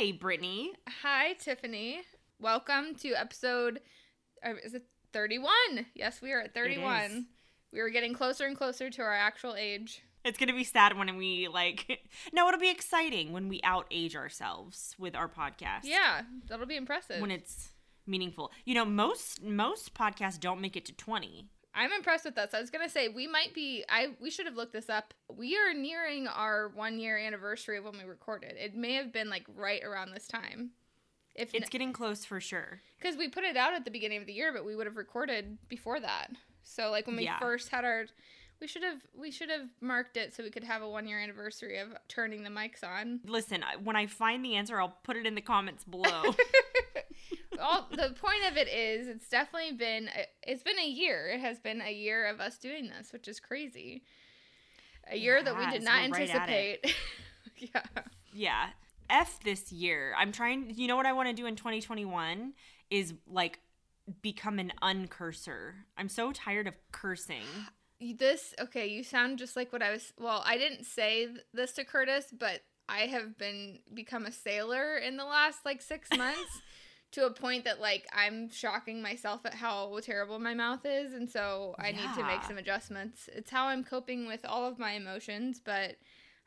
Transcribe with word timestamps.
Hi, 0.00 0.12
Brittany. 0.12 0.72
Hi, 1.02 1.34
Tiffany. 1.34 2.00
Welcome 2.40 2.94
to 3.02 3.10
episode. 3.12 3.80
Uh, 4.42 4.54
is 4.64 4.72
it 4.72 4.84
thirty-one? 5.12 5.84
Yes, 5.94 6.22
we 6.22 6.32
are 6.32 6.40
at 6.40 6.54
thirty-one. 6.54 7.26
We 7.70 7.80
are 7.80 7.90
getting 7.90 8.14
closer 8.14 8.46
and 8.46 8.56
closer 8.56 8.88
to 8.88 9.02
our 9.02 9.14
actual 9.14 9.56
age. 9.56 10.00
It's 10.24 10.38
gonna 10.38 10.54
be 10.54 10.64
sad 10.64 10.96
when 10.96 11.14
we 11.18 11.48
like. 11.48 12.00
No, 12.32 12.48
it'll 12.48 12.58
be 12.58 12.70
exciting 12.70 13.34
when 13.34 13.50
we 13.50 13.60
out 13.62 13.88
age 13.90 14.16
ourselves 14.16 14.96
with 14.98 15.14
our 15.14 15.28
podcast. 15.28 15.80
Yeah, 15.82 16.22
that'll 16.48 16.64
be 16.64 16.76
impressive. 16.76 17.20
when 17.20 17.30
it's 17.30 17.68
meaningful. 18.06 18.52
You 18.64 18.76
know, 18.76 18.86
most 18.86 19.42
most 19.42 19.92
podcasts 19.92 20.40
don't 20.40 20.62
make 20.62 20.78
it 20.78 20.86
to 20.86 20.94
twenty. 20.94 21.50
I'm 21.74 21.92
impressed 21.92 22.24
with 22.24 22.36
us. 22.38 22.52
I 22.52 22.60
was 22.60 22.70
gonna 22.70 22.88
say 22.88 23.08
we 23.08 23.26
might 23.26 23.54
be. 23.54 23.84
I 23.88 24.08
we 24.20 24.30
should 24.30 24.46
have 24.46 24.56
looked 24.56 24.72
this 24.72 24.90
up. 24.90 25.14
We 25.32 25.56
are 25.56 25.72
nearing 25.72 26.26
our 26.26 26.68
one-year 26.68 27.16
anniversary 27.16 27.78
of 27.78 27.84
when 27.84 27.96
we 27.98 28.04
recorded. 28.04 28.54
It 28.58 28.74
may 28.74 28.94
have 28.94 29.12
been 29.12 29.30
like 29.30 29.44
right 29.56 29.82
around 29.84 30.12
this 30.12 30.26
time. 30.26 30.70
If 31.36 31.54
It's 31.54 31.70
getting 31.70 31.92
close 31.92 32.24
for 32.24 32.40
sure. 32.40 32.80
because 32.98 33.16
we 33.16 33.28
put 33.28 33.44
it 33.44 33.56
out 33.56 33.72
at 33.72 33.84
the 33.84 33.90
beginning 33.90 34.18
of 34.20 34.26
the 34.26 34.32
year, 34.32 34.52
but 34.52 34.64
we 34.64 34.74
would 34.74 34.86
have 34.86 34.96
recorded 34.96 35.58
before 35.68 36.00
that. 36.00 36.32
So 36.64 36.90
like 36.90 37.06
when 37.06 37.16
we 37.16 37.22
Yeah. 37.24 37.38
first 37.38 37.68
had 37.68 37.84
our, 37.84 38.06
we 38.60 38.66
should 38.66 38.82
have 38.82 39.00
we 39.18 39.30
should 39.30 39.50
have 39.50 39.68
marked 39.80 40.16
it 40.16 40.34
so 40.34 40.42
we 40.42 40.50
could 40.50 40.64
have 40.64 40.82
a 40.82 40.88
one 40.88 41.06
year 41.06 41.18
anniversary 41.18 41.78
of 41.78 41.88
turning 42.08 42.42
the 42.42 42.50
mics 42.50 42.84
on. 42.84 43.20
Listen, 43.26 43.64
when 43.82 43.96
I 43.96 44.06
find 44.06 44.44
the 44.44 44.56
answer, 44.56 44.80
I'll 44.80 44.96
put 45.02 45.16
it 45.16 45.26
in 45.26 45.34
the 45.34 45.40
comments 45.40 45.84
below. 45.84 46.22
All 47.60 47.88
the 47.90 48.14
point 48.20 48.50
of 48.50 48.56
it 48.56 48.68
is, 48.68 49.08
it's 49.08 49.28
definitely 49.28 49.72
been 49.72 50.08
it's 50.42 50.62
been 50.62 50.78
a 50.78 50.88
year. 50.88 51.28
It 51.28 51.40
has 51.40 51.58
been 51.58 51.80
a 51.80 51.92
year 51.92 52.26
of 52.26 52.40
us 52.40 52.58
doing 52.58 52.88
this, 52.88 53.12
which 53.12 53.28
is 53.28 53.40
crazy. 53.40 54.02
A 55.10 55.16
year 55.16 55.42
that 55.42 55.56
we 55.56 55.66
did 55.70 55.82
not 55.82 56.08
We're 56.08 56.18
right 56.18 56.30
anticipate. 56.30 56.94
yeah. 57.56 58.02
yeah. 58.32 58.66
F 59.08 59.40
this 59.42 59.72
year. 59.72 60.14
I'm 60.16 60.32
trying. 60.32 60.72
You 60.76 60.86
know 60.86 60.96
what 60.96 61.06
I 61.06 61.12
want 61.12 61.28
to 61.28 61.34
do 61.34 61.46
in 61.46 61.56
2021 61.56 62.52
is 62.90 63.14
like 63.26 63.58
become 64.22 64.58
an 64.58 64.72
uncurser. 64.82 65.72
I'm 65.96 66.08
so 66.08 66.32
tired 66.32 66.66
of 66.66 66.74
cursing. 66.92 67.44
This 68.00 68.54
okay, 68.58 68.86
you 68.86 69.04
sound 69.04 69.38
just 69.38 69.56
like 69.56 69.72
what 69.72 69.82
I 69.82 69.90
was 69.90 70.12
well, 70.18 70.42
I 70.46 70.56
didn't 70.56 70.84
say 70.84 71.28
this 71.52 71.72
to 71.72 71.84
Curtis, 71.84 72.26
but 72.36 72.62
I 72.88 73.00
have 73.06 73.36
been 73.38 73.80
become 73.94 74.26
a 74.26 74.32
sailor 74.32 74.96
in 74.96 75.16
the 75.16 75.24
last 75.24 75.60
like 75.64 75.82
6 75.82 76.08
months 76.16 76.62
to 77.12 77.26
a 77.26 77.30
point 77.30 77.64
that 77.64 77.80
like 77.80 78.06
I'm 78.12 78.50
shocking 78.50 79.02
myself 79.02 79.44
at 79.44 79.54
how 79.54 79.98
terrible 80.02 80.38
my 80.38 80.54
mouth 80.54 80.84
is 80.84 81.12
and 81.12 81.28
so 81.28 81.74
I 81.78 81.92
need 81.92 82.14
to 82.16 82.24
make 82.24 82.42
some 82.44 82.58
adjustments. 82.58 83.28
It's 83.32 83.50
how 83.50 83.66
I'm 83.66 83.84
coping 83.84 84.26
with 84.26 84.44
all 84.44 84.66
of 84.66 84.78
my 84.78 84.92
emotions, 84.92 85.60
but 85.62 85.96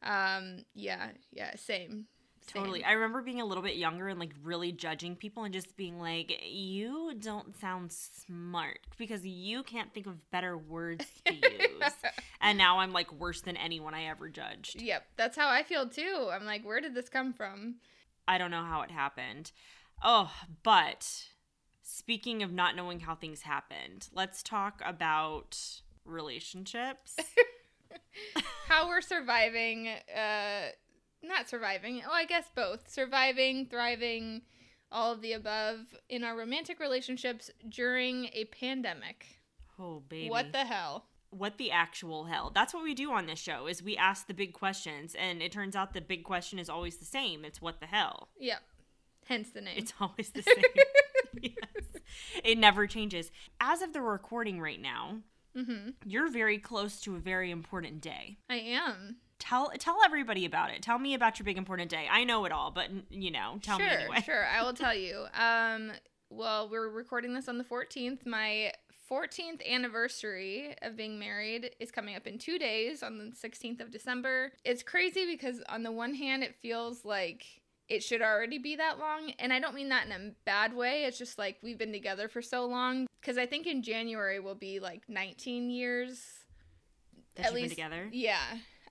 um 0.02 0.66
yeah, 0.74 1.10
yeah, 1.32 1.56
same. 1.56 2.08
Totally. 2.48 2.80
Same. 2.82 2.90
I 2.90 2.94
remember 2.94 3.22
being 3.22 3.42
a 3.42 3.46
little 3.46 3.64
bit 3.64 3.76
younger 3.76 4.08
and 4.08 4.20
like 4.20 4.34
really 4.44 4.72
judging 4.72 5.16
people 5.16 5.44
and 5.44 5.54
just 5.54 5.76
being 5.78 6.00
like, 6.00 6.42
you 6.46 7.14
don't 7.20 7.60
sound 7.60 7.92
smart 7.92 8.80
because 8.98 9.26
you 9.26 9.64
can't 9.64 9.94
think 9.94 10.08
of 10.08 10.30
better 10.32 10.58
words 10.58 11.06
to 11.26 11.34
use. 11.34 11.94
and 12.42 12.58
now 12.58 12.80
I'm 12.80 12.94
like 12.94 13.12
worse 13.14 13.42
than 13.42 13.58
anyone 13.58 13.94
I 13.94 14.06
ever 14.06 14.30
judged. 14.30 14.82
Yep, 14.82 15.06
that's 15.16 15.38
how 15.38 15.50
I 15.50 15.64
feel 15.64 15.88
too. 15.88 16.30
I'm 16.32 16.46
like, 16.46 16.66
where 16.66 16.82
did 16.82 16.94
this 16.96 17.10
come 17.10 17.34
from? 17.34 17.76
I 18.28 18.38
don't 18.38 18.52
know 18.52 18.64
how 18.64 18.82
it 18.82 18.92
happened. 18.92 19.52
Oh, 20.04 20.32
but 20.64 21.26
speaking 21.82 22.44
of 22.44 22.52
not 22.52 22.76
knowing 22.76 23.02
how 23.02 23.16
things 23.16 23.42
happened, 23.44 24.10
let's 24.14 24.44
talk 24.44 24.82
about 24.86 25.58
relationships. 26.06 27.16
how 28.68 28.88
we're 28.88 29.02
surviving 29.02 29.88
uh 30.16 30.68
not 31.24 31.50
surviving 31.50 32.02
oh 32.08 32.14
i 32.14 32.26
guess 32.26 32.46
both 32.56 32.90
surviving 32.90 33.66
thriving 33.66 34.42
all 34.92 35.12
of 35.12 35.22
the 35.22 35.34
above 35.34 35.96
in 36.10 36.24
our 36.24 36.38
romantic 36.38 36.80
relationships 36.80 37.50
during 37.68 38.26
a 38.34 38.46
pandemic 38.46 39.40
oh, 39.80 40.02
baby. 40.08 40.30
what 40.30 40.52
the 40.52 40.66
hell 40.66 41.06
what 41.36 41.58
the 41.58 41.72
actual 41.72 42.26
hell? 42.26 42.52
That's 42.54 42.74
what 42.74 42.84
we 42.84 42.94
do 42.94 43.12
on 43.12 43.26
this 43.26 43.40
show 43.40 43.66
is 43.68 43.82
we 43.82 43.98
ask 43.98 44.28
the 44.28 44.34
big 44.34 44.54
questions 44.54 45.16
and 45.16 45.42
it 45.42 45.52
turns 45.52 45.76
out 45.76 45.94
the 45.94 46.02
big 46.02 46.24
question 46.24 46.60
is 46.60 46.70
always 46.70 46.98
the 46.98 47.06
same. 47.06 47.44
It's 47.44 47.62
what 47.62 47.80
the 47.80 47.88
hell? 47.88 48.30
yep 48.40 48.62
hence 49.26 49.50
the 49.50 49.62
name 49.62 49.76
It's 49.78 49.94
always 50.00 50.30
the 50.30 50.44
same. 50.44 50.64
yes. 51.42 52.02
It 52.44 52.58
never 52.58 52.86
changes. 52.88 53.32
As 53.60 53.82
of 53.82 53.94
the 53.94 54.02
recording 54.02 54.60
right 54.62 54.82
now, 54.82 55.22
mm-hmm 55.58 55.92
you're 56.06 56.30
very 56.30 56.58
close 56.58 57.00
to 57.02 57.16
a 57.16 57.20
very 57.20 57.50
important 57.52 58.02
day. 58.02 58.38
i 58.50 58.58
am 58.58 59.18
Tell 59.44 59.70
tell 59.78 59.98
everybody 60.06 60.46
about 60.46 60.70
it. 60.70 60.82
Tell 60.82 60.98
me 60.98 61.14
about 61.16 61.38
your 61.38 61.44
big 61.44 61.58
important 61.58 61.90
day. 61.90 62.08
I 62.10 62.24
know 62.24 62.46
it 62.46 62.54
all, 62.54 62.72
but 62.72 62.88
you 63.10 63.30
know, 63.30 63.60
tell 63.62 63.78
sure 63.78 63.86
me 63.86 63.94
anyway. 63.94 64.22
sure 64.22 64.46
i 64.46 64.64
will 64.64 64.74
tell 64.86 64.96
you 64.96 65.26
um 65.38 65.92
well 66.30 66.70
we're 66.70 66.88
recording 66.88 67.34
this 67.34 67.50
on 67.50 67.58
the 67.58 67.64
14th 67.66 68.26
my 68.26 68.72
14th 69.12 69.62
anniversary 69.70 70.74
of 70.82 70.96
being 70.96 71.20
married 71.20 71.72
is 71.82 71.92
coming 71.92 72.16
up 72.16 72.26
in 72.26 72.38
two 72.38 72.58
days 72.58 73.04
on 73.04 73.18
the 73.18 73.36
16th 73.36 73.82
of 73.82 73.92
December. 73.92 74.54
It's 74.64 74.82
crazy 74.82 75.26
because, 75.26 75.62
on 75.68 75.84
the 75.84 75.92
one 75.92 76.14
hand, 76.16 76.42
it 76.42 76.56
feels 76.62 77.04
like 77.04 77.46
it 77.90 78.02
should 78.02 78.22
already 78.22 78.60
be 78.60 78.78
that 78.78 78.98
long. 78.98 79.34
And 79.40 79.52
I 79.52 79.60
don't 79.60 79.76
mean 79.76 79.90
that 79.90 80.06
in 80.06 80.12
a 80.14 80.32
bad 80.46 80.74
way. 80.74 81.04
It's 81.04 81.18
just 81.18 81.38
like 81.38 81.58
we've 81.62 81.78
been 81.78 81.92
together 81.92 82.30
for 82.30 82.42
so 82.42 82.66
long. 82.66 83.08
Because 83.20 83.38
I 83.38 83.46
think 83.46 83.68
in 83.68 83.84
January 83.84 84.40
will 84.40 84.56
be 84.56 84.80
like 84.80 85.04
19 85.10 85.70
years. 85.70 86.24
That 87.36 87.48
you've 87.48 87.56
been 87.56 87.70
together. 87.70 88.08
Yeah. 88.12 88.42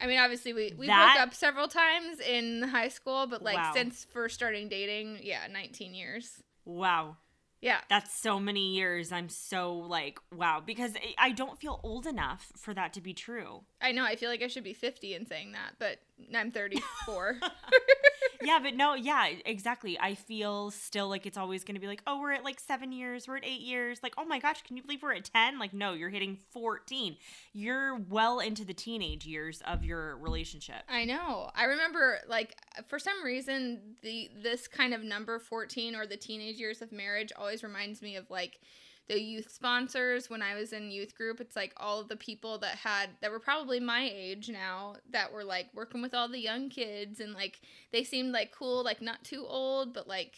I 0.03 0.07
mean, 0.07 0.19
obviously, 0.19 0.53
we, 0.53 0.75
we 0.77 0.87
That- 0.89 1.15
broke 1.15 1.29
up 1.29 1.35
several 1.35 1.69
times 1.69 2.19
in 2.21 2.63
high 2.63 2.89
school, 2.89 3.27
but 3.29 3.43
like 3.43 3.57
Wow. 3.57 3.73
since 3.73 4.05
first 4.05 4.35
starting 4.35 4.69
dating, 4.69 5.21
yeah, 5.23 5.47
19 5.51 5.95
years. 5.95 6.43
Wow. 6.65 7.17
Yeah. 7.63 7.79
That's 7.89 8.13
so 8.13 8.41
many 8.41 8.75
years. 8.75 9.13
I'm 9.13 9.29
so 9.29 9.73
like, 9.73 10.19
wow, 10.35 10.61
because 10.65 10.95
I- 11.17 11.31
don't 11.31 11.59
feel 11.59 11.81
old 11.83 12.07
enough 12.07 12.53
for 12.57 12.75
that 12.75 12.93
to 12.95 13.01
be 13.01 13.15
true. 13.15 13.63
I 13.81 13.93
know. 13.93 14.05
I 14.05 14.17
feel 14.17 14.29
like 14.29 14.43
I 14.43 14.49
should 14.49 14.65
be 14.65 14.75
50 14.75 15.15
in 15.15 15.25
saying 15.27 15.53
that, 15.53 15.75
but 15.79 15.99
I'm 16.37 16.51
34. 16.51 17.39
yeah, 18.43 18.59
but 18.63 18.75
no, 18.75 18.95
yeah, 18.95 19.29
exactly. 19.45 19.99
I 19.99 20.15
feel 20.15 20.71
still 20.71 21.09
like 21.09 21.27
it's 21.27 21.39
always 21.39 21.65
going 21.65 21.75
to 21.75 21.81
be 21.81 21.87
like, 21.87 22.03
oh, 22.07 22.21
we're 22.21 22.33
at 22.33 22.45
like 22.45 22.61
seven 22.61 22.93
years, 22.93 23.27
we're 23.27 23.37
at 23.37 23.45
eight 23.45 23.61
years. 23.61 24.01
Like, 24.03 24.15
oh 24.19 24.25
my 24.25 24.39
gosh, 24.39 24.63
can 24.63 24.77
you 24.77 24.83
believe 24.83 25.03
we're 25.03 25.15
at 25.15 25.25
10? 25.25 25.59
Like, 25.59 25.73
no, 25.73 25.93
you're 25.93 26.11
hitting 26.11 26.39
14. 26.53 27.17
You're 27.53 27.97
well 27.97 28.41
into 28.41 28.65
the 28.65 28.75
teenage 28.75 29.27
years 29.27 29.63
of 29.67 29.85
your 29.85 30.17
relationship. 30.17 30.83
I 30.89 31.05
know. 31.05 31.51
I 31.55 31.65
remember 31.65 32.19
like 32.29 32.57
for 32.89 32.99
some 32.99 33.23
reason 33.25 33.97
the 34.03 34.31
this 34.43 34.67
kind 34.69 34.95
of 34.95 35.03
number 35.03 35.39
14 35.39 35.95
or 35.95 36.07
the 36.07 36.17
teenage 36.17 36.57
years 36.57 36.83
of 36.83 36.93
marriage 36.93 37.33
always 37.37 37.52
reminds 37.61 38.01
me 38.01 38.17
of 38.17 38.31
like 38.31 38.61
the 39.09 39.21
youth 39.21 39.51
sponsors 39.51 40.31
when 40.31 40.43
I 40.43 40.55
was 40.55 40.73
in 40.73 40.91
youth 40.91 41.15
group. 41.15 41.41
It's 41.41 41.57
like 41.57 41.73
all 41.77 42.05
the 42.05 42.17
people 42.17 42.59
that 42.59 42.77
had 42.77 43.11
that 43.21 43.31
were 43.31 43.41
probably 43.41 43.81
my 43.81 44.11
age 44.13 44.49
now 44.49 44.97
that 45.11 45.33
were 45.33 45.45
like 45.45 45.69
working 45.75 46.03
with 46.03 46.15
all 46.15 46.29
the 46.29 46.39
young 46.39 46.69
kids 46.69 47.21
and 47.21 47.35
like 47.35 47.61
they 47.93 48.05
seemed 48.05 48.33
like 48.33 48.53
cool, 48.53 48.85
like 48.85 49.03
not 49.03 49.25
too 49.25 49.45
old, 49.47 49.93
but 49.93 50.07
like 50.07 50.37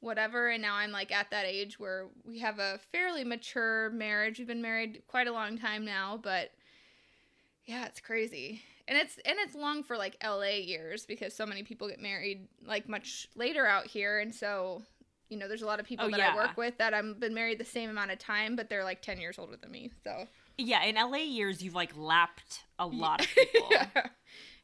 whatever 0.00 0.50
and 0.50 0.60
now 0.60 0.74
I'm 0.74 0.92
like 0.92 1.10
at 1.10 1.30
that 1.30 1.46
age 1.46 1.80
where 1.80 2.08
we 2.24 2.38
have 2.40 2.58
a 2.58 2.78
fairly 2.92 3.24
mature 3.24 3.90
marriage. 3.90 4.38
We've 4.38 4.46
been 4.46 4.62
married 4.62 5.02
quite 5.08 5.26
a 5.26 5.32
long 5.32 5.56
time 5.56 5.84
now, 5.84 6.20
but 6.22 6.50
yeah, 7.64 7.86
it's 7.86 8.00
crazy. 8.00 8.62
And 8.86 8.98
it's 8.98 9.16
and 9.24 9.36
it's 9.38 9.54
long 9.54 9.82
for 9.82 9.96
like 9.96 10.22
LA 10.22 10.58
years 10.62 11.06
because 11.06 11.34
so 11.34 11.46
many 11.46 11.62
people 11.62 11.88
get 11.88 12.02
married 12.02 12.48
like 12.66 12.86
much 12.86 13.28
later 13.34 13.66
out 13.66 13.86
here 13.86 14.18
and 14.18 14.34
so 14.34 14.82
you 15.34 15.40
know, 15.40 15.48
there's 15.48 15.62
a 15.62 15.66
lot 15.66 15.80
of 15.80 15.86
people 15.86 16.06
Oh, 16.06 16.10
that 16.10 16.18
yeah. 16.18 16.32
I 16.32 16.36
work 16.36 16.56
with 16.56 16.78
that 16.78 16.94
I've 16.94 17.18
been 17.18 17.34
married 17.34 17.58
the 17.58 17.64
same 17.64 17.90
amount 17.90 18.10
of 18.12 18.18
time, 18.18 18.54
but 18.56 18.68
they're 18.70 18.84
like 18.84 19.02
10 19.02 19.18
years 19.20 19.38
older 19.38 19.56
than 19.56 19.70
me. 19.72 19.90
So, 20.04 20.26
Yeah, 20.56 20.84
in 20.84 20.94
LA 20.94 21.18
years, 21.18 21.62
you've 21.62 21.74
like 21.74 21.92
lapped 21.96 22.64
a 22.78 22.86
lot 22.86 23.20
of 23.20 23.26
people. 23.34 23.68
yeah. 23.70 23.86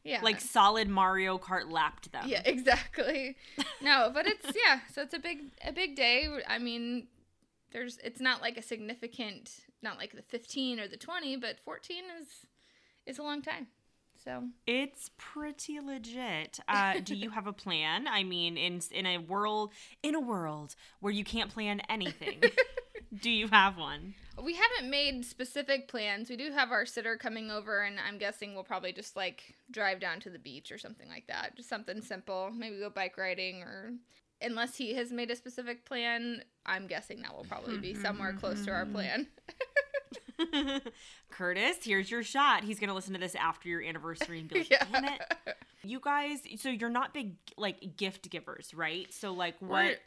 Yeah. 0.03 0.21
Like 0.23 0.41
solid 0.41 0.87
Mario 0.89 1.37
Kart 1.37 1.69
lapped 1.71 2.11
them. 2.11 2.23
yeah, 2.27 2.41
exactly. 2.45 3.35
No, 3.83 4.09
but 4.13 4.25
it's 4.27 4.45
yeah, 4.55 4.79
so 4.93 5.01
it's 5.01 5.13
a 5.13 5.19
big 5.19 5.39
a 5.65 5.71
big 5.71 5.95
day. 5.95 6.27
I 6.47 6.57
mean, 6.59 7.07
there's 7.71 7.97
it's 8.03 8.19
not 8.21 8.41
like 8.41 8.57
a 8.57 8.61
significant 8.61 9.51
not 9.83 9.97
like 9.97 10.15
the 10.15 10.21
15 10.21 10.79
or 10.79 10.87
the 10.87 10.97
20, 10.97 11.35
but 11.37 11.59
14 11.59 12.03
is 12.21 12.27
is 13.05 13.17
a 13.19 13.23
long 13.23 13.41
time. 13.41 13.67
So, 14.23 14.43
It's 14.67 15.09
pretty 15.17 15.79
legit. 15.79 16.59
Uh, 16.67 16.99
do 17.03 17.15
you 17.15 17.31
have 17.31 17.47
a 17.47 17.53
plan? 17.53 18.07
I 18.07 18.23
mean, 18.23 18.55
in 18.57 18.81
in 18.91 19.05
a 19.05 19.17
world 19.17 19.71
in 20.03 20.13
a 20.15 20.19
world 20.19 20.75
where 20.99 21.13
you 21.13 21.23
can't 21.23 21.49
plan 21.51 21.81
anything, 21.89 22.41
do 23.21 23.31
you 23.31 23.47
have 23.47 23.77
one? 23.77 24.13
We 24.41 24.55
haven't 24.55 24.89
made 24.89 25.25
specific 25.25 25.87
plans. 25.87 26.29
We 26.29 26.37
do 26.37 26.51
have 26.51 26.71
our 26.71 26.85
sitter 26.85 27.17
coming 27.17 27.49
over, 27.51 27.81
and 27.81 27.97
I'm 27.99 28.17
guessing 28.17 28.53
we'll 28.53 28.63
probably 28.63 28.93
just 28.93 29.15
like 29.15 29.55
drive 29.71 29.99
down 29.99 30.19
to 30.21 30.29
the 30.29 30.39
beach 30.39 30.71
or 30.71 30.77
something 30.77 31.09
like 31.09 31.27
that. 31.27 31.55
Just 31.55 31.69
something 31.69 32.01
simple. 32.01 32.51
Maybe 32.55 32.79
go 32.79 32.89
bike 32.89 33.17
riding, 33.17 33.63
or 33.63 33.93
unless 34.41 34.77
he 34.77 34.93
has 34.95 35.11
made 35.11 35.31
a 35.31 35.35
specific 35.35 35.83
plan, 35.85 36.43
I'm 36.65 36.85
guessing 36.87 37.21
that 37.23 37.35
will 37.35 37.45
probably 37.45 37.77
be 37.77 37.93
somewhere 37.95 38.33
close 38.33 38.63
to 38.65 38.71
our 38.71 38.85
plan. 38.85 39.27
Curtis, 41.29 41.77
here's 41.83 42.09
your 42.11 42.23
shot. 42.23 42.63
He's 42.63 42.79
gonna 42.79 42.93
listen 42.93 43.13
to 43.13 43.19
this 43.19 43.35
after 43.35 43.69
your 43.69 43.81
anniversary 43.81 44.39
and 44.39 44.49
be 44.49 44.59
like, 44.59 44.69
Yeah. 44.69 44.85
"Damn 44.91 45.05
it, 45.05 45.21
You 45.83 45.99
guys, 45.99 46.39
so 46.57 46.69
you're 46.69 46.89
not 46.89 47.13
big 47.13 47.35
like 47.57 47.97
gift 47.97 48.29
givers, 48.29 48.73
right? 48.73 49.11
So 49.13 49.31
like 49.33 49.55
what 49.59 49.69
We're- 49.85 49.97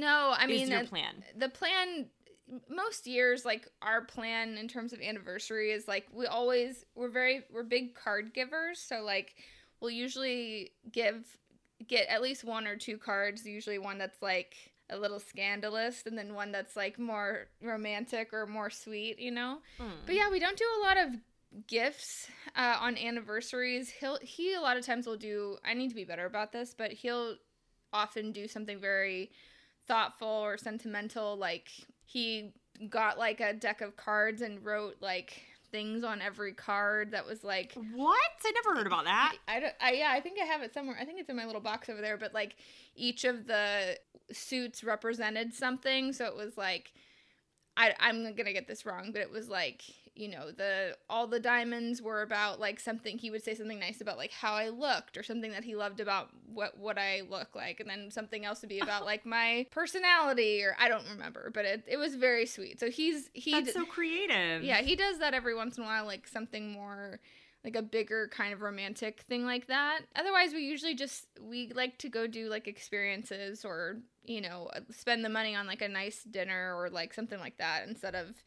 no, 0.00 0.34
I 0.36 0.46
mean 0.46 0.68
your 0.68 0.80
uh, 0.80 0.84
plan? 0.86 1.24
the 1.36 1.48
plan 1.48 2.06
most 2.68 3.06
years 3.06 3.44
like 3.46 3.66
our 3.80 4.02
plan 4.04 4.58
in 4.58 4.68
terms 4.68 4.92
of 4.92 5.00
anniversary 5.00 5.70
is 5.70 5.88
like 5.88 6.06
we 6.12 6.26
always 6.26 6.84
we're 6.94 7.08
very 7.08 7.44
we're 7.50 7.62
big 7.62 7.94
card 7.94 8.34
givers 8.34 8.78
so 8.78 9.00
like 9.02 9.36
we'll 9.80 9.90
usually 9.90 10.72
give 10.90 11.24
get 11.86 12.06
at 12.08 12.20
least 12.20 12.44
one 12.44 12.66
or 12.66 12.76
two 12.76 12.98
cards 12.98 13.46
usually 13.46 13.78
one 13.78 13.96
that's 13.96 14.20
like 14.20 14.54
a 14.92 14.96
little 14.98 15.18
scandalous 15.20 16.02
and 16.06 16.16
then 16.18 16.34
one 16.34 16.52
that's 16.52 16.76
like 16.76 16.98
more 16.98 17.48
romantic 17.62 18.32
or 18.32 18.46
more 18.46 18.70
sweet 18.70 19.18
you 19.18 19.30
know 19.30 19.58
Mm. 19.80 19.90
but 20.06 20.14
yeah 20.14 20.30
we 20.30 20.38
don't 20.38 20.56
do 20.58 20.64
a 20.78 20.82
lot 20.86 20.96
of 20.96 21.08
gifts 21.66 22.28
uh, 22.56 22.76
on 22.80 22.96
anniversaries 22.96 23.90
he'll 23.90 24.18
he 24.22 24.54
a 24.54 24.60
lot 24.60 24.76
of 24.76 24.84
times 24.86 25.06
will 25.06 25.16
do 25.18 25.56
i 25.64 25.74
need 25.74 25.88
to 25.88 25.94
be 25.94 26.04
better 26.04 26.24
about 26.26 26.50
this 26.52 26.74
but 26.76 26.92
he'll 26.92 27.36
often 27.92 28.32
do 28.32 28.48
something 28.48 28.78
very 28.80 29.30
thoughtful 29.86 30.28
or 30.28 30.56
sentimental 30.56 31.36
like 31.36 31.68
he 32.04 32.52
got 32.88 33.18
like 33.18 33.40
a 33.40 33.52
deck 33.52 33.80
of 33.80 33.96
cards 33.96 34.40
and 34.42 34.64
wrote 34.64 34.96
like 35.00 35.42
things 35.72 36.04
on 36.04 36.20
every 36.20 36.52
card 36.52 37.10
that 37.12 37.26
was 37.26 37.42
like 37.42 37.72
What? 37.94 38.18
I 38.44 38.52
never 38.52 38.76
heard 38.76 38.86
about 38.86 39.04
that. 39.04 39.34
I, 39.48 39.58
don't, 39.60 39.74
I 39.80 39.92
yeah 39.92 40.10
I 40.12 40.20
think 40.20 40.38
I 40.40 40.44
have 40.44 40.62
it 40.62 40.72
somewhere 40.72 40.96
I 41.00 41.04
think 41.04 41.18
it's 41.18 41.30
in 41.30 41.36
my 41.36 41.46
little 41.46 41.60
box 41.60 41.88
over 41.88 42.00
there 42.00 42.16
but 42.16 42.32
like 42.32 42.54
each 42.94 43.24
of 43.24 43.46
the 43.46 43.98
suits 44.30 44.84
represented 44.84 45.54
something 45.54 46.12
so 46.12 46.26
it 46.26 46.36
was 46.36 46.56
like 46.56 46.92
I 47.76 47.94
I'm 47.98 48.22
gonna 48.36 48.52
get 48.52 48.68
this 48.68 48.86
wrong 48.86 49.10
but 49.12 49.22
it 49.22 49.30
was 49.30 49.48
like 49.48 49.82
you 50.14 50.28
know 50.28 50.50
the 50.50 50.96
all 51.08 51.26
the 51.26 51.40
diamonds 51.40 52.02
were 52.02 52.20
about 52.22 52.60
like 52.60 52.78
something 52.78 53.16
he 53.16 53.30
would 53.30 53.42
say 53.42 53.54
something 53.54 53.78
nice 53.78 54.00
about 54.00 54.18
like 54.18 54.30
how 54.30 54.52
I 54.52 54.68
looked 54.68 55.16
or 55.16 55.22
something 55.22 55.52
that 55.52 55.64
he 55.64 55.74
loved 55.74 56.00
about 56.00 56.28
what 56.52 56.76
what 56.76 56.98
I 56.98 57.22
look 57.28 57.54
like 57.54 57.80
and 57.80 57.88
then 57.88 58.10
something 58.10 58.44
else 58.44 58.60
would 58.60 58.68
be 58.68 58.80
about 58.80 59.04
like 59.12 59.24
my 59.24 59.66
personality 59.70 60.62
or 60.62 60.76
I 60.78 60.88
don't 60.88 61.08
remember 61.10 61.50
but 61.52 61.64
it, 61.64 61.84
it 61.86 61.96
was 61.96 62.14
very 62.14 62.44
sweet 62.44 62.78
so 62.78 62.90
he's 62.90 63.30
he 63.32 63.52
That's 63.52 63.68
d- 63.68 63.72
so 63.72 63.84
creative. 63.86 64.62
yeah, 64.62 64.82
he 64.82 64.96
does 64.96 65.18
that 65.18 65.34
every 65.34 65.54
once 65.54 65.78
in 65.78 65.84
a 65.84 65.86
while, 65.86 66.04
like 66.04 66.26
something 66.26 66.70
more 66.72 67.20
like 67.64 67.76
a 67.76 67.82
bigger 67.82 68.28
kind 68.28 68.52
of 68.52 68.60
romantic 68.60 69.20
thing 69.28 69.44
like 69.44 69.68
that. 69.68 70.00
Otherwise, 70.16 70.52
we 70.52 70.62
usually 70.64 70.94
just 70.94 71.26
we 71.40 71.70
like 71.74 71.96
to 71.98 72.08
go 72.08 72.26
do 72.26 72.48
like 72.48 72.66
experiences 72.66 73.64
or, 73.64 73.98
you 74.24 74.40
know, 74.40 74.68
spend 74.90 75.24
the 75.24 75.28
money 75.28 75.54
on 75.54 75.66
like 75.66 75.80
a 75.80 75.88
nice 75.88 76.24
dinner 76.24 76.74
or 76.76 76.90
like 76.90 77.14
something 77.14 77.38
like 77.38 77.56
that 77.58 77.86
instead 77.88 78.14
of 78.16 78.42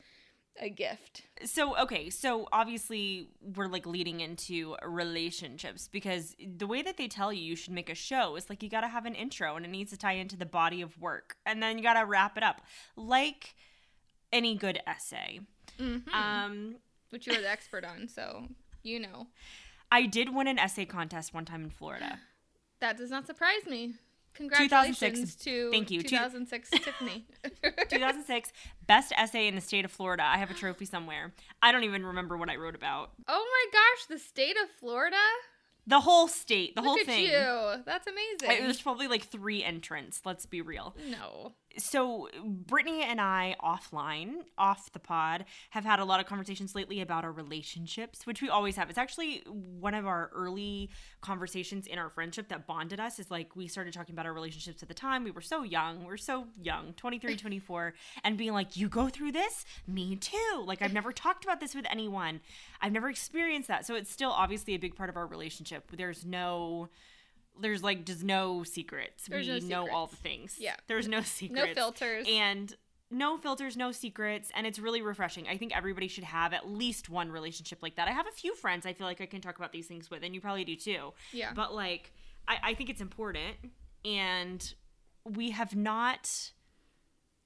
a 0.59 0.69
gift. 0.69 1.23
So, 1.43 1.77
okay, 1.77 2.09
so 2.09 2.47
obviously 2.51 3.29
we're 3.55 3.67
like 3.67 3.85
leading 3.85 4.21
into 4.21 4.75
relationships 4.85 5.89
because 5.91 6.35
the 6.39 6.67
way 6.67 6.81
that 6.81 6.97
they 6.97 7.07
tell 7.07 7.33
you 7.33 7.41
you 7.41 7.55
should 7.55 7.73
make 7.73 7.89
a 7.89 7.95
show 7.95 8.35
is 8.35 8.49
like 8.49 8.63
you 8.63 8.69
got 8.69 8.81
to 8.81 8.87
have 8.87 9.05
an 9.05 9.15
intro 9.15 9.55
and 9.55 9.65
it 9.65 9.69
needs 9.69 9.91
to 9.91 9.97
tie 9.97 10.13
into 10.13 10.37
the 10.37 10.45
body 10.45 10.81
of 10.81 10.99
work 10.99 11.35
and 11.45 11.61
then 11.61 11.77
you 11.77 11.83
got 11.83 11.99
to 11.99 12.05
wrap 12.05 12.37
it 12.37 12.43
up 12.43 12.61
like 12.95 13.55
any 14.31 14.55
good 14.55 14.79
essay. 14.87 15.39
Mm-hmm. 15.79 16.13
Um 16.13 16.75
Which 17.09 17.27
you're 17.27 17.41
the 17.41 17.49
expert 17.49 17.83
on, 17.83 18.07
so 18.07 18.47
you 18.83 18.99
know. 18.99 19.27
I 19.91 20.05
did 20.05 20.33
win 20.33 20.47
an 20.47 20.59
essay 20.59 20.85
contest 20.85 21.33
one 21.33 21.45
time 21.45 21.63
in 21.63 21.69
Florida. 21.69 22.19
That 22.79 22.97
does 22.97 23.09
not 23.09 23.25
surprise 23.25 23.65
me. 23.67 23.95
Congratulations 24.35 25.35
2006 25.35 25.35
to 25.45 25.71
thank 25.71 25.91
you. 25.91 26.01
Two- 26.01 26.09
2006 26.09 26.69
Tiffany. 26.71 27.25
2006 27.89 28.51
best 28.87 29.11
essay 29.17 29.47
in 29.47 29.55
the 29.55 29.61
state 29.61 29.85
of 29.85 29.91
Florida. 29.91 30.23
I 30.23 30.37
have 30.37 30.51
a 30.51 30.53
trophy 30.53 30.85
somewhere. 30.85 31.33
I 31.61 31.71
don't 31.71 31.83
even 31.83 32.05
remember 32.05 32.37
what 32.37 32.49
I 32.49 32.55
wrote 32.57 32.75
about. 32.75 33.11
oh 33.27 33.45
my 33.71 33.79
gosh, 33.79 34.05
the 34.07 34.19
state 34.19 34.55
of 34.61 34.69
Florida? 34.79 35.15
The 35.87 35.99
whole 35.99 36.27
state, 36.27 36.73
the 36.75 36.81
Look 36.81 36.87
whole 36.89 36.99
at 36.99 37.05
thing. 37.05 37.25
you. 37.25 37.83
That's 37.85 38.07
amazing. 38.07 38.63
It 38.63 38.67
was 38.67 38.81
probably 38.81 39.07
like 39.07 39.23
three 39.25 39.63
entrants, 39.63 40.21
let's 40.25 40.45
be 40.47 40.61
real. 40.61 40.95
no. 41.09 41.53
So 41.77 42.30
Brittany 42.44 43.01
and 43.04 43.19
I 43.19 43.56
offline, 43.63 44.36
off 44.57 44.92
the 44.92 45.00
pod, 45.00 45.45
have 45.72 45.86
had 45.86 46.00
a 46.00 46.06
lot 46.06 46.19
of 46.19 46.25
conversations 46.25 46.75
lately 46.75 47.01
about 47.01 47.24
our 47.24 47.31
relationships, 47.31 48.25
which 48.25 48.42
we 48.42 48.50
always 48.50 48.75
have. 48.75 48.89
It's 48.89 48.98
actually 48.98 49.44
one 49.48 49.94
of 49.94 50.06
our 50.06 50.30
early 50.33 50.89
conversations 51.22 51.88
in 51.88 52.00
our 52.00 52.10
friendship 52.10 52.50
that 52.50 52.68
bonded 52.68 53.00
us 53.00 53.19
is 53.19 53.30
like 53.30 53.56
we 53.56 53.68
started 53.68 53.94
talking 53.94 54.13
about 54.16 54.25
our 54.25 54.33
relationships 54.33 54.81
at 54.81 54.88
the 54.88 54.94
time. 54.94 55.24
We 55.24 55.31
were 55.31 55.42
so 55.42 55.63
young. 55.63 56.06
we're 56.06 56.18
so 56.18 56.48
young, 56.62 56.94
23, 56.94 57.36
24, 57.38 57.94
and 58.24 58.38
being 58.38 58.54
like, 58.54 58.77
"You 58.77 58.89
go 58.89 59.10
through 59.10 59.31
this? 59.33 59.66
Me 59.88 60.16
too." 60.16 60.63
Like 60.66 60.81
I've 60.81 60.94
never 60.94 61.12
talked 61.12 61.44
about 61.44 61.60
this 61.60 61.75
with 61.75 61.86
anyone. 61.89 62.42
I've 62.81 62.92
never 62.94 63.10
experienced 63.10 63.68
that. 63.68 63.86
So 63.86 63.95
it's 63.95 64.12
still 64.12 64.31
obviously 64.31 64.75
a 64.75 64.80
big 64.80 64.95
part 64.95 65.10
of 65.10 65.18
our 65.18 65.27
relationship. 65.27 65.92
There's 65.92 66.25
no 66.25 66.89
there's 67.59 67.83
like 67.83 68.05
just 68.05 68.23
no 68.23 68.63
secrets. 68.63 69.27
There's 69.27 69.47
we 69.47 69.59
no 69.61 69.85
know 69.85 69.91
all 69.93 70.07
the 70.07 70.15
things. 70.15 70.55
Yeah. 70.59 70.75
There's 70.87 71.07
no 71.07 71.21
secrets. 71.21 71.67
No 71.67 71.73
filters. 71.73 72.27
And 72.29 72.75
no 73.11 73.37
filters, 73.37 73.77
no 73.77 73.91
secrets, 73.91 74.51
and 74.55 74.65
it's 74.65 74.79
really 74.79 75.01
refreshing. 75.01 75.47
I 75.47 75.57
think 75.57 75.75
everybody 75.75 76.07
should 76.07 76.23
have 76.23 76.53
at 76.53 76.69
least 76.69 77.09
one 77.09 77.31
relationship 77.31 77.79
like 77.81 77.95
that. 77.95 78.07
I 78.07 78.11
have 78.11 78.27
a 78.27 78.31
few 78.31 78.55
friends 78.55 78.85
I 78.85 78.93
feel 78.93 79.07
like 79.07 79.21
I 79.21 79.25
can 79.25 79.41
talk 79.41 79.57
about 79.57 79.71
these 79.71 79.87
things 79.87 80.09
with, 80.09 80.23
and 80.23 80.33
you 80.33 80.41
probably 80.41 80.65
do 80.65 80.75
too. 80.75 81.13
Yeah. 81.31 81.51
But 81.53 81.73
like, 81.73 82.11
I, 82.47 82.57
I 82.63 82.73
think 82.73 82.89
it's 82.89 83.01
important, 83.01 83.55
and 84.03 84.73
we 85.23 85.51
have 85.51 85.75
not 85.75 86.51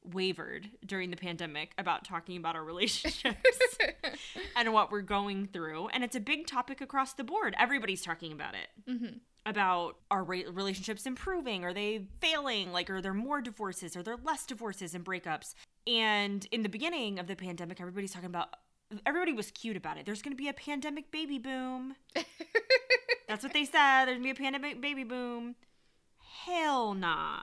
wavered 0.03 0.69
during 0.85 1.11
the 1.11 1.17
pandemic 1.17 1.73
about 1.77 2.06
talking 2.06 2.38
about 2.38 2.56
our 2.56 2.63
relationships 2.63 3.59
and 4.56 4.73
what 4.73 4.91
we're 4.91 5.01
going 5.01 5.47
through. 5.47 5.88
And 5.89 6.03
it's 6.03 6.15
a 6.15 6.21
big 6.21 6.47
topic 6.47 6.81
across 6.81 7.13
the 7.13 7.23
board. 7.23 7.53
Everybody's 7.59 8.01
talking 8.01 8.31
about 8.31 8.53
it. 8.56 8.89
Mm-hmm. 8.89 9.17
About 9.45 9.95
our 10.12 10.24
relationships 10.24 11.06
improving? 11.06 11.63
Are 11.63 11.74
they 11.74 12.06
failing? 12.19 12.71
Like, 12.71 12.89
are 12.89 13.01
there 13.01 13.13
more 13.13 13.41
divorces? 13.41 13.95
Are 13.95 14.03
there 14.03 14.18
less 14.24 14.45
divorces 14.45 14.94
and 14.94 15.03
breakups? 15.03 15.56
And 15.88 16.45
in 16.51 16.62
the 16.62 16.69
beginning 16.69 17.19
of 17.19 17.27
the 17.27 17.36
pandemic, 17.36 17.80
everybody's 17.81 18.12
talking 18.12 18.27
about, 18.27 18.50
everybody 19.06 19.33
was 19.33 19.50
cute 19.51 19.77
about 19.77 19.97
it. 19.97 20.06
There's 20.06 20.21
going 20.21 20.36
to 20.36 20.41
be 20.41 20.50
a 20.50 20.53
pandemic 20.53 21.09
baby 21.09 21.39
boom. 21.39 21.95
That's 23.27 23.44
what 23.44 23.53
they 23.53 23.65
said. 23.65 24.06
There's 24.06 24.19
going 24.19 24.21
to 24.21 24.24
be 24.24 24.30
a 24.31 24.36
pandemic 24.36 24.81
baby 24.81 25.03
boom. 25.03 25.56
Hell 26.45 26.94
nah. 26.94 27.39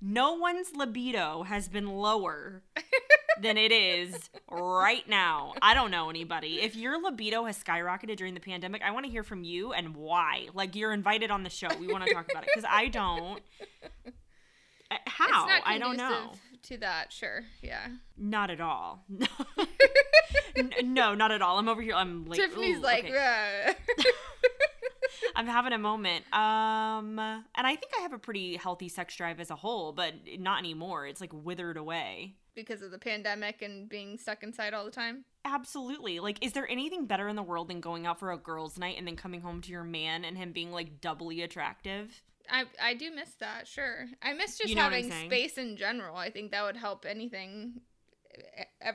No 0.00 0.34
one's 0.34 0.74
libido 0.74 1.44
has 1.44 1.68
been 1.68 1.88
lower 1.88 2.62
than 3.40 3.56
it 3.56 3.72
is 3.72 4.30
right 4.50 5.08
now. 5.08 5.54
I 5.62 5.74
don't 5.74 5.90
know 5.90 6.10
anybody. 6.10 6.60
If 6.60 6.76
your 6.76 7.02
libido 7.02 7.44
has 7.44 7.62
skyrocketed 7.62 8.16
during 8.16 8.34
the 8.34 8.40
pandemic, 8.40 8.82
I 8.82 8.90
want 8.90 9.06
to 9.06 9.10
hear 9.10 9.22
from 9.22 9.44
you 9.44 9.72
and 9.72 9.94
why. 9.96 10.48
Like 10.52 10.74
you're 10.76 10.92
invited 10.92 11.30
on 11.30 11.42
the 11.42 11.50
show. 11.50 11.68
We 11.80 11.86
want 11.88 12.04
to 12.06 12.12
talk 12.12 12.30
about 12.30 12.44
it 12.44 12.50
because 12.54 12.68
I 12.70 12.88
don't. 12.88 13.40
Uh, 14.90 14.96
How? 15.06 15.48
I 15.64 15.78
don't 15.78 15.96
know. 15.96 16.32
To 16.64 16.78
that, 16.78 17.12
sure, 17.12 17.44
yeah. 17.62 17.88
Not 18.16 18.50
at 18.50 18.60
all. 18.60 19.04
No, 20.84 21.14
not 21.14 21.32
at 21.32 21.42
all. 21.42 21.58
I'm 21.58 21.68
over 21.68 21.82
here. 21.82 21.94
I'm 21.94 22.26
like 22.26 22.38
Tiffany's 22.38 22.78
ooh, 22.78 22.82
like, 22.82 23.04
okay. 23.04 23.74
I'm 25.36 25.46
having 25.46 25.72
a 25.72 25.78
moment. 25.78 26.24
Um, 26.32 27.18
and 27.18 27.66
I 27.66 27.76
think 27.76 27.92
I 27.98 28.02
have 28.02 28.12
a 28.12 28.18
pretty 28.18 28.56
healthy 28.56 28.88
sex 28.88 29.16
drive 29.16 29.40
as 29.40 29.50
a 29.50 29.56
whole, 29.56 29.92
but 29.92 30.14
not 30.38 30.58
anymore. 30.60 31.06
It's 31.06 31.20
like 31.20 31.32
withered 31.32 31.76
away. 31.76 32.34
because 32.54 32.82
of 32.82 32.90
the 32.92 32.98
pandemic 32.98 33.62
and 33.62 33.88
being 33.88 34.16
stuck 34.16 34.42
inside 34.44 34.74
all 34.74 34.84
the 34.84 34.90
time. 34.90 35.24
Absolutely. 35.44 36.20
Like, 36.20 36.42
is 36.44 36.52
there 36.52 36.68
anything 36.70 37.06
better 37.06 37.26
in 37.28 37.34
the 37.36 37.42
world 37.42 37.68
than 37.68 37.80
going 37.80 38.06
out 38.06 38.18
for 38.20 38.30
a 38.30 38.36
girls' 38.38 38.78
night 38.78 38.96
and 38.96 39.06
then 39.06 39.16
coming 39.16 39.40
home 39.40 39.60
to 39.62 39.70
your 39.72 39.82
man 39.84 40.24
and 40.24 40.38
him 40.38 40.52
being 40.52 40.70
like 40.70 41.00
doubly 41.00 41.42
attractive? 41.42 42.22
I 42.50 42.64
I 42.80 42.94
do 42.94 43.10
miss 43.10 43.30
that, 43.40 43.66
sure. 43.66 44.06
I 44.22 44.34
miss 44.34 44.56
just 44.58 44.68
You 44.70 44.76
know 44.76 44.82
having 44.82 45.10
space 45.10 45.58
in 45.58 45.76
general. 45.76 46.16
I 46.16 46.30
think 46.30 46.50
that 46.52 46.62
would 46.62 46.76
help 46.76 47.04
anything. 47.08 47.80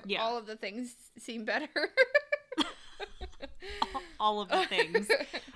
Yeah. 0.06 0.22
All 0.24 0.38
of 0.38 0.46
the 0.46 0.56
things 0.56 0.94
seem 1.18 1.46
better. 1.46 1.68
All 4.20 4.42
of 4.42 4.50
the 4.50 4.66
things. 4.66 5.08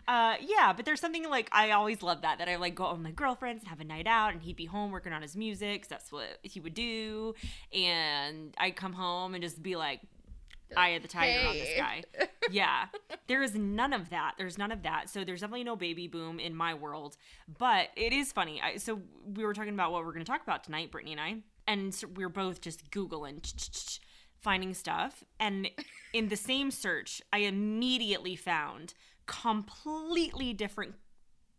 Uh, 0.08 0.36
yeah, 0.42 0.74
but 0.74 0.86
there's 0.86 1.00
something 1.00 1.30
like 1.30 1.50
I 1.52 1.72
always 1.72 2.02
love 2.02 2.22
that 2.22 2.40
that 2.40 2.48
I 2.50 2.56
like 2.58 2.76
go 2.76 2.86
out 2.86 2.94
with 2.94 3.02
my 3.02 3.12
girlfriends 3.12 3.62
and 3.64 3.70
have 3.70 3.80
a 3.80 3.84
night 3.84 4.08
out, 4.08 4.34
and 4.34 4.42
he'd 4.42 4.56
be 4.56 4.66
home 4.66 4.92
working 4.92 5.14
on 5.14 5.22
his 5.22 5.36
music. 5.36 5.88
that's 5.88 6.12
what 6.12 6.40
he 6.44 6.60
would 6.60 6.74
do, 6.74 7.36
and 7.74 8.54
I'd 8.58 8.76
come 8.76 8.94
home 8.94 9.34
and 9.34 9.44
just 9.44 9.62
be 9.64 9.76
like, 9.76 10.02
"Eye 10.76 10.90
of 10.90 11.02
the 11.02 11.08
tiger 11.08 11.48
on 11.48 11.54
this 11.56 11.78
guy." 11.78 12.04
Yeah, 12.52 12.88
there 13.28 13.42
is 13.42 13.56
none 13.56 13.94
of 13.94 14.10
that. 14.10 14.34
There's 14.38 14.58
none 14.58 14.74
of 14.74 14.84
that. 14.84 15.10
So 15.10 15.24
there's 15.24 15.40
definitely 15.40 15.64
no 15.64 15.78
baby 15.78 16.10
boom 16.10 16.42
in 16.42 16.54
my 16.54 16.74
world. 16.74 17.16
But 17.58 17.88
it 17.96 18.12
is 18.12 18.34
funny. 18.34 18.62
I, 18.62 18.76
so 18.76 19.00
we 19.34 19.46
were 19.46 19.54
talking 19.54 19.74
about 19.74 19.94
what 19.94 20.04
we're 20.04 20.12
going 20.12 20.26
to 20.26 20.30
talk 20.30 20.44
about 20.44 20.66
tonight, 20.66 20.92
Brittany 20.92 21.14
and 21.14 21.22
I, 21.22 21.36
and 21.68 21.96
so 21.96 22.08
we're 22.08 22.28
both 22.28 22.60
just 22.60 22.92
googling. 22.92 24.00
Finding 24.44 24.74
stuff, 24.74 25.24
and 25.40 25.70
in 26.12 26.28
the 26.28 26.36
same 26.36 26.70
search, 26.70 27.22
I 27.32 27.40
immediately 27.40 28.36
found 28.36 28.94
completely 29.26 30.54
different 30.54 30.96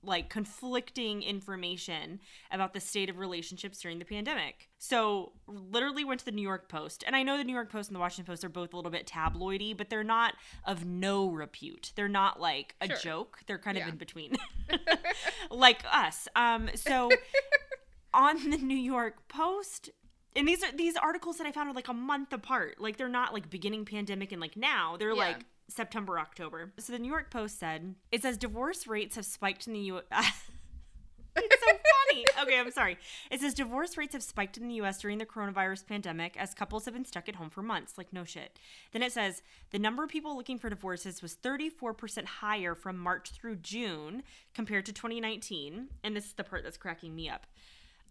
like 0.07 0.29
conflicting 0.29 1.23
information 1.23 2.21
about 2.51 2.75
the 2.75 2.81
state 2.81 3.09
of 3.09 3.17
relationships 3.19 3.81
during 3.81 3.99
the 3.99 4.05
pandemic. 4.05 4.69
So, 4.77 5.33
literally 5.47 6.05
went 6.05 6.19
to 6.21 6.27
the 6.27 6.31
New 6.33 6.43
York 6.43 6.69
Post. 6.69 7.05
And 7.07 7.17
I 7.17 7.23
know 7.23 7.39
the 7.39 7.45
New 7.45 7.55
York 7.55 7.73
Post 7.73 7.89
and 7.89 7.97
the 7.97 8.01
Washington 8.01 8.31
Post 8.31 8.45
are 8.45 8.51
both 8.51 8.75
a 8.75 8.77
little 8.77 8.91
bit 8.91 9.07
tabloidy, 9.07 9.75
but 9.75 9.89
they're 9.89 10.05
not 10.05 10.35
of 10.67 10.85
no 10.85 11.31
repute. 11.31 11.93
They're 11.97 12.07
not 12.07 12.39
like 12.39 12.75
a 12.83 12.89
Sure. 12.89 12.97
joke. 12.99 13.39
They're 13.47 13.59
kind 13.59 13.79
Yeah. 13.79 13.85
of 13.85 13.93
in 13.95 13.97
between. 13.97 14.37
like 15.51 15.83
us. 15.91 16.29
Um 16.37 16.69
so 16.75 17.11
on 18.13 18.51
the 18.51 18.59
New 18.59 18.77
York 18.77 19.27
Post, 19.29 19.89
and 20.37 20.47
these 20.49 20.63
are 20.63 20.73
these 20.73 20.97
articles 20.97 21.39
that 21.39 21.47
I 21.47 21.53
found 21.53 21.69
are 21.69 21.75
like 21.75 21.89
a 21.89 21.95
month 21.95 22.33
apart. 22.33 22.81
Like 22.81 22.97
they're 22.97 23.09
not 23.09 23.33
like 23.33 23.51
beginning 23.51 23.85
pandemic 23.85 24.33
and 24.33 24.41
like 24.41 24.57
now. 24.57 24.97
They're 24.97 25.11
Yeah. 25.11 25.15
like 25.29 25.45
September, 25.69 26.19
October. 26.19 26.73
So 26.79 26.93
the 26.93 26.99
New 26.99 27.09
York 27.09 27.31
Post 27.31 27.59
said 27.59 27.95
it 28.13 28.23
says 28.23 28.37
divorce 28.37 28.87
rates 28.87 29.17
have 29.17 29.25
spiked 29.27 29.67
in 29.67 29.73
the 29.73 29.81
U. 29.81 30.01
it's 31.37 31.61
so 31.65 31.73
funny. 32.11 32.25
Okay, 32.43 32.59
I'm 32.59 32.71
sorry. 32.71 32.97
It 33.31 33.41
says 33.41 33.55
divorce 33.55 33.97
rates 33.97 34.13
have 34.13 34.23
spiked 34.23 34.57
in 34.57 34.69
the 34.69 34.75
US 34.75 35.01
during 35.01 35.19
the 35.19 35.27
coronavirus 35.27 35.87
pandemic 35.87 36.37
as 36.37 36.55
couples 36.55 36.85
have 36.85 36.95
been 36.95 37.05
stuck 37.05 37.29
at 37.29 37.37
home 37.37 37.51
for 37.51 37.63
months. 37.63 37.99
Like, 37.99 38.13
no 38.13 38.25
shit. 38.25 38.59
Then 38.93 39.03
it 39.03 39.13
says 39.13 39.43
the 39.71 39.79
number 39.79 40.05
of 40.05 40.11
people 40.11 40.37
looking 40.37 40.59
for 40.59 40.71
divorces 40.71 41.23
was 41.23 41.35
34% 41.37 42.25
higher 42.27 42.75
from 42.75 42.99
March 42.99 43.33
through 43.33 43.57
June 43.57 44.23
compared 44.55 44.87
to 44.87 44.93
2019. 44.93 45.89
And 46.05 46.15
this 46.17 46.27
is 46.27 46.33
the 46.35 46.45
part 46.45 46.63
that's 46.63 46.77
cracking 46.77 47.15
me 47.17 47.29
up. 47.29 47.47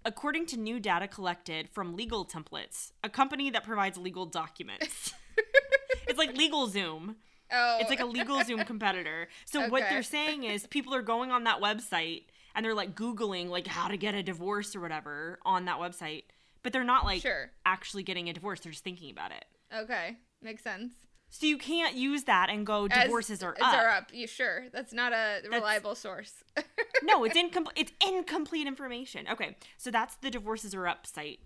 According 0.06 0.48
to 0.48 0.58
new 0.58 0.80
data 0.80 1.08
collected 1.08 1.70
from 1.70 1.96
Legal 1.96 2.26
Templates, 2.26 2.92
a 3.04 3.10
company 3.10 3.50
that 3.52 3.64
provides 3.64 3.98
legal 3.98 4.26
documents. 4.26 5.14
it's 6.08 6.18
like 6.20 6.34
LegalZoom. 6.36 7.16
Oh, 7.52 7.78
It's 7.80 7.90
like 7.90 8.00
a 8.00 8.04
LegalZoom 8.04 8.66
competitor. 8.66 9.28
So 9.46 9.68
what 9.70 9.84
they're 9.90 10.04
saying 10.04 10.44
is 10.44 10.66
people 10.68 10.94
are 10.96 11.02
going 11.02 11.32
on 11.32 11.44
that 11.46 11.62
website 11.62 12.24
and 12.56 12.66
they're 12.66 12.74
like 12.74 12.96
googling 12.96 13.50
like 13.50 13.68
how 13.68 13.88
to 13.88 13.98
get 13.98 14.14
a 14.16 14.24
divorce 14.24 14.76
or 14.76 14.82
whatever 14.82 15.40
on 15.46 15.66
that 15.66 15.78
website, 15.78 16.24
but 16.64 16.74
they're 16.74 16.84
not 16.84 17.06
like 17.06 17.22
Sure. 17.22 17.52
actually 17.66 18.04
getting 18.04 18.28
a 18.30 18.34
divorce. 18.34 18.60
They're 18.60 18.72
just 18.72 18.84
thinking 18.84 19.12
about 19.12 19.32
it. 19.32 19.46
okay, 19.74 20.18
makes 20.42 20.64
sense. 20.64 20.92
So 21.34 21.48
you 21.48 21.58
can't 21.58 21.96
use 21.96 22.26
that 22.26 22.52
and 22.52 22.64
go 22.64 22.88
As- 22.92 23.06
divorces 23.06 23.42
are 23.42 23.56
up. 23.60 23.74
Are 23.74 23.90
up. 23.90 24.12
You 24.14 24.28
sure? 24.28 24.66
That's 24.72 24.94
not 24.94 25.14
a 25.14 25.42
reliable 25.52 25.96
source. 25.96 26.44
no, 27.04 27.24
it's 27.24 27.36
incomplete. 27.36 27.74
It's 27.76 27.92
incomplete 28.08 28.68
information. 28.68 29.26
Okay, 29.28 29.58
so 29.76 29.90
that's 29.90 30.16
the 30.18 30.30
divorces 30.30 30.76
are 30.76 30.88
up 30.88 31.08
site. 31.08 31.40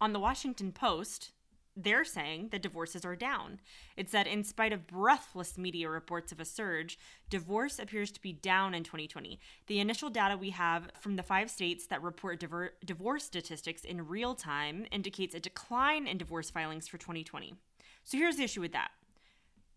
On 0.00 0.12
the 0.12 0.18
Washington 0.18 0.72
Post, 0.72 1.30
they're 1.76 2.04
saying 2.04 2.48
that 2.50 2.60
divorces 2.60 3.04
are 3.04 3.14
down. 3.14 3.60
It 3.96 4.10
said, 4.10 4.26
in 4.26 4.42
spite 4.42 4.72
of 4.72 4.88
breathless 4.88 5.56
media 5.56 5.88
reports 5.88 6.32
of 6.32 6.40
a 6.40 6.44
surge, 6.44 6.98
divorce 7.30 7.78
appears 7.78 8.10
to 8.12 8.20
be 8.20 8.32
down 8.32 8.74
in 8.74 8.82
2020. 8.82 9.38
The 9.68 9.78
initial 9.78 10.10
data 10.10 10.36
we 10.36 10.50
have 10.50 10.90
from 10.98 11.14
the 11.14 11.22
five 11.22 11.52
states 11.52 11.86
that 11.86 12.02
report 12.02 12.40
diver- 12.40 12.74
divorce 12.84 13.22
statistics 13.22 13.84
in 13.84 14.08
real 14.08 14.34
time 14.34 14.86
indicates 14.90 15.36
a 15.36 15.40
decline 15.40 16.08
in 16.08 16.18
divorce 16.18 16.50
filings 16.50 16.88
for 16.88 16.98
2020. 16.98 17.54
So 18.02 18.18
here's 18.18 18.36
the 18.36 18.44
issue 18.44 18.60
with 18.60 18.72
that. 18.72 18.90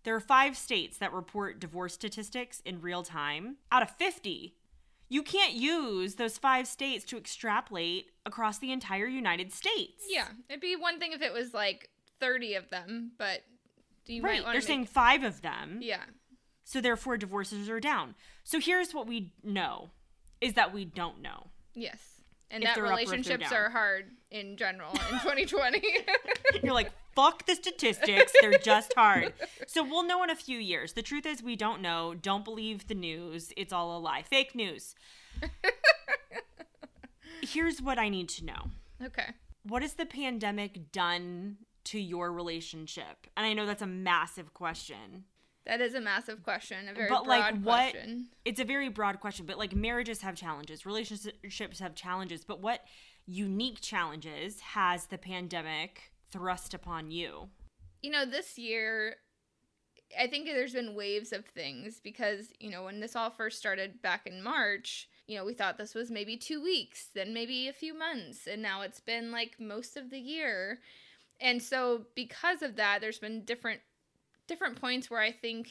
There 0.08 0.16
are 0.16 0.22
five 0.22 0.56
states 0.56 1.00
that 1.00 1.12
report 1.12 1.60
divorce 1.60 1.94
statistics 1.94 2.62
in 2.64 2.80
real 2.80 3.04
time 3.04 3.58
out 3.74 3.82
of 3.82 3.90
50. 3.90 4.56
You 5.10 5.22
can't 5.22 5.52
use 5.52 6.16
those 6.16 6.38
five 6.38 6.66
states 6.66 7.04
to 7.08 7.18
extrapolate 7.18 8.06
across 8.26 8.58
the 8.58 8.72
entire 8.72 9.08
United 9.08 9.52
States. 9.52 10.06
yeah, 10.10 10.30
it'd 10.48 10.62
be 10.62 10.78
one 10.78 10.98
thing 10.98 11.12
if 11.12 11.22
it 11.22 11.34
was 11.34 11.54
like 11.54 11.90
thirty 12.22 12.54
of 12.54 12.70
them, 12.70 13.12
but 13.18 13.42
you 14.06 14.22
right. 14.22 14.42
They're 14.46 14.62
to 14.62 14.62
saying 14.62 14.86
five 14.86 15.24
of 15.24 15.42
them. 15.42 15.80
Yeah. 15.82 16.04
So 16.64 16.80
therefore, 16.80 17.18
divorces 17.18 17.70
are 17.70 17.82
down. 17.82 18.16
So 18.46 18.62
here's 18.62 18.94
what 18.94 19.08
we 19.08 19.34
know 19.44 19.90
is 20.40 20.54
that 20.54 20.74
we 20.74 20.86
don't 20.86 21.22
know. 21.22 21.48
Yes. 21.74 22.00
And 22.50 22.64
If 22.64 22.70
that 22.70 22.76
they're 22.76 22.86
up 22.86 22.92
or 22.92 22.94
if 22.94 23.08
relationships 23.10 23.52
are 23.52 23.70
hard 23.72 24.06
in 24.32 24.58
general 24.58 24.92
in 24.92 25.20
2020. 25.20 25.82
You're 26.64 26.74
like, 26.74 26.92
fuck 27.16 27.46
the 27.46 27.56
statistics. 27.56 28.34
They're 28.42 28.58
just 28.58 28.94
hard. 28.96 29.34
So 29.68 29.84
we'll 29.84 30.04
know 30.04 30.24
in 30.24 30.30
a 30.30 30.36
few 30.36 30.58
years. 30.60 30.94
The 30.94 31.02
truth 31.02 31.26
is, 31.26 31.42
we 31.42 31.56
don't 31.56 31.82
know. 31.82 32.14
Don't 32.14 32.44
believe 32.44 32.88
the 32.88 32.96
news. 32.96 33.52
It's 33.58 33.72
all 33.74 33.98
a 33.98 34.00
lie. 34.00 34.24
Fake 34.24 34.56
news. 34.56 34.96
Here's 37.42 37.82
what 37.82 37.98
I 38.00 38.10
need 38.10 38.30
to 38.30 38.46
know 38.46 38.62
okay. 39.06 39.28
What 39.64 39.82
has 39.82 39.94
the 39.94 40.06
pandemic 40.06 40.92
done 40.92 41.58
to 41.86 42.00
your 42.00 42.32
relationship? 42.32 43.28
And 43.36 43.46
I 43.46 43.54
know 43.54 43.66
that's 43.66 43.82
a 43.82 43.88
massive 43.88 44.54
question. 44.54 45.26
That 45.66 45.82
is 45.82 45.94
a 45.94 46.00
massive 46.02 46.42
question, 46.44 46.88
a 46.88 46.94
very 46.94 47.10
But, 47.10 47.26
broad 47.26 47.28
like, 47.28 47.56
what- 47.62 47.92
question. 47.92 48.28
It's 48.46 48.60
a 48.62 48.64
very 48.66 48.88
broad 48.90 49.20
question, 49.20 49.46
but 49.46 49.58
like 49.58 49.76
marriages 49.76 50.22
have 50.22 50.36
challenges, 50.36 50.86
relationships 50.86 51.80
have 51.80 51.94
challenges, 51.94 52.46
but 52.46 52.62
what 52.62 52.82
unique 53.28 53.82
challenges 53.82 54.62
has 54.62 55.06
the 55.06 55.18
pandemic 55.18 56.12
thrust 56.32 56.74
upon 56.74 57.12
you? 57.12 57.50
You 58.02 58.12
know, 58.12 58.26
this 58.26 58.58
year 58.58 59.18
I 60.18 60.28
think 60.28 60.46
there's 60.46 60.74
been 60.74 60.96
waves 60.96 61.34
of 61.34 61.46
things 61.46 62.00
because, 62.02 62.48
you 62.60 62.70
know, 62.70 62.86
when 62.86 63.02
this 63.02 63.16
all 63.16 63.30
first 63.30 63.60
started 63.60 64.02
back 64.02 64.26
in 64.26 64.42
March, 64.42 65.10
you 65.28 65.38
know, 65.38 65.44
we 65.44 65.54
thought 65.54 65.78
this 65.78 65.94
was 65.94 66.10
maybe 66.10 66.38
2 66.38 66.64
weeks, 66.64 67.10
then 67.14 67.34
maybe 67.34 67.68
a 67.68 67.74
few 67.74 67.94
months, 67.94 68.48
and 68.48 68.62
now 68.62 68.82
it's 68.82 69.02
been 69.02 69.32
like 69.32 69.60
most 69.60 69.98
of 69.98 70.10
the 70.10 70.20
year. 70.20 70.80
And 71.42 71.62
so 71.62 72.06
because 72.16 72.62
of 72.62 72.78
that, 72.78 73.02
there's 73.02 73.20
been 73.20 73.44
different 73.44 73.82
different 74.48 74.80
points 74.80 75.12
where 75.12 75.20
I 75.20 75.34
think 75.34 75.70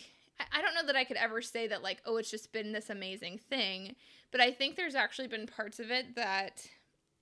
I 0.53 0.61
don't 0.61 0.75
know 0.75 0.85
that 0.87 0.97
I 0.97 1.05
could 1.05 1.17
ever 1.17 1.41
say 1.41 1.67
that 1.69 1.83
like, 1.83 2.03
oh, 2.05 2.19
it's 2.19 2.31
just 2.31 2.53
been 2.53 2.73
this 2.73 2.91
amazing 2.91 3.41
thing, 3.49 3.97
but 4.31 4.43
I 4.43 4.51
think 4.51 4.77
there's 4.77 4.95
actually 4.95 5.29
been 5.29 5.47
parts 5.47 5.81
of 5.81 5.91
it 5.91 6.15
that 6.15 6.67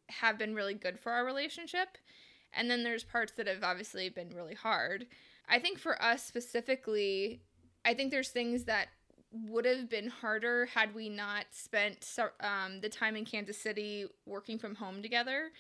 have 0.09 0.39
been 0.39 0.55
really 0.55 0.75
good 0.75 0.99
for 0.99 1.13
our 1.13 1.25
relationship. 1.25 1.99
And 2.53 2.71
then 2.71 2.85
there's 2.85 3.05
parts 3.05 3.33
that 3.37 3.47
have 3.47 3.65
obviously 3.65 4.09
been 4.09 4.31
really 4.31 4.55
hard. 4.55 5.07
I 5.49 5.59
think 5.59 5.79
for 5.79 6.01
us 6.03 6.25
specifically, 6.25 7.43
I 7.85 7.95
think 7.95 8.11
there's 8.11 8.31
things 8.31 8.65
that 8.65 8.89
would 9.49 9.65
have 9.65 9.91
been 9.91 10.09
harder 10.09 10.67
had 10.67 10.95
we 10.95 11.09
not 11.09 11.47
spent 11.51 12.07
um, 12.41 12.81
the 12.81 12.89
time 12.89 13.17
in 13.17 13.25
Kansas 13.25 13.59
City 13.59 14.07
working 14.27 14.59
from 14.59 14.77
home 14.77 15.03
together 15.03 15.51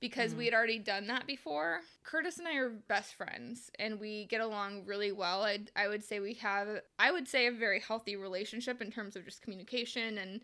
because 0.00 0.34
we 0.34 0.44
had 0.44 0.54
already 0.54 0.78
done 0.78 1.08
that 1.08 1.26
before. 1.26 1.80
Curtis 2.04 2.38
and 2.38 2.46
I 2.46 2.54
are 2.56 2.68
best 2.68 3.14
friends 3.14 3.70
and 3.78 3.98
we 3.98 4.26
get 4.26 4.40
along 4.40 4.84
really 4.86 5.10
well. 5.10 5.42
I, 5.42 5.58
I 5.74 5.88
would 5.88 6.04
say 6.04 6.20
we 6.20 6.34
have, 6.34 6.68
I 6.98 7.10
would 7.10 7.26
say, 7.26 7.46
a 7.46 7.52
very 7.52 7.80
healthy 7.80 8.14
relationship 8.14 8.80
in 8.80 8.92
terms 8.92 9.16
of 9.16 9.24
just 9.24 9.42
communication 9.42 10.18
and 10.18 10.40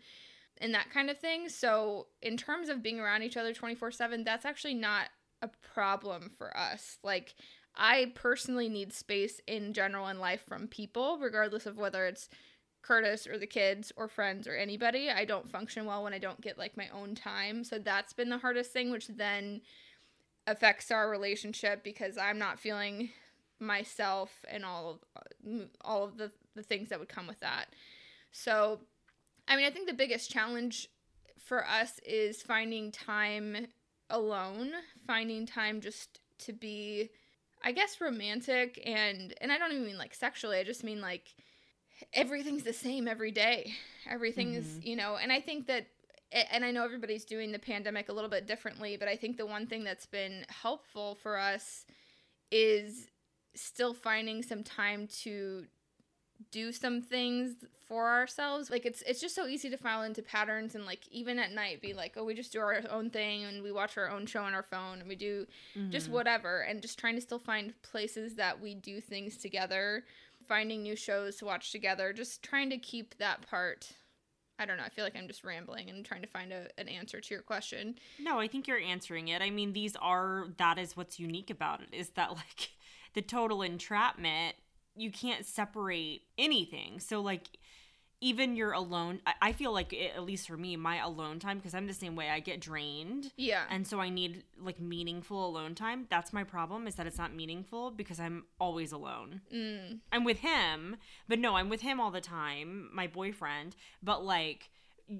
and 0.59 0.73
that 0.73 0.91
kind 0.91 1.09
of 1.09 1.17
thing. 1.19 1.49
So, 1.49 2.07
in 2.21 2.37
terms 2.37 2.69
of 2.69 2.83
being 2.83 2.99
around 2.99 3.23
each 3.23 3.37
other 3.37 3.53
24 3.53 3.91
7, 3.91 4.23
that's 4.23 4.45
actually 4.45 4.73
not 4.73 5.09
a 5.41 5.49
problem 5.73 6.31
for 6.37 6.55
us. 6.55 6.97
Like, 7.03 7.35
I 7.75 8.11
personally 8.15 8.69
need 8.69 8.93
space 8.93 9.41
in 9.47 9.73
general 9.73 10.07
in 10.07 10.19
life 10.19 10.41
from 10.47 10.67
people, 10.67 11.17
regardless 11.19 11.65
of 11.65 11.77
whether 11.77 12.05
it's 12.05 12.29
Curtis 12.81 13.27
or 13.27 13.37
the 13.37 13.47
kids 13.47 13.91
or 13.97 14.07
friends 14.07 14.47
or 14.47 14.55
anybody. 14.55 15.09
I 15.09 15.25
don't 15.25 15.49
function 15.49 15.85
well 15.85 16.03
when 16.03 16.13
I 16.13 16.19
don't 16.19 16.39
get 16.39 16.57
like 16.57 16.77
my 16.77 16.87
own 16.93 17.15
time. 17.15 17.63
So, 17.63 17.77
that's 17.77 18.13
been 18.13 18.29
the 18.29 18.37
hardest 18.37 18.71
thing, 18.71 18.91
which 18.91 19.07
then 19.07 19.61
affects 20.47 20.91
our 20.91 21.09
relationship 21.09 21.83
because 21.83 22.17
I'm 22.17 22.37
not 22.37 22.59
feeling 22.59 23.09
myself 23.59 24.45
and 24.47 24.65
all 24.65 24.91
of 24.91 24.99
uh, 25.15 25.65
all 25.81 26.03
of 26.03 26.17
the, 26.17 26.31
the 26.55 26.63
things 26.63 26.89
that 26.89 26.99
would 26.99 27.09
come 27.09 27.27
with 27.27 27.39
that. 27.39 27.67
So, 28.31 28.81
I 29.47 29.55
mean, 29.55 29.65
I 29.65 29.69
think 29.69 29.87
the 29.87 29.93
biggest 29.93 30.31
challenge 30.31 30.89
for 31.37 31.65
us 31.67 31.99
is 32.05 32.41
finding 32.41 32.91
time 32.91 33.67
alone, 34.09 34.71
finding 35.05 35.45
time 35.45 35.81
just 35.81 36.19
to 36.39 36.53
be 36.53 37.09
I 37.63 37.71
guess 37.71 37.99
romantic 37.99 38.79
and 38.85 39.33
and 39.41 39.51
I 39.51 39.57
don't 39.57 39.71
even 39.71 39.85
mean 39.85 39.97
like 39.97 40.13
sexually. 40.13 40.57
I 40.57 40.63
just 40.63 40.83
mean 40.83 41.01
like 41.01 41.33
everything's 42.13 42.63
the 42.63 42.73
same 42.73 43.07
every 43.07 43.31
day. 43.31 43.73
Everything 44.07 44.53
is, 44.53 44.65
mm-hmm. 44.65 44.87
you 44.87 44.95
know, 44.95 45.17
and 45.17 45.31
I 45.31 45.41
think 45.41 45.65
that 45.67 45.87
and 46.31 46.63
I 46.63 46.69
know 46.69 46.83
everybody's 46.83 47.25
doing 47.25 47.51
the 47.51 47.59
pandemic 47.59 48.09
a 48.09 48.13
little 48.13 48.29
bit 48.29 48.45
differently, 48.45 48.97
but 48.97 49.07
I 49.07 49.15
think 49.15 49.37
the 49.37 49.45
one 49.45 49.65
thing 49.65 49.83
that's 49.83 50.05
been 50.05 50.45
helpful 50.49 51.15
for 51.15 51.39
us 51.39 51.85
is 52.51 53.07
still 53.55 53.93
finding 53.93 54.43
some 54.43 54.63
time 54.63 55.07
to 55.23 55.65
do 56.51 56.71
some 56.71 57.01
things 57.01 57.55
for 57.87 58.09
ourselves. 58.09 58.69
Like 58.69 58.85
it's 58.85 59.01
it's 59.03 59.21
just 59.21 59.35
so 59.35 59.45
easy 59.45 59.69
to 59.69 59.77
fall 59.77 60.03
into 60.03 60.21
patterns 60.21 60.75
and 60.75 60.85
like 60.85 61.07
even 61.11 61.39
at 61.39 61.51
night 61.51 61.81
be 61.81 61.93
like, 61.93 62.13
oh, 62.17 62.23
we 62.23 62.33
just 62.33 62.51
do 62.51 62.59
our 62.59 62.81
own 62.89 63.09
thing 63.09 63.43
and 63.43 63.63
we 63.63 63.71
watch 63.71 63.97
our 63.97 64.09
own 64.09 64.25
show 64.25 64.41
on 64.41 64.53
our 64.53 64.63
phone 64.63 64.99
and 64.99 65.07
we 65.07 65.15
do 65.15 65.45
just 65.89 66.07
mm-hmm. 66.07 66.15
whatever 66.15 66.61
and 66.61 66.81
just 66.81 66.99
trying 66.99 67.15
to 67.15 67.21
still 67.21 67.39
find 67.39 67.73
places 67.81 68.35
that 68.35 68.59
we 68.59 68.73
do 68.75 68.99
things 68.99 69.37
together, 69.37 70.03
finding 70.47 70.81
new 70.83 70.95
shows 70.95 71.37
to 71.37 71.45
watch 71.45 71.71
together, 71.71 72.13
just 72.13 72.41
trying 72.41 72.69
to 72.69 72.77
keep 72.77 73.17
that 73.17 73.47
part. 73.47 73.91
I 74.57 74.65
don't 74.65 74.77
know. 74.77 74.83
I 74.83 74.89
feel 74.89 75.03
like 75.03 75.17
I'm 75.17 75.27
just 75.27 75.43
rambling 75.43 75.89
and 75.89 76.05
trying 76.05 76.21
to 76.21 76.29
find 76.29 76.53
a, 76.53 76.67
an 76.77 76.87
answer 76.87 77.19
to 77.19 77.33
your 77.33 77.43
question. 77.43 77.95
No, 78.19 78.39
I 78.39 78.47
think 78.47 78.67
you're 78.67 78.79
answering 78.79 79.27
it. 79.27 79.41
I 79.41 79.49
mean, 79.49 79.73
these 79.73 79.97
are 79.97 80.47
that 80.57 80.77
is 80.77 80.95
what's 80.95 81.19
unique 81.19 81.49
about 81.49 81.81
it 81.81 81.89
is 81.91 82.09
that 82.11 82.31
like 82.31 82.71
the 83.13 83.21
total 83.21 83.61
entrapment, 83.61 84.55
you 84.95 85.11
can't 85.11 85.45
separate 85.45 86.23
anything. 86.37 86.99
So 86.99 87.21
like 87.21 87.47
even 88.21 88.55
your 88.55 88.71
alone 88.71 89.19
I, 89.27 89.33
I 89.41 89.51
feel 89.51 89.73
like 89.73 89.91
it, 89.91 90.13
at 90.15 90.23
least 90.23 90.47
for 90.47 90.55
me 90.55 90.77
my 90.77 90.97
alone 91.03 91.37
time 91.37 91.57
because 91.57 91.75
i'm 91.75 91.85
the 91.85 91.93
same 91.93 92.15
way 92.15 92.29
i 92.29 92.39
get 92.39 92.61
drained 92.61 93.33
Yeah. 93.35 93.65
and 93.69 93.85
so 93.85 93.99
i 93.99 94.07
need 94.07 94.43
like 94.57 94.79
meaningful 94.79 95.45
alone 95.45 95.75
time 95.75 96.07
that's 96.09 96.31
my 96.31 96.45
problem 96.45 96.87
is 96.87 96.95
that 96.95 97.07
it's 97.07 97.17
not 97.17 97.35
meaningful 97.35 97.91
because 97.91 98.17
i'm 98.21 98.45
always 98.57 98.93
alone 98.93 99.41
mm, 99.53 99.99
i'm 100.13 100.23
with 100.23 100.39
him 100.39 100.95
but 101.27 101.39
no 101.39 101.55
i'm 101.57 101.67
with 101.67 101.81
him 101.81 101.99
all 101.99 102.09
the 102.09 102.21
time 102.21 102.89
my 102.93 103.05
boyfriend 103.05 103.75
but 104.01 104.23
like 104.23 104.69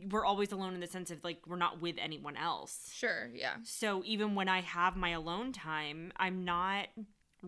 we're 0.09 0.25
always 0.25 0.53
alone 0.53 0.73
in 0.73 0.79
the 0.79 0.87
sense 0.87 1.11
of 1.11 1.21
like 1.23 1.39
we're 1.45 1.57
not 1.57 1.81
with 1.81 1.97
anyone 1.99 2.37
else 2.37 2.89
sure. 2.93 3.29
Yeah. 3.35 3.55
so 3.63 4.03
even 4.05 4.35
when 4.35 4.47
I 4.47 4.61
have 4.61 4.95
my 4.95 5.09
alone 5.09 5.51
time, 5.51 6.11
I'm 6.17 6.43
not 6.43 6.87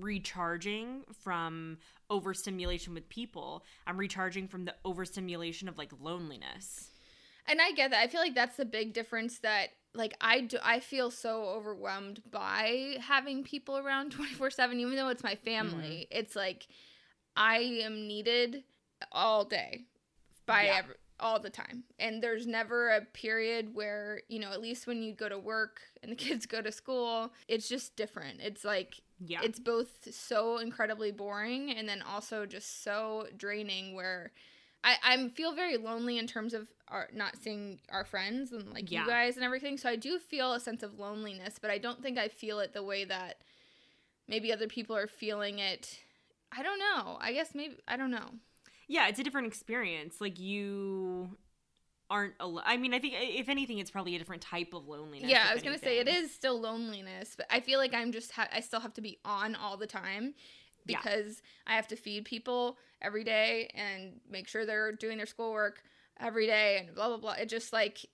recharging 0.01 1.03
from 1.23 1.77
overstimulation 2.09 2.93
with 2.93 3.07
people. 3.09 3.63
I'm 3.85 3.97
recharging 3.97 4.47
from 4.47 4.65
the 4.65 4.75
overstimulation 4.85 5.67
of 5.67 5.77
like 5.77 5.91
loneliness. 5.99 6.89
And 7.47 7.61
I 7.61 7.71
get 7.71 7.91
that. 7.91 8.01
I 8.01 8.07
feel 8.07 8.21
like 8.21 8.35
that's 8.35 8.57
the 8.57 8.65
big 8.65 8.93
difference 8.93 9.39
that 9.39 9.69
like 9.93 10.15
I 10.21 10.41
do 10.41 10.57
I 10.63 10.79
feel 10.79 11.09
so 11.11 11.43
overwhelmed 11.45 12.21
by 12.29 12.97
having 13.01 13.43
people 13.43 13.77
around 13.77 14.11
24/7 14.17 14.73
even 14.75 14.95
though 14.95 15.09
it's 15.09 15.23
my 15.23 15.35
family. 15.35 16.07
Mm-hmm. 16.11 16.19
It's 16.19 16.35
like 16.35 16.67
I 17.35 17.57
am 17.83 18.07
needed 18.07 18.63
all 19.11 19.45
day 19.45 19.85
by 20.45 20.65
Yeah. 20.65 20.75
every, 20.79 20.95
all 21.19 21.39
the 21.39 21.49
time. 21.49 21.83
And 21.99 22.21
there's 22.21 22.45
never 22.47 22.89
a 22.89 23.01
period 23.01 23.73
where, 23.75 24.21
you 24.27 24.39
know, 24.39 24.51
at 24.51 24.61
least 24.61 24.87
when 24.87 25.01
you 25.01 25.13
go 25.13 25.29
to 25.29 25.37
work 25.39 25.81
and 26.01 26.11
the 26.11 26.15
kids 26.27 26.45
go 26.45 26.61
to 26.61 26.71
school, 26.71 27.31
it's 27.47 27.67
just 27.69 27.95
different. 27.95 28.39
It's 28.41 28.63
like 28.65 29.01
Yeah. 29.19 29.39
it's 29.43 29.59
both 29.59 30.13
so 30.13 30.57
incredibly 30.59 31.11
boring 31.11 31.71
and 31.71 31.87
then 31.89 32.01
also 32.01 32.45
just 32.45 32.83
so 32.83 33.27
draining 33.35 33.95
where 33.95 34.31
I, 34.83 34.95
I 35.03 35.27
feel 35.29 35.53
very 35.55 35.75
lonely 35.77 36.17
in 36.17 36.27
terms 36.27 36.53
of 36.53 36.67
our 36.87 37.09
not 37.13 37.35
seeing 37.37 37.79
our 37.89 38.05
friends 38.05 38.51
and 38.51 38.71
like 38.73 38.91
Yeah. 38.91 39.01
you 39.01 39.07
guys 39.07 39.35
and 39.35 39.43
everything. 39.43 39.77
So 39.77 39.89
I 39.89 39.95
do 39.95 40.19
feel 40.19 40.53
a 40.53 40.59
sense 40.59 40.83
of 40.83 40.99
loneliness, 40.99 41.57
but 41.59 41.71
I 41.71 41.77
don't 41.79 42.01
think 42.01 42.17
I 42.17 42.27
feel 42.27 42.59
it 42.59 42.73
the 42.73 42.83
way 42.83 43.03
that 43.05 43.41
maybe 44.27 44.53
other 44.53 44.67
people 44.67 44.95
are 44.95 45.07
feeling 45.07 45.59
it. 45.59 45.99
I 46.51 46.61
don't 46.63 46.79
know. 46.79 47.17
I 47.19 47.33
guess 47.33 47.55
maybe 47.55 47.77
I 47.87 47.97
don't 47.97 48.11
know. 48.11 48.29
yeah, 48.87 49.07
it's 49.07 49.19
a 49.19 49.23
different 49.23 49.47
experience. 49.47 50.21
Like 50.21 50.39
you 50.39 51.31
aren't 52.09 52.33
alone. 52.39 52.63
I 52.65 52.77
mean, 52.77 52.93
I 52.93 52.99
think 52.99 53.13
if 53.17 53.49
anything, 53.49 53.79
it's 53.79 53.91
probably 53.91 54.15
a 54.15 54.19
different 54.19 54.41
type 54.41 54.73
of 54.73 54.87
loneliness. 54.87 55.29
yeah, 55.29 55.47
I 55.49 55.53
was 55.53 55.63
gonna 55.63 55.77
say 55.79 55.99
it 55.99 56.07
is 56.07 56.33
still 56.33 56.59
loneliness, 56.59 57.33
but 57.35 57.45
I 57.49 57.59
feel 57.59 57.79
like 57.79 57.93
I'm 57.93 58.11
just 58.11 58.31
ha- 58.31 58.47
I 58.53 58.61
still 58.61 58.79
have 58.79 58.93
to 58.95 59.01
be 59.01 59.19
on 59.25 59.55
all 59.55 59.77
the 59.77 59.87
time 59.87 60.33
Yeah. 60.85 60.99
because 61.01 61.41
I 61.65 61.75
have 61.75 61.87
to 61.89 61.95
feed 61.95 62.25
people 62.25 62.77
every 63.01 63.23
day 63.23 63.69
and 63.75 64.19
make 64.29 64.47
sure 64.47 64.65
they're 64.65 64.91
doing 64.93 65.17
their 65.17 65.25
schoolwork 65.25 65.83
every 66.19 66.47
day 66.47 66.77
and 66.85 66.95
blah 66.95 67.07
blah 67.09 67.17
blah. 67.17 67.33
It 67.33 67.47
just 67.49 67.73
like 67.73 68.05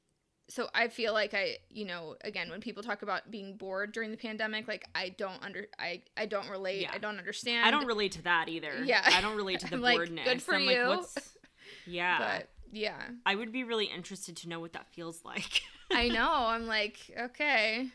so 0.49 0.67
I 0.75 0.89
feel 0.89 1.13
like 1.13 1.33
I 1.33 1.57
you 1.69 1.85
know 1.85 2.15
again 2.21 2.49
when 2.49 2.59
people 2.61 2.83
talk 2.83 3.01
about 3.01 3.31
being 3.31 3.55
bored 3.55 3.91
during 3.93 4.11
the 4.11 4.17
pandemic, 4.17 4.67
like 4.67 4.85
I 4.95 5.09
don't 5.09 5.41
under 5.43 5.67
I 5.79 6.01
I 6.17 6.25
don't 6.25 6.49
relate. 6.49 6.81
Yeah. 6.81 6.91
I 6.93 6.97
don't 6.97 7.17
understand. 7.19 7.65
I 7.65 7.71
don't 7.71 7.85
relate 7.85 8.13
to 8.13 8.23
that 8.23 8.49
either. 8.49 8.83
Yeah. 8.83 9.01
I 9.05 9.21
don't 9.21 9.37
relate 9.37 9.59
to 9.61 9.67
the 9.69 9.77
like, 9.77 9.97
boredness. 9.97 10.25
good 10.27 10.41
for 10.41 10.55
I'm 10.55 10.61
you. 10.63 10.79
like, 10.83 10.97
what's 10.97 11.37
Yeah. 11.87 12.17
But 12.39 12.49
yeah, 12.73 13.01
I 13.25 13.35
would 13.35 13.51
be 13.51 13.63
really 13.63 13.85
interested 13.85 14.35
to 14.37 14.49
know 14.49 14.59
what 14.59 14.73
that 14.73 14.87
feels 14.93 15.21
like. 15.25 15.61
I 15.91 16.07
know. 16.07 16.31
I'm 16.31 16.67
like 16.67 16.97
okay. 17.17 17.87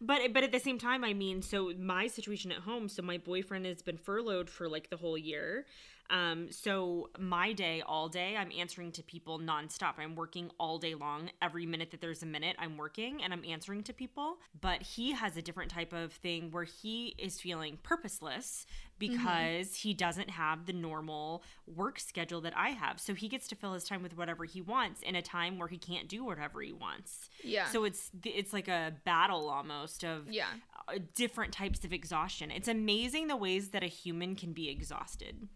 But 0.00 0.32
but 0.32 0.42
at 0.42 0.52
the 0.52 0.60
same 0.60 0.78
time, 0.78 1.04
I 1.04 1.14
mean, 1.14 1.42
so 1.42 1.72
my 1.78 2.08
situation 2.08 2.52
at 2.52 2.58
home, 2.58 2.88
so 2.88 3.02
my 3.02 3.18
boyfriend 3.18 3.66
has 3.66 3.82
been 3.82 3.96
furloughed 3.96 4.50
for 4.50 4.68
like 4.68 4.90
the 4.90 4.96
whole 4.96 5.16
year. 5.16 5.66
Um, 6.10 6.50
so 6.50 7.10
my 7.18 7.52
day, 7.52 7.82
all 7.86 8.08
day, 8.08 8.36
I'm 8.36 8.50
answering 8.56 8.92
to 8.92 9.02
people 9.02 9.38
nonstop. 9.38 9.94
I'm 9.98 10.14
working 10.14 10.50
all 10.58 10.78
day 10.78 10.94
long. 10.94 11.30
Every 11.42 11.66
minute 11.66 11.90
that 11.90 12.00
there's 12.00 12.22
a 12.22 12.26
minute, 12.26 12.56
I'm 12.58 12.76
working 12.76 13.22
and 13.22 13.32
I'm 13.32 13.44
answering 13.44 13.82
to 13.84 13.92
people. 13.92 14.38
But 14.60 14.82
he 14.82 15.12
has 15.12 15.36
a 15.36 15.42
different 15.42 15.70
type 15.70 15.92
of 15.92 16.12
thing 16.12 16.50
where 16.50 16.64
he 16.64 17.14
is 17.18 17.40
feeling 17.40 17.78
purposeless 17.82 18.66
because 18.98 19.74
he 19.74 19.92
doesn't 19.92 20.30
have 20.30 20.66
the 20.66 20.72
normal 20.72 21.42
work 21.66 21.98
schedule 21.98 22.40
that 22.42 22.56
I 22.56 22.70
have. 22.70 22.98
So 23.00 23.14
he 23.14 23.28
gets 23.28 23.48
to 23.48 23.54
fill 23.54 23.74
his 23.74 23.84
time 23.84 24.02
with 24.02 24.16
whatever 24.16 24.44
he 24.44 24.60
wants 24.60 25.02
in 25.02 25.14
a 25.14 25.22
time 25.22 25.58
where 25.58 25.68
he 25.68 25.78
can't 25.78 26.08
do 26.08 26.24
whatever 26.24 26.62
he 26.62 26.72
wants. 26.72 27.28
Yeah. 27.42 27.66
So 27.66 27.84
it's 27.84 28.10
it's 28.24 28.52
like 28.52 28.68
a 28.68 28.94
battle 29.04 29.48
almost 29.48 30.04
of 30.04 30.30
yeah. 30.30 30.46
uh, 30.88 30.98
different 31.14 31.52
types 31.52 31.84
of 31.84 31.92
exhaustion. 31.92 32.50
It's 32.50 32.68
amazing 32.68 33.28
the 33.28 33.36
ways 33.36 33.68
that 33.68 33.82
a 33.82 33.88
human 33.88 34.34
can 34.34 34.52
be 34.52 34.70
exhausted. 34.70 35.48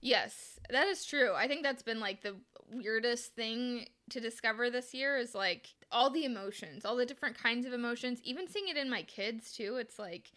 Yes, 0.00 0.58
that 0.70 0.86
is 0.86 1.04
true. 1.04 1.32
I 1.34 1.48
think 1.48 1.62
that's 1.62 1.82
been 1.82 2.00
like 2.00 2.22
the 2.22 2.36
weirdest 2.70 3.34
thing 3.34 3.86
to 4.10 4.20
discover 4.20 4.70
this 4.70 4.92
year 4.94 5.16
is 5.16 5.34
like 5.34 5.68
all 5.90 6.10
the 6.10 6.24
emotions, 6.24 6.84
all 6.84 6.96
the 6.96 7.06
different 7.06 7.38
kinds 7.38 7.66
of 7.66 7.72
emotions, 7.72 8.20
even 8.22 8.48
seeing 8.48 8.68
it 8.68 8.76
in 8.76 8.90
my 8.90 9.02
kids 9.02 9.52
too. 9.52 9.76
It's 9.76 9.98
like 9.98 10.32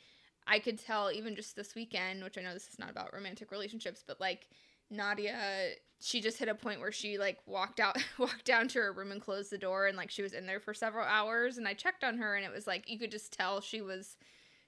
I 0.47 0.59
could 0.59 0.79
tell 0.79 1.11
even 1.11 1.35
just 1.35 1.55
this 1.55 1.75
weekend, 1.75 2.23
which 2.23 2.37
I 2.37 2.41
know 2.41 2.53
this 2.53 2.67
is 2.69 2.79
not 2.79 2.89
about 2.89 3.13
romantic 3.13 3.51
relationships, 3.51 4.03
but 4.05 4.19
like 4.19 4.47
Nadia, 4.89 5.71
she 5.99 6.21
just 6.21 6.39
hit 6.39 6.47
a 6.49 6.55
point 6.55 6.79
where 6.79 6.91
she 6.91 7.17
like 7.17 7.37
walked 7.45 7.79
out 7.79 7.97
walked 8.17 8.45
down 8.45 8.67
to 8.69 8.79
her 8.79 8.93
room 8.93 9.11
and 9.11 9.21
closed 9.21 9.51
the 9.51 9.57
door 9.57 9.87
and 9.87 9.97
like 9.97 10.09
she 10.09 10.21
was 10.21 10.33
in 10.33 10.45
there 10.45 10.59
for 10.59 10.73
several 10.73 11.05
hours 11.05 11.57
and 11.57 11.67
I 11.67 11.73
checked 11.73 12.03
on 12.03 12.17
her 12.17 12.35
and 12.35 12.45
it 12.45 12.51
was 12.51 12.65
like 12.65 12.89
you 12.89 12.97
could 12.97 13.11
just 13.11 13.33
tell 13.33 13.61
she 13.61 13.81
was 13.81 14.15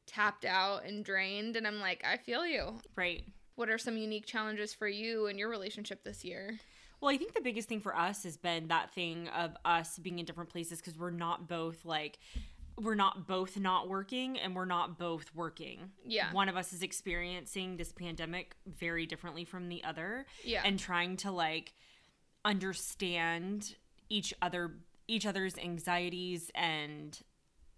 tapped 0.05 0.45
out 0.45 0.83
and 0.85 1.05
drained 1.05 1.55
and 1.55 1.65
I'm 1.65 1.79
like 1.79 2.03
I 2.05 2.17
feel 2.17 2.45
you 2.45 2.79
Right. 2.95 3.23
What 3.61 3.69
are 3.69 3.77
some 3.77 3.95
unique 3.95 4.25
challenges 4.25 4.73
for 4.73 4.87
you 4.87 5.27
and 5.27 5.37
your 5.37 5.47
relationship 5.47 6.03
this 6.03 6.25
year? 6.25 6.59
Well, 6.99 7.13
I 7.13 7.17
think 7.17 7.35
the 7.35 7.41
biggest 7.41 7.69
thing 7.69 7.79
for 7.79 7.95
us 7.95 8.23
has 8.23 8.35
been 8.35 8.69
that 8.69 8.89
thing 8.89 9.27
of 9.27 9.55
us 9.63 9.99
being 9.99 10.17
in 10.17 10.25
different 10.25 10.49
places 10.49 10.79
because 10.79 10.97
we're 10.97 11.11
not 11.11 11.47
both 11.47 11.85
like 11.85 12.17
we're 12.81 12.95
not 12.95 13.27
both 13.27 13.59
not 13.59 13.87
working 13.87 14.39
and 14.39 14.55
we're 14.55 14.65
not 14.65 14.97
both 14.97 15.25
working. 15.35 15.91
Yeah. 16.03 16.33
One 16.33 16.49
of 16.49 16.57
us 16.57 16.73
is 16.73 16.81
experiencing 16.81 17.77
this 17.77 17.91
pandemic 17.91 18.55
very 18.65 19.05
differently 19.05 19.45
from 19.45 19.69
the 19.69 19.83
other. 19.83 20.25
Yeah. 20.43 20.63
And 20.65 20.79
trying 20.79 21.17
to 21.17 21.29
like 21.29 21.73
understand 22.43 23.75
each 24.09 24.33
other 24.41 24.71
each 25.07 25.27
other's 25.27 25.55
anxieties 25.59 26.49
and 26.55 27.19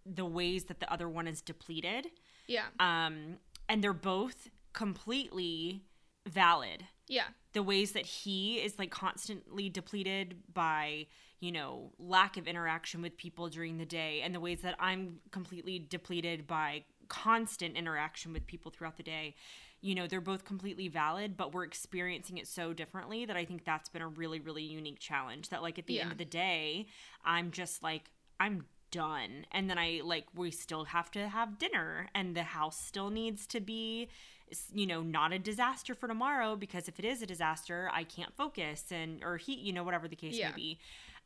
the 0.05 0.23
ways 0.23 0.63
that 0.65 0.79
the 0.79 0.89
other 0.89 1.09
one 1.09 1.27
is 1.27 1.41
depleted. 1.41 2.07
Yeah. 2.47 2.67
Um 2.79 3.39
and 3.67 3.83
they're 3.83 3.91
both 3.91 4.49
completely 4.73 5.83
valid 6.27 6.85
Yeah. 7.07 7.27
the 7.53 7.63
ways 7.63 7.91
that 7.91 8.05
he 8.05 8.55
is 8.55 8.79
like 8.79 8.91
constantly 8.91 9.69
depleted 9.69 10.37
by 10.53 11.07
you 11.39 11.51
know 11.51 11.91
lack 11.99 12.37
of 12.37 12.47
interaction 12.47 13.01
with 13.01 13.17
people 13.17 13.49
during 13.49 13.77
the 13.77 13.85
day 13.85 14.21
and 14.21 14.33
the 14.33 14.39
ways 14.39 14.61
that 14.61 14.75
i'm 14.79 15.19
completely 15.31 15.77
depleted 15.79 16.47
by 16.47 16.83
constant 17.09 17.75
interaction 17.75 18.31
with 18.31 18.47
people 18.47 18.71
throughout 18.71 18.95
the 18.95 19.03
day 19.03 19.35
you 19.81 19.93
know 19.93 20.07
they're 20.07 20.21
both 20.21 20.45
completely 20.45 20.87
valid 20.87 21.35
but 21.35 21.53
we're 21.53 21.65
experiencing 21.65 22.37
it 22.37 22.47
so 22.47 22.71
differently 22.71 23.25
that 23.25 23.35
i 23.35 23.43
think 23.43 23.65
that's 23.65 23.89
been 23.89 24.01
a 24.01 24.07
really 24.07 24.39
really 24.39 24.63
unique 24.63 24.99
challenge 24.99 25.49
that 25.49 25.61
like 25.61 25.77
at 25.77 25.85
the 25.87 25.99
end 25.99 26.11
of 26.13 26.17
the 26.17 26.25
day 26.25 26.87
i'm 27.25 27.51
just 27.51 27.83
like 27.83 28.09
i'm 28.39 28.65
done 28.91 29.45
and 29.51 29.69
then 29.69 29.77
i 29.77 29.99
like 30.03 30.25
we 30.35 30.49
still 30.51 30.85
have 30.85 31.11
to 31.11 31.27
have 31.27 31.57
dinner 31.59 32.07
and 32.15 32.35
the 32.35 32.43
house 32.43 32.79
still 32.79 33.09
needs 33.09 33.45
to 33.47 33.59
be 33.59 34.07
you 34.73 34.85
know 34.85 35.01
not 35.01 35.31
a 35.33 35.39
disaster 35.39 35.93
for 35.95 36.07
tomorrow 36.07 36.55
because 36.55 36.87
if 36.87 36.99
it 36.99 37.05
is 37.05 37.21
a 37.21 37.25
disaster 37.25 37.89
i 37.93 38.03
can't 38.03 38.33
focus 38.35 38.85
and 38.91 39.23
or 39.23 39.37
he 39.37 39.55
you 39.55 39.73
know 39.73 39.83
whatever 39.83 40.07
the 40.07 40.15
case 40.15 40.35
Yeah. 40.35 40.49
may 40.49 40.55
be 40.55 40.79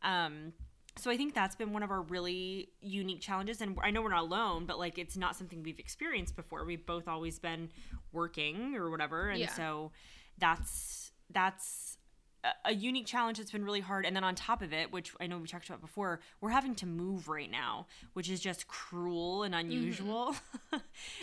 um 0.03 0.53
so 0.97 1.11
i 1.11 1.17
think 1.17 1.33
that's 1.33 1.55
been 1.55 1.73
one 1.73 1.83
of 1.83 1.91
our 1.91 2.01
really 2.03 2.69
unique 2.81 3.19
challenges 3.21 3.59
and 3.61 3.77
i 3.83 3.91
know 3.91 4.01
we're 4.01 4.09
not 4.11 4.21
alone 4.23 4.65
but 4.65 4.79
like 4.79 4.97
it's 4.97 5.17
not 5.17 5.35
something 5.35 5.61
we've 5.63 5.79
experienced 5.79 6.35
before 6.35 6.63
we've 6.65 6.85
both 6.85 7.07
always 7.07 7.37
been 7.39 7.69
working 8.13 8.75
or 8.75 8.89
whatever 8.89 9.29
and 9.29 9.39
Yeah. 9.39 9.53
so 9.53 9.91
that's 10.37 11.11
that's 11.31 11.97
a- 12.65 12.73
unique 12.73 13.05
challenge 13.05 13.37
that's 13.37 13.51
been 13.51 13.65
really 13.65 13.79
hard. 13.81 14.05
And 14.05 14.15
then 14.15 14.23
on 14.23 14.35
top 14.35 14.61
of 14.61 14.71
it 14.73 14.91
which 14.91 15.11
i 15.19 15.27
know 15.27 15.37
we 15.37 15.47
talked 15.47 15.67
about 15.67 15.81
before 15.81 16.19
we're 16.41 16.51
having 16.51 16.75
to 16.75 16.85
move 16.85 17.27
right 17.27 17.49
now 17.51 17.87
which 18.13 18.29
is 18.29 18.39
just 18.39 18.67
cruel 18.67 19.43
and 19.43 19.53
unusual 19.55 20.35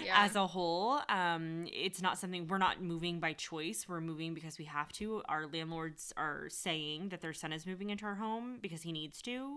Yeah. 0.05 0.14
as 0.24 0.35
a 0.37 0.46
whole. 0.46 1.00
Um 1.09 1.66
it's 1.72 2.03
not 2.03 2.18
something 2.18 2.46
we're 2.48 2.59
not 2.59 2.83
moving 2.83 3.20
by 3.20 3.33
choice. 3.35 3.87
We're 3.88 4.00
moving 4.00 4.35
because 4.35 4.59
we 4.59 4.64
have 4.64 4.90
to. 4.94 5.22
Our 5.29 5.46
landlords 5.46 6.12
are 6.16 6.48
saying 6.48 7.09
that 7.11 7.20
their 7.20 7.33
son 7.33 7.53
is 7.53 7.66
moving 7.66 7.90
into 7.90 8.05
our 8.07 8.16
home 8.16 8.59
because 8.61 8.83
he 8.83 8.92
needs 8.92 9.22
to 9.22 9.50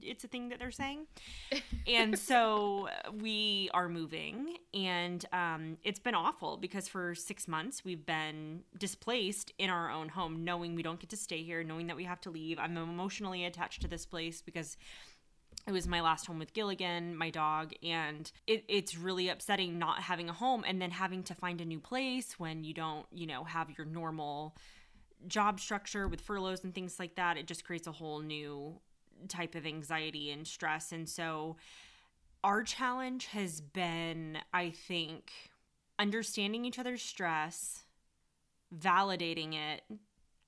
it's 0.00 0.24
a 0.24 0.28
thing 0.28 0.48
that 0.48 0.58
they're 0.58 0.70
saying. 0.70 1.06
And 1.86 2.18
so 2.18 2.88
we 3.20 3.70
are 3.74 3.88
moving 3.88 4.56
and 4.72 5.24
um, 5.32 5.78
it's 5.82 5.98
been 5.98 6.14
awful 6.14 6.56
because 6.56 6.88
for 6.88 7.14
six 7.14 7.48
months 7.48 7.84
we've 7.84 8.04
been 8.06 8.62
displaced 8.78 9.52
in 9.58 9.70
our 9.70 9.90
own 9.90 10.08
home 10.08 10.44
knowing 10.44 10.74
we 10.74 10.82
don't 10.82 11.00
get 11.00 11.10
to 11.10 11.16
stay 11.16 11.42
here 11.42 11.62
knowing 11.64 11.88
that 11.88 11.96
we 11.96 12.04
have 12.04 12.20
to 12.22 12.30
leave. 12.30 12.58
I'm 12.58 12.76
emotionally 12.76 13.44
attached 13.44 13.82
to 13.82 13.88
this 13.88 14.06
place 14.06 14.42
because 14.42 14.76
it 15.66 15.72
was 15.72 15.86
my 15.86 16.00
last 16.00 16.26
home 16.26 16.38
with 16.38 16.54
Gilligan, 16.54 17.14
my 17.14 17.30
dog, 17.30 17.72
and 17.82 18.30
it, 18.46 18.64
it's 18.68 18.96
really 18.96 19.28
upsetting 19.28 19.78
not 19.78 20.00
having 20.00 20.28
a 20.28 20.32
home 20.32 20.64
and 20.66 20.82
then 20.82 20.90
having 20.90 21.22
to 21.24 21.34
find 21.34 21.60
a 21.60 21.64
new 21.64 21.78
place 21.78 22.38
when 22.38 22.64
you 22.64 22.74
don't, 22.74 23.06
you 23.12 23.26
know, 23.26 23.44
have 23.44 23.70
your 23.76 23.86
normal 23.86 24.56
job 25.28 25.60
structure 25.60 26.08
with 26.08 26.20
furloughs 26.20 26.64
and 26.64 26.74
things 26.74 26.98
like 26.98 27.14
that, 27.14 27.36
it 27.36 27.46
just 27.46 27.64
creates 27.64 27.86
a 27.86 27.92
whole 27.92 28.20
new 28.20 28.80
type 29.28 29.54
of 29.54 29.66
anxiety 29.66 30.30
and 30.30 30.46
stress. 30.46 30.92
And 30.92 31.08
so 31.08 31.56
our 32.44 32.62
challenge 32.62 33.26
has 33.26 33.60
been, 33.60 34.38
I 34.52 34.70
think, 34.70 35.32
understanding 35.98 36.64
each 36.64 36.78
other's 36.78 37.02
stress, 37.02 37.82
validating 38.76 39.54
it, 39.54 39.82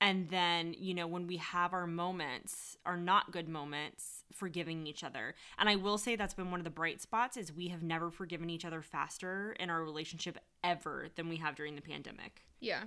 and 0.01 0.29
then, 0.29 0.75
you 0.77 0.93
know, 0.93 1.07
when 1.07 1.25
we 1.25 1.37
have 1.37 1.73
our 1.73 1.87
moments, 1.87 2.77
our 2.85 2.97
not 2.97 3.31
good 3.31 3.47
moments, 3.47 4.23
forgiving 4.33 4.85
each 4.85 5.03
other. 5.03 5.35
And 5.57 5.69
I 5.69 5.77
will 5.77 5.97
say 5.97 6.15
that's 6.15 6.33
been 6.33 6.51
one 6.51 6.59
of 6.59 6.65
the 6.65 6.69
bright 6.69 7.01
spots 7.01 7.37
is 7.37 7.53
we 7.53 7.69
have 7.69 7.81
never 7.81 8.11
forgiven 8.11 8.49
each 8.49 8.65
other 8.65 8.81
faster 8.81 9.55
in 9.57 9.69
our 9.69 9.81
relationship 9.81 10.37
ever 10.63 11.07
than 11.15 11.29
we 11.29 11.37
have 11.37 11.55
during 11.55 11.75
the 11.75 11.81
pandemic. 11.81 12.43
Yeah. 12.59 12.83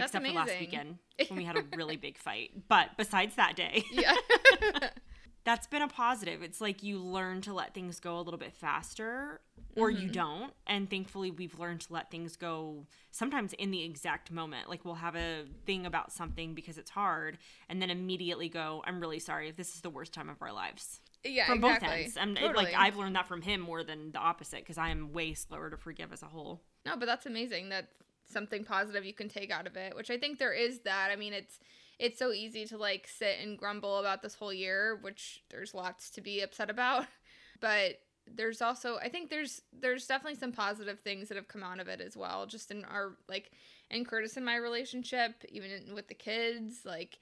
That's 0.00 0.14
Except 0.14 0.26
for 0.26 0.32
last 0.32 0.58
weekend 0.60 0.98
when 1.28 1.36
we 1.38 1.44
had 1.44 1.56
a 1.56 1.64
really 1.76 1.96
big 1.96 2.18
fight. 2.18 2.50
But 2.68 2.90
besides 2.96 3.34
that 3.36 3.56
day, 3.56 3.84
Yeah. 3.92 4.14
that's 5.44 5.66
been 5.66 5.82
a 5.82 5.88
positive. 5.88 6.42
It's 6.42 6.60
like 6.60 6.82
you 6.82 6.98
learn 6.98 7.40
to 7.42 7.52
let 7.54 7.72
things 7.72 8.00
go 8.00 8.18
a 8.18 8.22
little 8.22 8.38
bit 8.38 8.52
faster 8.52 9.40
or 9.76 9.90
Mm-hmm. 9.90 10.02
you 10.02 10.08
don't. 10.10 10.52
And 10.66 10.90
thankfully, 10.90 11.30
we've 11.30 11.58
learned 11.58 11.80
to 11.82 11.92
let 11.92 12.10
things 12.10 12.36
go 12.36 12.86
sometimes 13.12 13.52
in 13.54 13.70
the 13.70 13.82
exact 13.84 14.30
moment. 14.30 14.68
Like 14.68 14.84
we'll 14.84 14.96
have 14.96 15.16
a 15.16 15.44
thing 15.64 15.86
about 15.86 16.12
something 16.12 16.54
because 16.54 16.76
it's 16.78 16.90
hard 16.90 17.38
and 17.68 17.80
then 17.80 17.88
immediately 17.90 18.48
go, 18.48 18.82
I'm 18.86 19.00
really 19.00 19.20
sorry 19.20 19.48
if 19.48 19.56
this 19.56 19.74
is 19.74 19.80
the 19.80 19.90
worst 19.90 20.12
time 20.12 20.28
of 20.28 20.42
our 20.42 20.52
lives. 20.52 21.00
yeah. 21.24 21.46
From 21.46 21.58
exactly. 21.64 21.88
both 21.88 21.98
ends. 21.98 22.16
I'm 22.20 22.34
Totally. 22.34 22.64
like, 22.66 22.74
I've 22.76 22.96
learned 22.96 23.16
that 23.16 23.26
from 23.28 23.40
him 23.40 23.60
more 23.60 23.82
than 23.84 24.10
the 24.12 24.18
opposite 24.18 24.60
because 24.60 24.78
I 24.78 24.90
am 24.90 25.12
way 25.12 25.32
slower 25.34 25.70
to 25.70 25.76
forgive 25.76 26.12
as 26.12 26.22
a 26.22 26.26
whole. 26.26 26.60
No, 26.84 26.96
but 26.96 27.06
that's 27.06 27.24
amazing. 27.26 27.68
That's 27.70 27.92
something 28.30 28.64
positive 28.64 29.04
you 29.04 29.14
can 29.14 29.28
take 29.28 29.50
out 29.50 29.66
of 29.66 29.76
it, 29.76 29.96
which 29.96 30.10
I 30.10 30.18
think 30.18 30.38
there 30.38 30.52
is 30.52 30.80
that. 30.80 31.10
I 31.10 31.16
mean, 31.16 31.32
it's 31.32 31.58
it's 31.98 32.18
so 32.18 32.32
easy 32.32 32.64
to 32.66 32.78
like 32.78 33.08
sit 33.08 33.38
and 33.42 33.58
grumble 33.58 33.98
about 33.98 34.22
this 34.22 34.34
whole 34.34 34.52
year, 34.52 34.98
which 35.02 35.42
there's 35.50 35.74
lots 35.74 36.10
to 36.10 36.20
be 36.20 36.40
upset 36.40 36.70
about. 36.70 37.06
But 37.60 37.98
there's 38.36 38.62
also 38.62 38.98
I 38.98 39.08
think 39.08 39.30
there's 39.30 39.62
there's 39.72 40.06
definitely 40.06 40.38
some 40.38 40.52
positive 40.52 41.00
things 41.00 41.28
that 41.28 41.34
have 41.36 41.48
come 41.48 41.64
out 41.64 41.80
of 41.80 41.88
it 41.88 42.00
as 42.00 42.16
well, 42.16 42.46
just 42.46 42.70
in 42.70 42.84
our 42.84 43.16
like 43.28 43.50
in 43.90 44.04
Curtis 44.04 44.36
and 44.36 44.46
my 44.46 44.54
relationship, 44.54 45.44
even 45.48 45.92
with 45.92 46.06
the 46.06 46.14
kids, 46.14 46.82
like 46.84 47.18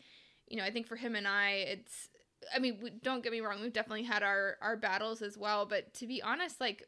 you 0.47 0.59
know, 0.59 0.65
I 0.65 0.71
think 0.71 0.87
for 0.87 0.97
him 0.97 1.17
and 1.17 1.27
I, 1.27 1.51
it's 1.69 2.09
I 2.55 2.59
mean, 2.59 3.01
don't 3.03 3.23
get 3.23 3.33
me 3.33 3.41
wrong, 3.41 3.63
we've 3.63 3.73
definitely 3.73 4.05
had 4.05 4.23
our 4.23 4.57
our 4.61 4.77
battles 4.77 5.23
as 5.23 5.39
well, 5.39 5.65
but 5.65 5.95
to 5.95 6.07
be 6.07 6.23
honest, 6.23 6.61
like 6.61 6.85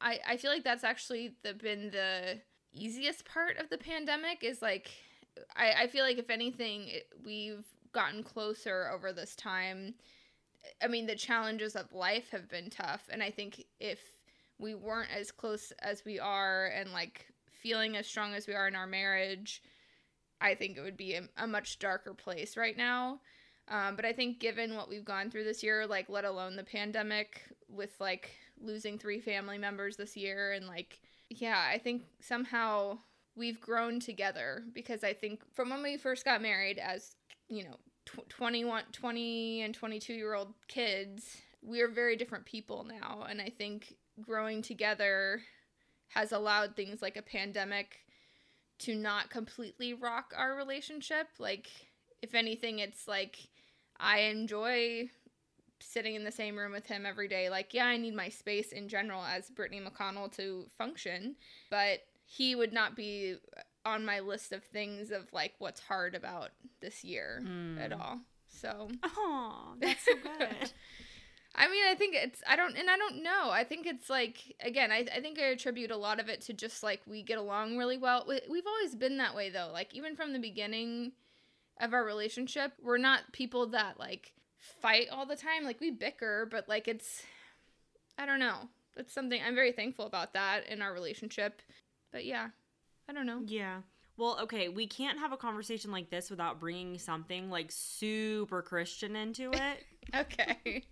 I 0.00 0.20
I 0.26 0.36
feel 0.36 0.50
like 0.50 0.64
that's 0.64 0.84
actually 0.84 1.34
the 1.42 1.54
been 1.54 1.90
the 1.90 2.40
easiest 2.72 3.24
part 3.24 3.58
of 3.58 3.70
the 3.70 3.78
pandemic 3.78 4.42
is 4.42 4.62
like 4.62 4.90
I 5.56 5.82
I 5.82 5.86
feel 5.86 6.04
like 6.04 6.18
if 6.18 6.30
anything 6.30 6.88
it, 6.88 7.08
we've 7.24 7.64
gotten 7.92 8.22
closer 8.22 8.90
over 8.92 9.12
this 9.12 9.34
time. 9.34 9.94
I 10.82 10.88
mean, 10.88 11.06
the 11.06 11.16
challenges 11.16 11.76
of 11.76 11.92
life 11.92 12.30
have 12.30 12.48
been 12.48 12.70
tough, 12.70 13.08
and 13.10 13.22
I 13.22 13.30
think 13.30 13.64
if 13.80 14.00
we 14.58 14.74
weren't 14.74 15.10
as 15.16 15.30
close 15.30 15.72
as 15.80 16.04
we 16.04 16.18
are 16.18 16.66
and 16.66 16.92
like 16.92 17.26
feeling 17.50 17.96
as 17.96 18.06
strong 18.06 18.34
as 18.34 18.46
we 18.46 18.54
are 18.54 18.68
in 18.68 18.74
our 18.74 18.86
marriage, 18.86 19.62
I 20.40 20.54
think 20.54 20.76
it 20.76 20.82
would 20.82 20.96
be 20.96 21.14
a, 21.14 21.22
a 21.36 21.46
much 21.46 21.78
darker 21.78 22.14
place 22.14 22.56
right 22.56 22.76
now. 22.76 23.20
Um, 23.68 23.96
but 23.96 24.04
I 24.04 24.12
think 24.12 24.40
given 24.40 24.76
what 24.76 24.88
we've 24.88 25.04
gone 25.04 25.30
through 25.30 25.44
this 25.44 25.62
year, 25.62 25.86
like 25.86 26.08
let 26.08 26.24
alone 26.24 26.56
the 26.56 26.64
pandemic 26.64 27.42
with 27.68 27.92
like 28.00 28.30
losing 28.60 28.98
three 28.98 29.20
family 29.20 29.58
members 29.58 29.96
this 29.96 30.16
year 30.16 30.52
and 30.52 30.66
like 30.66 31.00
yeah, 31.30 31.64
I 31.70 31.78
think 31.78 32.02
somehow 32.20 32.98
we've 33.36 33.60
grown 33.60 34.00
together 34.00 34.64
because 34.72 35.04
I 35.04 35.12
think 35.12 35.42
from 35.54 35.70
when 35.70 35.82
we 35.82 35.96
first 35.96 36.24
got 36.24 36.42
married 36.42 36.78
as, 36.78 37.14
you 37.48 37.64
know, 37.64 37.76
tw- 38.04 38.28
21 38.28 38.84
20 38.92 39.62
and 39.62 39.74
22 39.74 40.14
year 40.14 40.34
old 40.34 40.54
kids, 40.66 41.36
we 41.62 41.80
are 41.80 41.88
very 41.88 42.16
different 42.16 42.44
people 42.44 42.84
now 42.84 43.26
and 43.28 43.40
I 43.40 43.50
think 43.50 43.94
growing 44.20 44.62
together 44.62 45.40
has 46.08 46.32
allowed 46.32 46.74
things 46.74 47.02
like 47.02 47.16
a 47.16 47.22
pandemic 47.22 47.98
to 48.80 48.94
not 48.94 49.30
completely 49.30 49.92
rock 49.92 50.32
our 50.36 50.54
relationship. 50.56 51.28
Like 51.38 51.68
if 52.22 52.34
anything 52.34 52.78
it's 52.78 53.06
like 53.06 53.36
I 54.00 54.20
enjoy 54.20 55.10
sitting 55.80 56.14
in 56.14 56.24
the 56.24 56.32
same 56.32 56.56
room 56.56 56.72
with 56.72 56.86
him 56.86 57.06
every 57.06 57.28
day. 57.28 57.48
Like, 57.50 57.72
yeah, 57.74 57.86
I 57.86 57.96
need 57.96 58.14
my 58.14 58.28
space 58.28 58.72
in 58.72 58.88
general 58.88 59.22
as 59.24 59.50
Brittany 59.50 59.80
McConnell 59.80 60.30
to 60.36 60.66
function, 60.76 61.36
but 61.70 62.00
he 62.24 62.54
would 62.54 62.72
not 62.72 62.94
be 62.96 63.36
on 63.84 64.04
my 64.04 64.20
list 64.20 64.52
of 64.52 64.62
things 64.64 65.10
of 65.10 65.32
like 65.32 65.54
what's 65.58 65.80
hard 65.80 66.14
about 66.14 66.50
this 66.80 67.02
year 67.04 67.40
Mm. 67.44 67.80
at 67.80 67.92
all. 67.92 68.20
So, 68.48 68.88
Oh, 69.02 69.74
that's 69.80 70.04
so 70.04 70.12
good. 70.14 70.70
I 71.54 71.68
mean, 71.68 71.82
I 71.88 71.94
think 71.94 72.14
it's, 72.14 72.42
I 72.46 72.56
don't, 72.56 72.76
and 72.76 72.88
I 72.90 72.96
don't 72.96 73.22
know. 73.22 73.50
I 73.50 73.64
think 73.64 73.86
it's 73.86 74.08
like, 74.10 74.54
again, 74.60 74.92
I, 74.92 75.06
I 75.14 75.20
think 75.20 75.38
I 75.38 75.44
attribute 75.44 75.90
a 75.90 75.96
lot 75.96 76.20
of 76.20 76.28
it 76.28 76.40
to 76.42 76.52
just 76.52 76.82
like 76.82 77.00
we 77.06 77.22
get 77.22 77.38
along 77.38 77.76
really 77.78 77.96
well. 77.98 78.24
We- 78.28 78.40
We've 78.48 78.66
always 78.66 78.94
been 78.94 79.16
that 79.18 79.34
way 79.34 79.48
though. 79.50 79.70
Like, 79.72 79.94
even 79.94 80.14
from 80.14 80.32
the 80.32 80.38
beginning 80.38 81.12
of 81.80 81.94
our 81.94 82.04
relationship, 82.04 82.72
we're 82.82 82.98
not 82.98 83.32
people 83.32 83.66
that 83.68 83.98
like 83.98 84.34
fight 84.80 85.08
all 85.10 85.26
the 85.26 85.36
time. 85.36 85.64
Like, 85.64 85.80
we 85.80 85.90
bicker, 85.90 86.46
but 86.50 86.68
like 86.68 86.88
it's, 86.88 87.22
I 88.18 88.26
don't 88.26 88.40
know. 88.40 88.68
It's 88.96 89.12
something 89.12 89.40
I'm 89.44 89.54
very 89.54 89.72
thankful 89.72 90.06
about 90.06 90.34
that 90.34 90.66
in 90.68 90.82
our 90.82 90.92
relationship. 90.92 91.62
But 92.12 92.24
yeah, 92.24 92.48
I 93.08 93.12
don't 93.12 93.26
know. 93.26 93.42
Yeah. 93.46 93.80
Well, 94.16 94.38
okay, 94.42 94.68
we 94.68 94.88
can't 94.88 95.20
have 95.20 95.32
a 95.32 95.36
conversation 95.36 95.92
like 95.92 96.10
this 96.10 96.28
without 96.28 96.58
bringing 96.58 96.98
something 96.98 97.50
like 97.50 97.70
super 97.70 98.62
Christian 98.62 99.14
into 99.14 99.50
it. 99.52 99.84
Okay. 100.14 100.84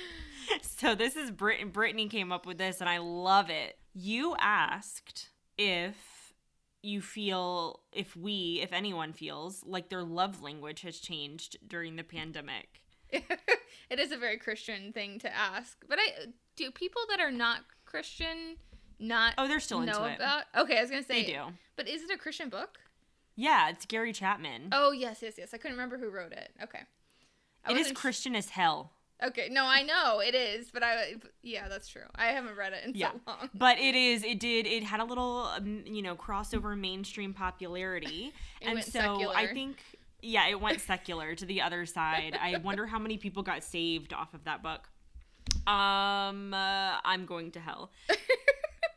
so 0.62 0.94
this 0.94 1.16
is 1.16 1.30
Brit- 1.30 1.72
Brittany 1.72 2.08
came 2.08 2.32
up 2.32 2.46
with 2.46 2.58
this, 2.58 2.80
and 2.80 2.88
I 2.88 2.98
love 2.98 3.50
it. 3.50 3.76
You 3.94 4.34
asked 4.40 5.28
if 5.58 5.96
you 6.82 7.00
feel, 7.02 7.80
if 7.92 8.16
we, 8.16 8.60
if 8.62 8.72
anyone 8.72 9.12
feels 9.12 9.62
like 9.64 9.88
their 9.88 10.02
love 10.02 10.42
language 10.42 10.80
has 10.80 10.98
changed 10.98 11.56
during 11.66 11.96
the 11.96 12.02
pandemic. 12.02 12.81
it 13.90 13.98
is 13.98 14.12
a 14.12 14.16
very 14.16 14.36
Christian 14.38 14.92
thing 14.92 15.18
to 15.20 15.34
ask. 15.34 15.76
But 15.88 15.98
I 16.00 16.26
do 16.56 16.70
people 16.70 17.02
that 17.10 17.20
are 17.20 17.30
not 17.30 17.60
Christian 17.84 18.56
not 18.98 19.34
Oh, 19.38 19.48
they're 19.48 19.60
still 19.60 19.80
into 19.80 19.92
know 19.92 20.04
it. 20.06 20.16
about. 20.16 20.44
Okay, 20.56 20.78
I 20.78 20.80
was 20.80 20.90
gonna 20.90 21.02
say 21.02 21.24
They 21.24 21.32
do. 21.32 21.42
But 21.76 21.88
is 21.88 22.02
it 22.02 22.10
a 22.10 22.16
Christian 22.18 22.48
book? 22.48 22.78
Yeah, 23.34 23.70
it's 23.70 23.86
Gary 23.86 24.12
Chapman. 24.12 24.68
Oh 24.72 24.92
yes, 24.92 25.18
yes, 25.22 25.34
yes. 25.38 25.52
I 25.54 25.56
couldn't 25.56 25.76
remember 25.76 25.98
who 25.98 26.10
wrote 26.10 26.32
it. 26.32 26.50
Okay. 26.62 26.80
I 27.64 27.72
it 27.72 27.76
is 27.78 27.92
Christian 27.92 28.34
as 28.34 28.50
hell. 28.50 28.92
Okay, 29.24 29.48
no, 29.50 29.64
I 29.64 29.82
know 29.84 30.18
it 30.18 30.34
is, 30.34 30.70
but 30.72 30.82
I 30.82 31.14
yeah, 31.42 31.68
that's 31.68 31.86
true. 31.88 32.02
I 32.16 32.26
haven't 32.26 32.56
read 32.56 32.72
it 32.72 32.84
in 32.84 32.94
Yeah. 32.94 33.12
so 33.12 33.20
long. 33.26 33.50
But 33.54 33.78
it 33.78 33.94
is. 33.94 34.24
It 34.24 34.40
did. 34.40 34.66
It 34.66 34.82
had 34.82 34.98
a 35.00 35.04
little, 35.04 35.48
um, 35.56 35.82
you 35.86 36.02
know, 36.02 36.16
crossover 36.16 36.76
mainstream 36.78 37.32
popularity, 37.32 38.32
It 38.60 38.66
and 38.68 38.82
so 38.84 39.32
I 39.32 39.46
think, 39.46 39.78
yeah, 40.22 40.48
it 40.48 40.60
went 40.60 40.80
secular 40.80 41.34
to 41.34 41.44
the 41.44 41.60
other 41.60 41.84
side. 41.84 42.38
I 42.40 42.56
wonder 42.58 42.86
how 42.86 42.98
many 42.98 43.18
people 43.18 43.42
got 43.42 43.64
saved 43.64 44.12
off 44.12 44.32
of 44.34 44.44
that 44.44 44.62
book. 44.62 44.88
Um, 45.66 46.54
uh, 46.54 46.98
I'm 47.04 47.26
going 47.26 47.50
to 47.52 47.60
hell. 47.60 47.90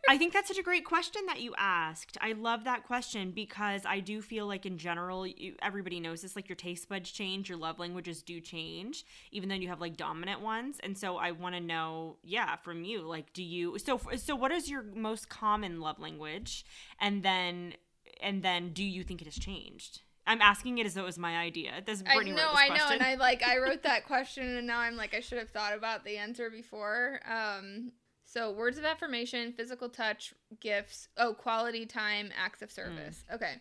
I 0.08 0.20
think 0.20 0.34
that's 0.34 0.48
such 0.48 0.60
a 0.60 0.64
great 0.64 0.86
question 0.86 1.24
that 1.26 1.42
you 1.42 1.56
asked. 1.58 2.16
I 2.22 2.34
love 2.34 2.64
that 2.66 2.84
question 2.84 3.32
because 3.32 3.82
I 3.88 4.02
do 4.02 4.22
feel 4.22 4.46
like 4.46 4.68
in 4.68 4.78
general, 4.78 5.26
you, 5.26 5.56
everybody 5.64 6.00
knows 6.00 6.22
this. 6.22 6.36
Like 6.36 6.48
your 6.48 6.56
taste 6.56 6.88
buds 6.88 7.12
change, 7.12 7.50
your 7.50 7.58
love 7.58 7.80
languages 7.80 8.22
do 8.22 8.40
change, 8.40 9.04
even 9.32 9.50
though 9.50 9.56
you 9.56 9.68
have 9.68 9.82
like 9.82 9.98
dominant 9.98 10.42
ones. 10.42 10.78
And 10.84 10.96
so 10.96 11.18
I 11.18 11.32
want 11.32 11.56
to 11.56 11.62
know, 11.62 12.18
yeah, 12.24 12.56
from 12.58 12.84
you, 12.84 13.02
like, 13.02 13.34
do 13.34 13.42
you? 13.42 13.80
So, 13.80 14.00
so 14.18 14.36
what 14.36 14.52
is 14.52 14.70
your 14.70 14.84
most 14.84 15.28
common 15.28 15.82
love 15.82 16.00
language? 16.00 16.66
And 17.02 17.24
then, 17.24 17.74
and 18.22 18.44
then, 18.44 18.74
do 18.74 18.84
you 18.84 19.04
think 19.04 19.22
it 19.22 19.26
has 19.26 19.40
changed? 19.40 20.02
I'm 20.28 20.42
asking 20.42 20.78
it 20.80 20.86
as 20.86 20.94
though 20.96 21.04
it 21.04 21.06
was 21.06 21.20
my 21.20 21.38
idea. 21.38 21.82
This 21.86 22.04
I 22.08 22.16
Brittany 22.16 22.36
know, 22.36 22.44
wrote 22.44 22.52
this 22.52 22.60
I 22.62 22.68
know, 22.70 22.74
question. 22.76 22.94
and 22.94 23.04
I 23.04 23.16
like 23.16 23.44
I 23.44 23.58
wrote 23.60 23.84
that 23.84 24.06
question, 24.08 24.58
and 24.58 24.66
now 24.68 24.80
I'm 24.80 24.96
like 24.96 25.14
I 25.14 25.20
should 25.20 25.38
have 25.38 25.50
thought 25.50 25.74
about 25.76 26.04
the 26.04 26.18
answer 26.18 26.50
before. 26.50 27.20
Um, 27.30 27.92
so 28.26 28.52
words 28.52 28.78
of 28.78 28.86
affirmation, 28.86 29.54
physical 29.54 29.88
touch, 29.90 30.34
gifts, 30.60 31.08
oh, 31.18 31.34
quality 31.34 31.86
time, 31.86 32.32
acts 32.38 32.62
of 32.62 32.72
service. 32.72 33.24
Okay. 33.34 33.54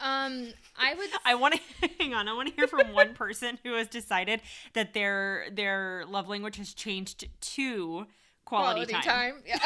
Um, 0.00 0.52
I 0.76 0.94
would. 0.94 1.10
I 1.24 1.34
want 1.36 1.54
to 1.54 1.88
hang 2.00 2.14
on. 2.14 2.26
I 2.28 2.32
want 2.32 2.48
to 2.48 2.54
hear 2.54 2.66
from 2.66 2.92
one 2.92 3.14
person 3.14 3.58
who 3.62 3.74
has 3.74 3.86
decided 3.88 4.40
that 4.72 4.94
their 4.94 5.46
their 5.52 6.04
love 6.08 6.28
language 6.28 6.56
has 6.56 6.74
changed 6.74 7.28
to 7.40 8.06
quality, 8.44 8.92
time. 8.92 9.42
Yeah. 9.46 9.58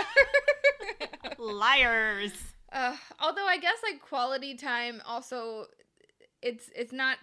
Liars. 1.39 2.33
uh, 2.73 2.97
although 3.21 3.47
I 3.47 3.59
guess 3.59 3.77
like 3.83 4.03
quality 4.03 4.55
time 4.55 5.01
also, 5.07 5.67
it's 6.43 6.71
it's 6.75 6.93
not. 6.93 7.19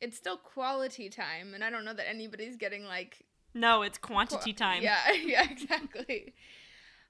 It's 0.00 0.16
still 0.16 0.36
quality 0.36 1.08
time, 1.08 1.54
and 1.54 1.64
I 1.64 1.70
don't 1.70 1.84
know 1.84 1.94
that 1.94 2.08
anybody's 2.08 2.56
getting 2.56 2.84
like 2.84 3.24
No, 3.54 3.82
it's 3.82 3.98
quantity 3.98 4.52
Qu- 4.52 4.58
time. 4.58 4.82
Yeah, 4.82 5.12
yeah, 5.24 5.46
exactly. 5.50 6.34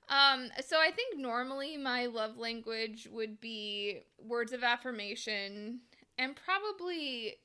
Um, 0.08 0.50
so 0.64 0.76
I 0.78 0.90
think 0.90 1.18
normally 1.18 1.76
my 1.76 2.06
love 2.06 2.36
language 2.36 3.08
would 3.10 3.40
be 3.40 4.00
words 4.18 4.52
of 4.52 4.62
affirmation, 4.62 5.80
and 6.18 6.36
probably 6.36 7.36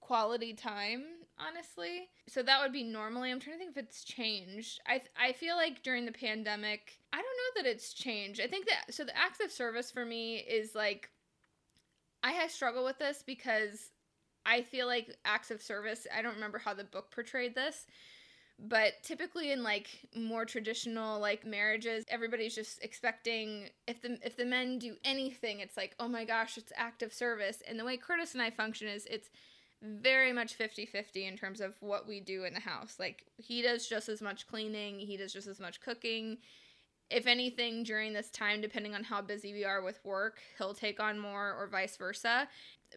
quality 0.00 0.54
time 0.54 1.04
honestly 1.38 2.08
so 2.26 2.42
that 2.42 2.60
would 2.60 2.72
be 2.72 2.82
normally 2.82 3.30
i'm 3.30 3.40
trying 3.40 3.56
to 3.56 3.58
think 3.58 3.76
if 3.76 3.82
it's 3.82 4.04
changed 4.04 4.80
i 4.86 5.00
i 5.18 5.32
feel 5.32 5.56
like 5.56 5.82
during 5.82 6.04
the 6.04 6.12
pandemic 6.12 6.98
i 7.12 7.16
don't 7.16 7.24
know 7.24 7.62
that 7.62 7.70
it's 7.70 7.92
changed 7.92 8.40
i 8.40 8.46
think 8.46 8.66
that 8.66 8.92
so 8.92 9.04
the 9.04 9.16
acts 9.16 9.38
of 9.42 9.50
service 9.50 9.90
for 9.90 10.04
me 10.04 10.36
is 10.36 10.74
like 10.74 11.10
i 12.22 12.32
have 12.32 12.50
struggled 12.50 12.84
with 12.84 12.98
this 12.98 13.22
because 13.26 13.90
i 14.46 14.62
feel 14.62 14.86
like 14.86 15.16
acts 15.24 15.50
of 15.50 15.62
service 15.62 16.06
i 16.14 16.22
don't 16.22 16.34
remember 16.34 16.58
how 16.58 16.74
the 16.74 16.84
book 16.84 17.10
portrayed 17.10 17.54
this 17.54 17.86
but 18.68 19.02
typically 19.02 19.52
in 19.52 19.62
like 19.62 19.88
more 20.14 20.44
traditional 20.44 21.18
like 21.18 21.46
marriages 21.46 22.04
everybody's 22.08 22.54
just 22.54 22.82
expecting 22.84 23.68
if 23.86 24.02
the 24.02 24.18
if 24.22 24.36
the 24.36 24.44
men 24.44 24.78
do 24.78 24.96
anything 25.04 25.60
it's 25.60 25.76
like 25.76 25.94
oh 25.98 26.08
my 26.08 26.24
gosh 26.24 26.58
it's 26.58 26.72
acts 26.76 27.02
of 27.02 27.12
service. 27.12 27.62
And 27.66 27.78
the 27.78 27.84
way 27.84 27.96
curtis 27.96 28.34
and 28.34 28.42
i 28.42 28.50
function 28.50 28.88
is 28.88 29.06
it's 29.06 29.30
very 29.82 30.30
much 30.30 30.58
50-50 30.58 31.26
in 31.26 31.38
terms 31.38 31.62
of 31.62 31.74
what 31.80 32.06
we 32.06 32.20
do 32.20 32.44
in 32.44 32.52
the 32.52 32.60
house. 32.60 32.96
Like 32.98 33.24
he 33.38 33.62
does 33.62 33.88
just 33.88 34.10
as 34.10 34.20
much 34.20 34.46
cleaning 34.46 34.98
he 34.98 35.16
does 35.16 35.32
just 35.32 35.46
as 35.46 35.58
much 35.58 35.80
cooking 35.80 36.38
if 37.10 37.26
anything 37.26 37.82
during 37.82 38.12
this 38.12 38.30
time 38.30 38.60
depending 38.60 38.94
on 38.94 39.04
how 39.04 39.20
busy 39.20 39.52
we 39.52 39.64
are 39.64 39.82
with 39.82 39.98
work 40.04 40.38
he'll 40.58 40.74
take 40.74 41.00
on 41.00 41.18
more 41.18 41.54
or 41.58 41.66
vice 41.66 41.96
versa 41.96 42.48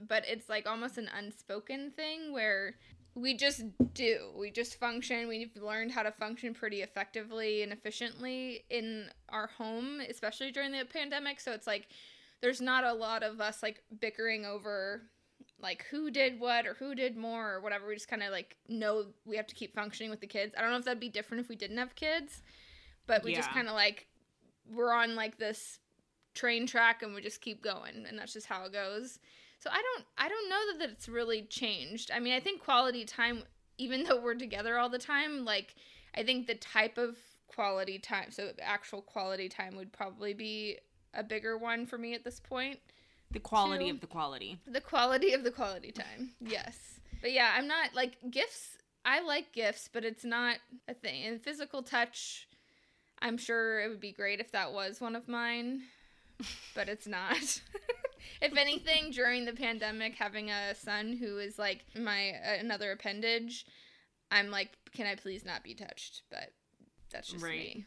but 0.08 0.23
it's 0.28 0.49
like 0.49 0.67
almost 0.67 0.97
an 0.97 1.10
unspoken 1.15 1.91
thing 1.91 2.32
where 2.32 2.76
we 3.15 3.36
just 3.36 3.63
do. 3.93 4.32
We 4.36 4.49
just 4.49 4.80
function. 4.80 5.28
We've 5.28 5.56
learned 5.56 5.91
how 5.91 6.04
to 6.04 6.12
function 6.12 6.54
pretty 6.54 6.82
effectively 6.82 7.62
and 7.62 7.71
efficiently 7.71 8.65
in 8.69 9.10
our 9.30 9.47
home, 9.47 9.99
especially 10.10 10.52
during 10.52 10.71
the 10.71 10.86
pandemic. 10.86 11.39
So 11.39 11.52
it's 11.52 11.67
like 11.67 11.88
there's 12.41 12.62
not 12.62 12.84
a 12.84 12.93
lot 12.93 13.23
of 13.23 13.39
us 13.39 13.62
like 13.62 13.84
bickering 13.99 14.45
over 14.45 15.04
like 15.62 15.86
who 15.91 16.12
did 16.12 16.39
what 16.39 16.65
or 16.65 16.73
who 16.73 16.95
did 16.95 17.15
more 17.15 17.54
or 17.54 17.62
whatever. 17.62 17.88
We 17.88 17.93
just 17.93 18.08
kind 18.08 18.23
of 18.23 18.32
like 18.32 18.58
know 18.67 19.06
we 19.26 19.38
have 19.38 19.47
to 19.47 19.56
keep 19.56 19.76
functioning 19.76 20.10
with 20.10 20.21
the 20.21 20.28
kids. 20.28 20.56
I 20.58 20.62
don't 20.62 20.71
know 20.71 20.78
if 20.78 20.86
that'd 20.86 20.99
be 20.99 21.10
different 21.10 21.43
if 21.43 21.49
we 21.49 21.56
didn't 21.56 21.78
have 21.78 21.95
kids, 21.95 22.41
but 23.08 23.24
we 23.24 23.32
yeah. 23.32 23.38
just 23.38 23.52
kind 23.52 23.68
of 23.68 23.74
like 23.74 24.08
we're 24.72 24.94
on 24.94 25.16
like 25.16 25.38
this 25.38 25.80
train 26.34 26.66
track 26.66 27.04
and 27.04 27.13
we 27.13 27.22
just 27.22 27.42
keep 27.42 27.62
going 27.62 28.06
and 28.08 28.18
that's 28.18 28.34
just 28.34 28.48
how 28.48 28.63
it 28.66 28.74
goes. 28.74 29.20
So 29.60 29.70
I 29.72 29.82
don't 29.82 30.06
I 30.18 30.30
don't 30.30 30.50
know 30.50 30.60
that, 30.72 30.80
that 30.80 30.89
it's 30.89 31.08
really 31.08 31.44
changed. 31.44 32.12
I 32.13 32.20
mean, 32.20 32.34
I 32.34 32.39
think 32.39 32.63
quality 32.63 33.06
time 33.06 33.44
even 33.78 34.04
though 34.04 34.22
we're 34.22 34.36
together 34.36 34.78
all 34.78 34.89
the 34.89 35.00
time, 35.00 35.46
like 35.46 35.76
I 36.16 36.24
think 36.24 36.48
the 36.48 36.56
type 36.56 36.98
of 36.98 37.18
quality 37.48 38.00
time, 38.00 38.32
so 38.32 38.52
actual 38.62 39.02
quality 39.02 39.50
time 39.50 39.76
would 39.76 39.92
probably 39.92 40.34
be 40.34 40.78
a 41.13 41.24
bigger 41.24 41.58
one 41.58 41.86
for 41.86 41.98
me 41.98 42.13
at 42.13 42.24
this 42.24 42.39
point. 42.39 42.80
The 43.32 43.39
quality 43.39 43.89
of 43.89 44.00
the 44.00 44.08
quality. 44.08 44.60
The 44.68 44.82
quality 44.82 45.34
of 45.34 45.44
the 45.44 45.52
quality 45.52 45.92
time. 45.92 46.32
yes. 46.39 47.00
But 47.22 47.32
yeah, 47.32 47.54
I'm 47.56 47.68
not 47.68 47.96
like 47.96 48.18
gifts 48.30 48.78
I 49.06 49.22
like 49.22 49.52
gifts, 49.52 49.89
but 49.92 50.06
it's 50.06 50.24
not 50.24 50.58
a 50.88 50.94
thing. 50.94 51.26
And 51.26 51.42
physical 51.42 51.84
touch, 51.84 52.48
I'm 53.24 53.38
sure 53.38 53.80
it 53.82 53.88
would 53.88 54.02
be 54.02 54.12
great 54.12 54.42
if 54.42 54.52
that 54.52 54.74
was 54.74 55.00
one 55.00 55.16
of 55.16 55.30
mine, 55.30 55.84
but 56.76 56.90
it's 56.90 57.08
not. 57.08 57.38
if 58.42 58.58
anything, 58.58 59.12
during 59.12 59.46
the 59.46 59.54
pandemic, 59.54 60.16
having 60.16 60.52
a 60.52 60.76
son 60.76 61.16
who 61.16 61.40
is 61.40 61.58
like 61.58 61.86
my 61.96 62.32
uh, 62.32 62.60
another 62.60 62.92
appendage, 62.92 63.66
I'm 64.30 64.52
like, 64.52 64.72
can 64.94 65.08
I 65.08 65.16
please 65.16 65.46
not 65.46 65.64
be 65.64 65.74
touched? 65.74 66.24
But 66.30 66.52
that's 67.12 67.30
just 67.30 67.44
right. 67.44 67.76
me. 67.76 67.86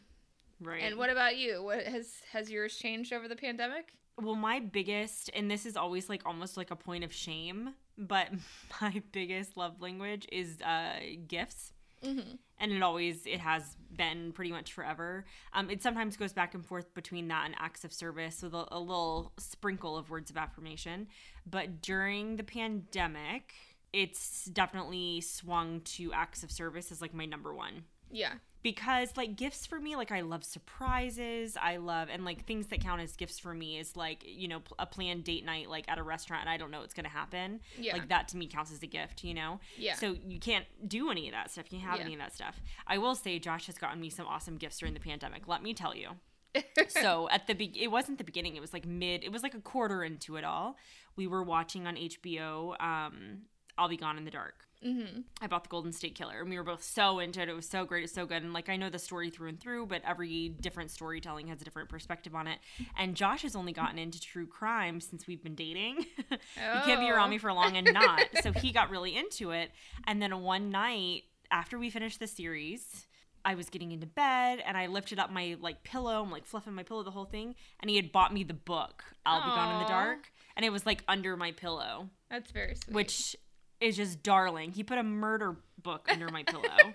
Right. 0.59 0.81
And 0.81 0.97
what 0.97 1.11
about 1.11 1.37
you? 1.37 1.63
What 1.63 1.83
has 1.83 2.13
has 2.31 2.49
yours 2.49 2.75
changed 2.75 3.13
over 3.13 3.27
the 3.27 3.35
pandemic? 3.35 3.93
Well, 4.19 4.35
my 4.35 4.59
biggest, 4.59 5.29
and 5.35 5.51
this 5.51 5.67
is 5.67 5.77
always 5.77 6.09
like 6.09 6.23
almost 6.25 6.57
like 6.57 6.71
a 6.71 6.75
point 6.75 7.03
of 7.03 7.13
shame, 7.13 7.75
but 7.95 8.29
my 8.81 9.03
biggest 9.11 9.55
love 9.55 9.79
language 9.81 10.27
is 10.31 10.59
uh, 10.61 10.99
gifts. 11.27 11.73
Mm-hmm. 12.03 12.35
And 12.59 12.71
it 12.71 12.81
always 12.81 13.25
it 13.25 13.39
has 13.39 13.75
been 13.95 14.31
pretty 14.31 14.51
much 14.51 14.73
forever. 14.73 15.25
Um, 15.53 15.69
it 15.69 15.81
sometimes 15.81 16.17
goes 16.17 16.33
back 16.33 16.53
and 16.53 16.65
forth 16.65 16.93
between 16.93 17.27
that 17.27 17.45
and 17.45 17.55
acts 17.59 17.83
of 17.83 17.93
service 17.93 18.41
with 18.41 18.53
a, 18.53 18.65
a 18.71 18.79
little 18.79 19.33
sprinkle 19.37 19.97
of 19.97 20.09
words 20.09 20.29
of 20.29 20.37
affirmation. 20.37 21.07
But 21.49 21.81
during 21.81 22.37
the 22.37 22.43
pandemic, 22.43 23.53
it's 23.93 24.45
definitely 24.45 25.21
swung 25.21 25.81
to 25.81 26.13
acts 26.13 26.43
of 26.43 26.51
service 26.51 26.91
as 26.91 27.01
like 27.01 27.13
my 27.13 27.25
number 27.25 27.53
one. 27.53 27.83
Yeah 28.11 28.33
because 28.67 29.15
like 29.15 29.37
gifts 29.37 29.65
for 29.65 29.79
me 29.79 29.95
like 29.95 30.11
i 30.11 30.19
love 30.19 30.43
surprises 30.43 31.55
i 31.61 31.77
love 31.77 32.09
and 32.11 32.25
like 32.25 32.45
things 32.45 32.67
that 32.67 32.81
count 32.81 32.99
as 32.99 33.15
gifts 33.15 33.39
for 33.39 33.53
me 33.53 33.79
is 33.79 33.95
like 33.95 34.21
you 34.25 34.45
know 34.45 34.61
a 34.77 34.85
planned 34.85 35.23
date 35.23 35.45
night 35.45 35.69
like 35.69 35.85
at 35.87 35.97
a 35.97 36.03
restaurant 36.03 36.41
and 36.41 36.49
i 36.49 36.57
don't 36.57 36.69
know 36.69 36.81
what's 36.81 36.93
gonna 36.93 37.07
happen. 37.07 37.61
Yeah. 37.79 37.93
like 37.93 38.09
that 38.09 38.27
to 38.29 38.37
me 38.37 38.45
counts 38.45 38.73
as 38.73 38.83
a 38.83 38.87
gift 38.87 39.23
you 39.23 39.33
know? 39.33 39.61
Yeah. 39.77 39.95
So 39.95 40.17
you 40.27 40.37
can't 40.37 40.65
do 40.85 41.09
any 41.09 41.29
of 41.29 41.33
that 41.33 41.49
stuff 41.49 41.71
you 41.71 41.79
can't 41.79 41.89
have 41.89 41.99
yeah. 41.99 42.05
any 42.05 42.13
of 42.15 42.19
that 42.19 42.35
stuff. 42.35 42.59
I 42.85 42.97
will 42.97 43.15
say 43.15 43.39
josh 43.39 43.67
has 43.67 43.77
gotten 43.77 44.01
me 44.01 44.09
some 44.09 44.27
awesome 44.27 44.57
gifts 44.57 44.79
during 44.79 44.93
the 44.93 44.99
pandemic 44.99 45.47
let 45.47 45.63
me 45.63 45.73
tell 45.73 45.95
you. 45.95 46.09
So 46.89 47.29
at 47.31 47.47
the 47.47 47.53
be- 47.53 47.81
it 47.81 47.89
wasn't 47.89 48.17
the 48.17 48.25
beginning 48.25 48.57
it 48.57 48.61
was 48.61 48.73
like 48.73 48.85
mid 48.85 49.23
it 49.23 49.31
was 49.31 49.43
like 49.43 49.53
a 49.53 49.61
quarter 49.61 50.03
into 50.03 50.35
it 50.35 50.43
all 50.43 50.75
we 51.15 51.25
were 51.25 51.43
watching 51.43 51.87
on 51.87 51.95
hbo 51.95 52.81
um 52.81 53.43
i'll 53.77 53.89
be 53.89 53.97
gone 53.97 54.17
in 54.17 54.25
the 54.25 54.31
dark 54.31 54.66
Mm-hmm. 54.85 55.21
I 55.41 55.47
bought 55.47 55.63
the 55.63 55.69
Golden 55.69 55.91
State 55.91 56.15
Killer, 56.15 56.39
and 56.41 56.49
we 56.49 56.57
were 56.57 56.63
both 56.63 56.83
so 56.83 57.19
into 57.19 57.41
it. 57.41 57.49
It 57.49 57.55
was 57.55 57.67
so 57.67 57.83
great, 57.85 58.03
it's 58.03 58.13
so 58.13 58.25
good. 58.25 58.43
And 58.43 58.53
like 58.53 58.69
I 58.69 58.77
know 58.77 58.89
the 58.89 58.99
story 58.99 59.29
through 59.29 59.49
and 59.49 59.59
through, 59.59 59.87
but 59.87 60.01
every 60.05 60.49
different 60.49 60.91
storytelling 60.91 61.47
has 61.47 61.61
a 61.61 61.63
different 61.65 61.89
perspective 61.89 62.35
on 62.35 62.47
it. 62.47 62.59
And 62.97 63.15
Josh 63.15 63.41
has 63.41 63.55
only 63.55 63.73
gotten 63.73 63.97
into 63.97 64.21
true 64.21 64.47
crime 64.47 64.99
since 65.01 65.25
we've 65.27 65.43
been 65.43 65.55
dating. 65.55 66.05
Oh. 66.59 66.73
you 66.75 66.81
can't 66.81 66.99
be 66.99 67.09
around 67.09 67.29
me 67.29 67.37
for 67.37 67.51
long 67.53 67.77
and 67.77 67.87
not. 67.93 68.21
so 68.41 68.51
he 68.51 68.71
got 68.71 68.89
really 68.89 69.15
into 69.15 69.51
it. 69.51 69.71
And 70.05 70.21
then 70.21 70.41
one 70.41 70.69
night 70.69 71.23
after 71.51 71.77
we 71.77 71.89
finished 71.89 72.19
the 72.19 72.27
series, 72.27 73.05
I 73.45 73.55
was 73.55 73.69
getting 73.69 73.91
into 73.91 74.07
bed 74.07 74.61
and 74.65 74.75
I 74.75 74.87
lifted 74.87 75.19
up 75.19 75.31
my 75.31 75.55
like 75.59 75.83
pillow, 75.83 76.21
I'm 76.23 76.31
like 76.31 76.45
fluffing 76.45 76.73
my 76.73 76.83
pillow, 76.83 77.03
the 77.03 77.11
whole 77.11 77.25
thing, 77.25 77.55
and 77.79 77.89
he 77.89 77.95
had 77.95 78.11
bought 78.11 78.33
me 78.33 78.43
the 78.43 78.53
book, 78.53 79.03
I'll 79.25 79.39
Aww. 79.39 79.45
Be 79.45 79.49
Gone 79.51 79.73
in 79.75 79.83
the 79.83 79.89
Dark, 79.89 80.31
and 80.55 80.65
it 80.65 80.69
was 80.71 80.85
like 80.85 81.03
under 81.07 81.37
my 81.37 81.51
pillow. 81.51 82.09
That's 82.29 82.51
very 82.51 82.75
sweet. 82.75 82.93
Which 82.93 83.35
is 83.79 83.95
just 83.95 84.23
darling. 84.23 84.71
He 84.71 84.83
put 84.83 84.97
a 84.97 85.03
murder 85.03 85.55
book 85.81 86.07
under 86.11 86.29
my 86.29 86.43
pillow. 86.43 86.63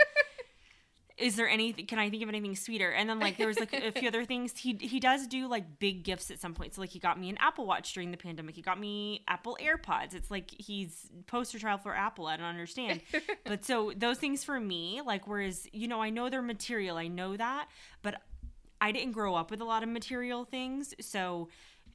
Is 1.19 1.37
there 1.37 1.49
anything? 1.49 1.87
Can 1.87 1.99
I 1.99 2.11
think 2.11 2.23
of 2.23 2.29
anything 2.29 2.57
sweeter? 2.57 2.91
And 2.91 3.09
then 3.09 3.21
like 3.21 3.37
there 3.37 3.47
was 3.47 3.61
like 3.61 3.73
a 3.73 3.93
few 3.93 4.09
other 4.09 4.25
things. 4.25 4.57
He 4.57 4.77
he 4.81 4.99
does 4.99 5.27
do 5.27 5.47
like 5.47 5.79
big 5.79 6.03
gifts 6.03 6.31
at 6.31 6.41
some 6.41 6.55
point. 6.55 6.75
So 6.75 6.81
like 6.81 6.91
he 6.91 6.99
got 6.99 7.21
me 7.21 7.29
an 7.29 7.37
Apple 7.39 7.67
Watch 7.67 7.93
during 7.93 8.11
the 8.11 8.17
pandemic. 8.17 8.57
He 8.57 8.63
got 8.63 8.81
me 8.81 9.23
Apple 9.29 9.57
AirPods. 9.61 10.15
It's 10.15 10.31
like 10.31 10.51
he's 10.51 11.11
poster 11.27 11.59
child 11.59 11.83
for 11.83 11.95
Apple. 11.95 12.27
I 12.27 12.37
don't 12.37 12.47
understand. 12.47 13.03
but 13.45 13.65
so 13.65 13.93
those 13.95 14.19
things 14.19 14.43
for 14.43 14.59
me, 14.59 15.01
like 15.05 15.29
whereas 15.29 15.69
you 15.73 15.87
know 15.87 16.03
I 16.03 16.11
know 16.11 16.29
they're 16.29 16.43
material. 16.43 16.97
I 16.97 17.09
know 17.09 17.37
that, 17.37 17.69
but 18.03 18.21
I 18.81 18.91
didn't 18.91 19.13
grow 19.13 19.35
up 19.35 19.51
with 19.51 19.61
a 19.61 19.65
lot 19.65 19.83
of 19.83 19.91
material 19.91 20.45
things. 20.45 20.95
So 21.01 21.51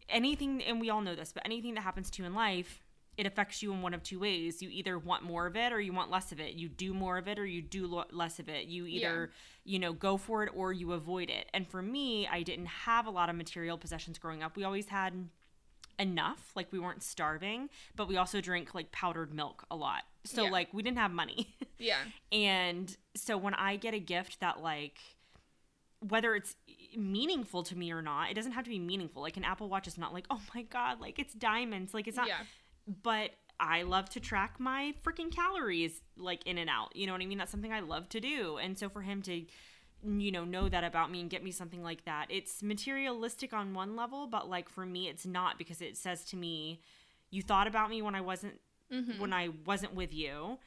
anything, 0.07 0.63
and 0.63 0.79
we 0.79 0.89
all 0.89 1.01
know 1.01 1.15
this, 1.15 1.33
but 1.33 1.43
anything 1.45 1.73
that 1.73 1.81
happens 1.81 2.09
to 2.11 2.21
you 2.21 2.27
in 2.27 2.33
life 2.33 2.81
it 3.17 3.25
affects 3.25 3.63
you 3.63 3.73
in 3.73 3.81
one 3.81 3.95
of 3.95 4.03
two 4.03 4.19
ways. 4.19 4.61
You 4.61 4.69
either 4.69 4.99
want 4.99 5.23
more 5.23 5.47
of 5.47 5.55
it 5.55 5.73
or 5.73 5.81
you 5.81 5.91
want 5.91 6.11
less 6.11 6.31
of 6.31 6.39
it. 6.39 6.53
You 6.53 6.69
do 6.69 6.93
more 6.93 7.17
of 7.17 7.27
it 7.27 7.39
or 7.39 7.45
you 7.45 7.63
do 7.63 7.87
lo- 7.87 8.05
less 8.11 8.37
of 8.37 8.47
it. 8.47 8.67
You 8.67 8.85
either, 8.85 9.31
yeah. 9.65 9.73
you 9.73 9.79
know, 9.79 9.91
go 9.91 10.17
for 10.17 10.43
it 10.43 10.51
or 10.55 10.71
you 10.71 10.93
avoid 10.93 11.31
it. 11.31 11.49
And 11.53 11.67
for 11.67 11.81
me, 11.81 12.27
I 12.27 12.43
didn't 12.43 12.67
have 12.67 13.07
a 13.07 13.09
lot 13.09 13.29
of 13.29 13.35
material 13.35 13.77
possessions 13.77 14.19
growing 14.19 14.43
up. 14.43 14.55
We 14.55 14.63
always 14.63 14.89
had 14.89 15.29
enough, 15.97 16.51
like 16.55 16.71
we 16.71 16.77
weren't 16.77 17.01
starving, 17.01 17.69
but 17.95 18.07
we 18.07 18.17
also 18.17 18.39
drank 18.39 18.75
like 18.75 18.91
powdered 18.91 19.33
milk 19.33 19.65
a 19.71 19.75
lot. 19.75 20.03
So 20.23 20.43
yeah. 20.43 20.51
like 20.51 20.71
we 20.71 20.83
didn't 20.83 20.99
have 20.99 21.11
money. 21.11 21.55
Yeah. 21.79 21.97
and 22.31 22.97
so 23.15 23.37
when 23.37 23.53
I 23.53 23.75
get 23.75 23.93
a 23.93 23.99
gift 23.99 24.39
that 24.39 24.63
like 24.63 24.97
whether 25.99 26.33
it's 26.33 26.55
meaningful 26.97 27.61
to 27.65 27.77
me 27.77 27.91
or 27.91 28.01
not, 28.01 28.31
it 28.31 28.33
doesn't 28.33 28.53
have 28.53 28.63
to 28.63 28.71
be 28.71 28.79
meaningful. 28.79 29.21
Like 29.21 29.37
an 29.37 29.43
Apple 29.43 29.69
Watch 29.69 29.87
is 29.87 29.95
not 29.95 30.11
like, 30.11 30.25
oh 30.31 30.41
my 30.55 30.63
God, 30.63 30.99
like 30.99 31.19
it's 31.19 31.35
diamonds. 31.35 31.93
Like 31.93 32.07
it's 32.07 32.17
not. 32.17 32.27
Yeah 32.27 32.39
but 33.03 33.31
I 33.59 33.83
love 33.83 34.09
to 34.11 34.19
track 34.19 34.59
my 34.59 34.93
freaking 35.03 35.33
calories 35.33 36.01
like 36.15 36.45
in 36.45 36.57
and 36.57 36.69
out. 36.69 36.95
You 36.95 37.07
know 37.07 37.13
what 37.13 37.21
I 37.21 37.25
mean? 37.25 37.37
That's 37.37 37.51
something 37.51 37.73
I 37.73 37.79
love 37.79 38.09
to 38.09 38.19
do. 38.19 38.57
And 38.57 38.77
so 38.77 38.89
for 38.89 39.01
him 39.01 39.21
to 39.23 39.45
you 40.03 40.31
know 40.31 40.45
know 40.45 40.69
that 40.69 40.83
about 40.83 41.11
me 41.11 41.19
and 41.21 41.29
get 41.29 41.43
me 41.43 41.51
something 41.51 41.83
like 41.83 42.05
that. 42.05 42.27
It's 42.29 42.61
materialistic 42.61 43.53
on 43.53 43.73
one 43.73 43.95
level, 43.95 44.27
but 44.27 44.49
like 44.49 44.69
for 44.69 44.85
me 44.85 45.07
it's 45.07 45.25
not 45.25 45.57
because 45.57 45.81
it 45.81 45.97
says 45.97 46.23
to 46.25 46.37
me 46.37 46.81
you 47.29 47.41
thought 47.41 47.67
about 47.67 47.89
me 47.89 48.01
when 48.01 48.15
I 48.15 48.21
wasn't 48.21 48.59
mm-hmm. 48.93 49.19
when 49.19 49.33
I 49.33 49.49
wasn't 49.65 49.95
with 49.95 50.13
you. 50.13 50.59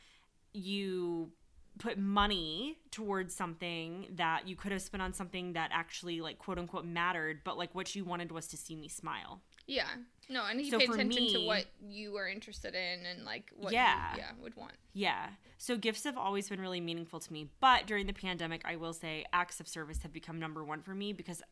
You 0.53 1.31
put 1.79 1.97
money 1.97 2.77
towards 2.91 3.35
something 3.35 4.07
that 4.17 4.47
you 4.47 4.57
could 4.57 4.73
have 4.73 4.83
spent 4.83 5.03
on 5.03 5.15
something 5.15 5.55
that 5.55 5.71
actually 5.73 6.21
like 6.21 6.39
quote 6.39 6.59
unquote 6.59 6.85
mattered, 6.85 7.41
but 7.45 7.57
like 7.57 7.75
what 7.75 7.95
you 7.95 8.05
wanted 8.05 8.33
was 8.33 8.49
to 8.49 8.57
see 8.57 8.75
me 8.75 8.89
smile. 8.89 9.41
Yeah. 9.67 9.87
No, 10.31 10.45
and 10.49 10.61
he 10.61 10.71
so 10.71 10.79
paid 10.79 10.91
attention 10.91 11.25
me, 11.25 11.33
to 11.35 11.41
what 11.45 11.67
you 11.83 12.13
were 12.13 12.29
interested 12.29 12.75
in 12.75 13.05
and 13.05 13.25
like 13.25 13.51
what 13.57 13.73
yeah, 13.73 14.15
you, 14.15 14.19
yeah 14.19 14.31
would 14.41 14.57
want. 14.57 14.75
Yeah. 14.95 15.27
So 15.59 15.77
gifts 15.77 16.05
have 16.05 16.17
always 16.17 16.49
been 16.49 16.61
really 16.61 16.81
meaningful 16.81 17.19
to 17.19 17.33
me, 17.33 17.51
but 17.61 17.87
during 17.87 18.07
the 18.07 18.13
pandemic, 18.13 18.63
I 18.65 18.77
will 18.77 18.93
say 18.93 19.25
acts 19.33 19.59
of 19.59 19.67
service 19.67 20.03
have 20.03 20.13
become 20.13 20.39
number 20.39 20.63
one 20.63 20.83
for 20.83 20.95
me 20.95 21.13
because 21.13 21.43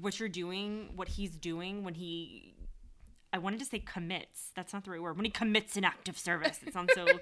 what 0.00 0.18
you're 0.18 0.28
doing, 0.28 0.90
what 0.96 1.08
he's 1.08 1.30
doing 1.30 1.84
when 1.84 1.94
he 1.94 2.56
I 3.32 3.38
wanted 3.38 3.60
to 3.60 3.66
say 3.66 3.78
commits. 3.78 4.50
That's 4.56 4.72
not 4.72 4.84
the 4.84 4.90
right 4.90 5.02
word. 5.02 5.16
When 5.16 5.24
he 5.24 5.30
commits 5.30 5.76
an 5.76 5.84
act 5.84 6.08
of 6.08 6.18
service, 6.18 6.58
it 6.66 6.72
sounds 6.72 6.92
so. 6.94 7.06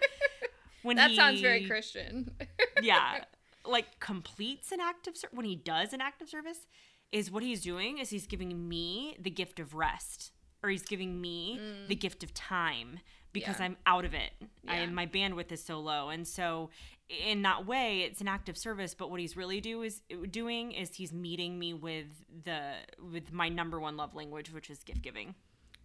When 0.82 0.96
that 0.96 1.12
he, 1.12 1.16
sounds 1.16 1.40
very 1.40 1.64
Christian. 1.64 2.30
yeah, 2.82 3.24
like 3.64 4.00
completes 4.00 4.70
an 4.70 4.80
act 4.80 5.06
of 5.06 5.16
service. 5.16 5.34
When 5.34 5.46
he 5.46 5.56
does 5.56 5.94
an 5.94 6.02
act 6.02 6.20
of 6.20 6.28
service, 6.28 6.66
is 7.10 7.30
what 7.30 7.42
he's 7.42 7.62
doing 7.62 7.98
is 7.98 8.10
he's 8.10 8.26
giving 8.26 8.68
me 8.68 9.16
the 9.18 9.30
gift 9.30 9.60
of 9.60 9.74
rest, 9.74 10.32
or 10.64 10.70
he's 10.70 10.82
giving 10.82 11.20
me 11.20 11.60
the 11.88 11.94
gift 11.94 12.24
of 12.24 12.32
time 12.34 12.98
because 13.32 13.56
Mm. 13.56 13.60
Yeah. 13.60 13.64
I'm 13.66 13.76
out 13.86 14.04
of 14.04 14.14
it. 14.14 14.32
I 14.66 14.80
Yeah. 14.80 14.86
my 14.86 15.06
bandwidth 15.06 15.52
is 15.52 15.62
so 15.62 15.78
low, 15.80 16.08
and 16.08 16.26
so 16.26 16.70
in 17.08 17.42
that 17.42 17.66
way, 17.66 18.00
it's 18.02 18.20
an 18.20 18.28
act 18.28 18.48
of 18.48 18.56
service. 18.56 18.94
But 18.94 19.10
what 19.10 19.20
he's 19.20 19.36
really 19.36 19.60
do 19.60 19.82
is 19.82 20.00
doing 20.30 20.72
is 20.72 20.94
he's 20.94 21.12
meeting 21.12 21.58
me 21.58 21.74
with 21.74 22.06
the 22.44 22.76
with 22.98 23.32
my 23.32 23.48
number 23.48 23.78
one 23.78 23.96
love 23.96 24.14
language, 24.14 24.50
which 24.52 24.70
is 24.70 24.82
gift 24.84 25.02
giving. 25.02 25.34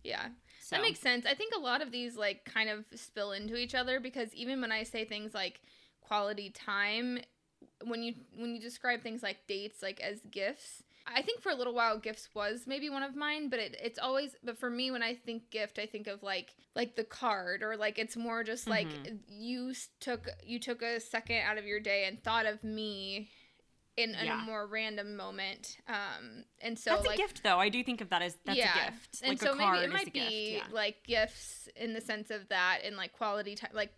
yeah. 0.04 0.30
So 0.62 0.76
That 0.76 0.82
makes 0.84 1.00
sense. 1.00 1.26
I 1.26 1.34
think 1.34 1.54
a 1.56 1.60
lot 1.60 1.82
of 1.82 1.92
these 1.92 2.16
like 2.16 2.46
kind 2.46 2.70
of 2.70 2.86
spill 2.96 3.32
into 3.34 3.56
each 3.58 3.74
other 3.76 4.00
because 4.00 4.34
even 4.36 4.62
when 4.62 4.72
I 4.72 4.84
say 4.84 5.04
things 5.04 5.34
like 5.34 5.62
quality 6.02 6.52
time, 6.52 7.20
when 7.84 8.04
you 8.04 8.14
when 8.36 8.54
you 8.56 8.62
describe 8.62 9.02
things 9.02 9.22
like 9.24 9.46
dates 9.48 9.82
like 9.82 10.00
as 10.00 10.20
gifts, 10.32 10.84
I 11.14 11.22
think 11.22 11.42
for 11.42 11.50
a 11.52 11.56
little 11.56 11.74
while 11.74 11.98
gifts 11.98 12.30
was 12.34 12.64
maybe 12.68 12.90
one 12.90 13.04
of 13.04 13.16
mine, 13.16 13.50
but 13.50 13.60
it, 13.60 13.76
it's 13.82 14.00
always 14.00 14.36
but 14.44 14.58
for 14.58 14.70
me 14.70 14.92
when 14.92 15.02
I 15.04 15.16
think 15.16 15.50
gift, 15.50 15.80
I 15.80 15.86
think 15.86 16.08
of 16.08 16.22
like 16.24 16.54
like 16.76 16.96
the 16.96 17.04
card 17.04 17.64
or 17.64 17.76
like 17.78 17.98
it's 18.00 18.16
more 18.16 18.44
just 18.44 18.68
like 18.68 18.88
Mhm. 18.88 19.20
you 19.28 19.74
took 20.00 20.28
you 20.44 20.60
took 20.60 20.82
a 20.82 21.00
second 21.00 21.38
out 21.46 21.58
of 21.58 21.66
your 21.66 21.80
day 21.80 22.06
and 22.06 22.24
thought 22.24 22.46
of 22.46 22.64
me 22.64 23.30
in, 23.98 24.12
in 24.16 24.28
Yeah. 24.28 24.42
a 24.42 24.46
more 24.46 24.66
random 24.66 25.16
moment. 25.18 25.78
Um 25.88 26.46
and 26.62 26.78
so 26.80 26.92
that's 26.92 27.06
like 27.06 27.20
a 27.20 27.22
gift, 27.22 27.44
though. 27.44 27.60
I 27.60 27.70
do 27.70 27.84
think 27.84 28.02
of 28.02 28.10
that 28.10 28.22
as 28.22 28.36
that's 28.46 28.60
a 28.60 28.62
gift. 28.62 29.22
and 29.24 29.30
like 29.30 29.40
so 29.42 29.54
a 29.54 29.58
card 29.58 29.80
maybe 29.80 29.86
it 29.86 29.94
might 29.94 30.14
be 30.14 30.20
gift. 30.54 30.68
Yeah. 30.70 30.74
like 30.74 31.04
gifts 31.06 31.68
in 31.76 31.94
the 31.94 32.02
sense 32.02 32.30
of 32.32 32.48
that 32.50 32.80
and 32.86 32.96
like 32.96 33.14
quality 33.14 33.56
time 33.56 33.72
like 33.74 33.92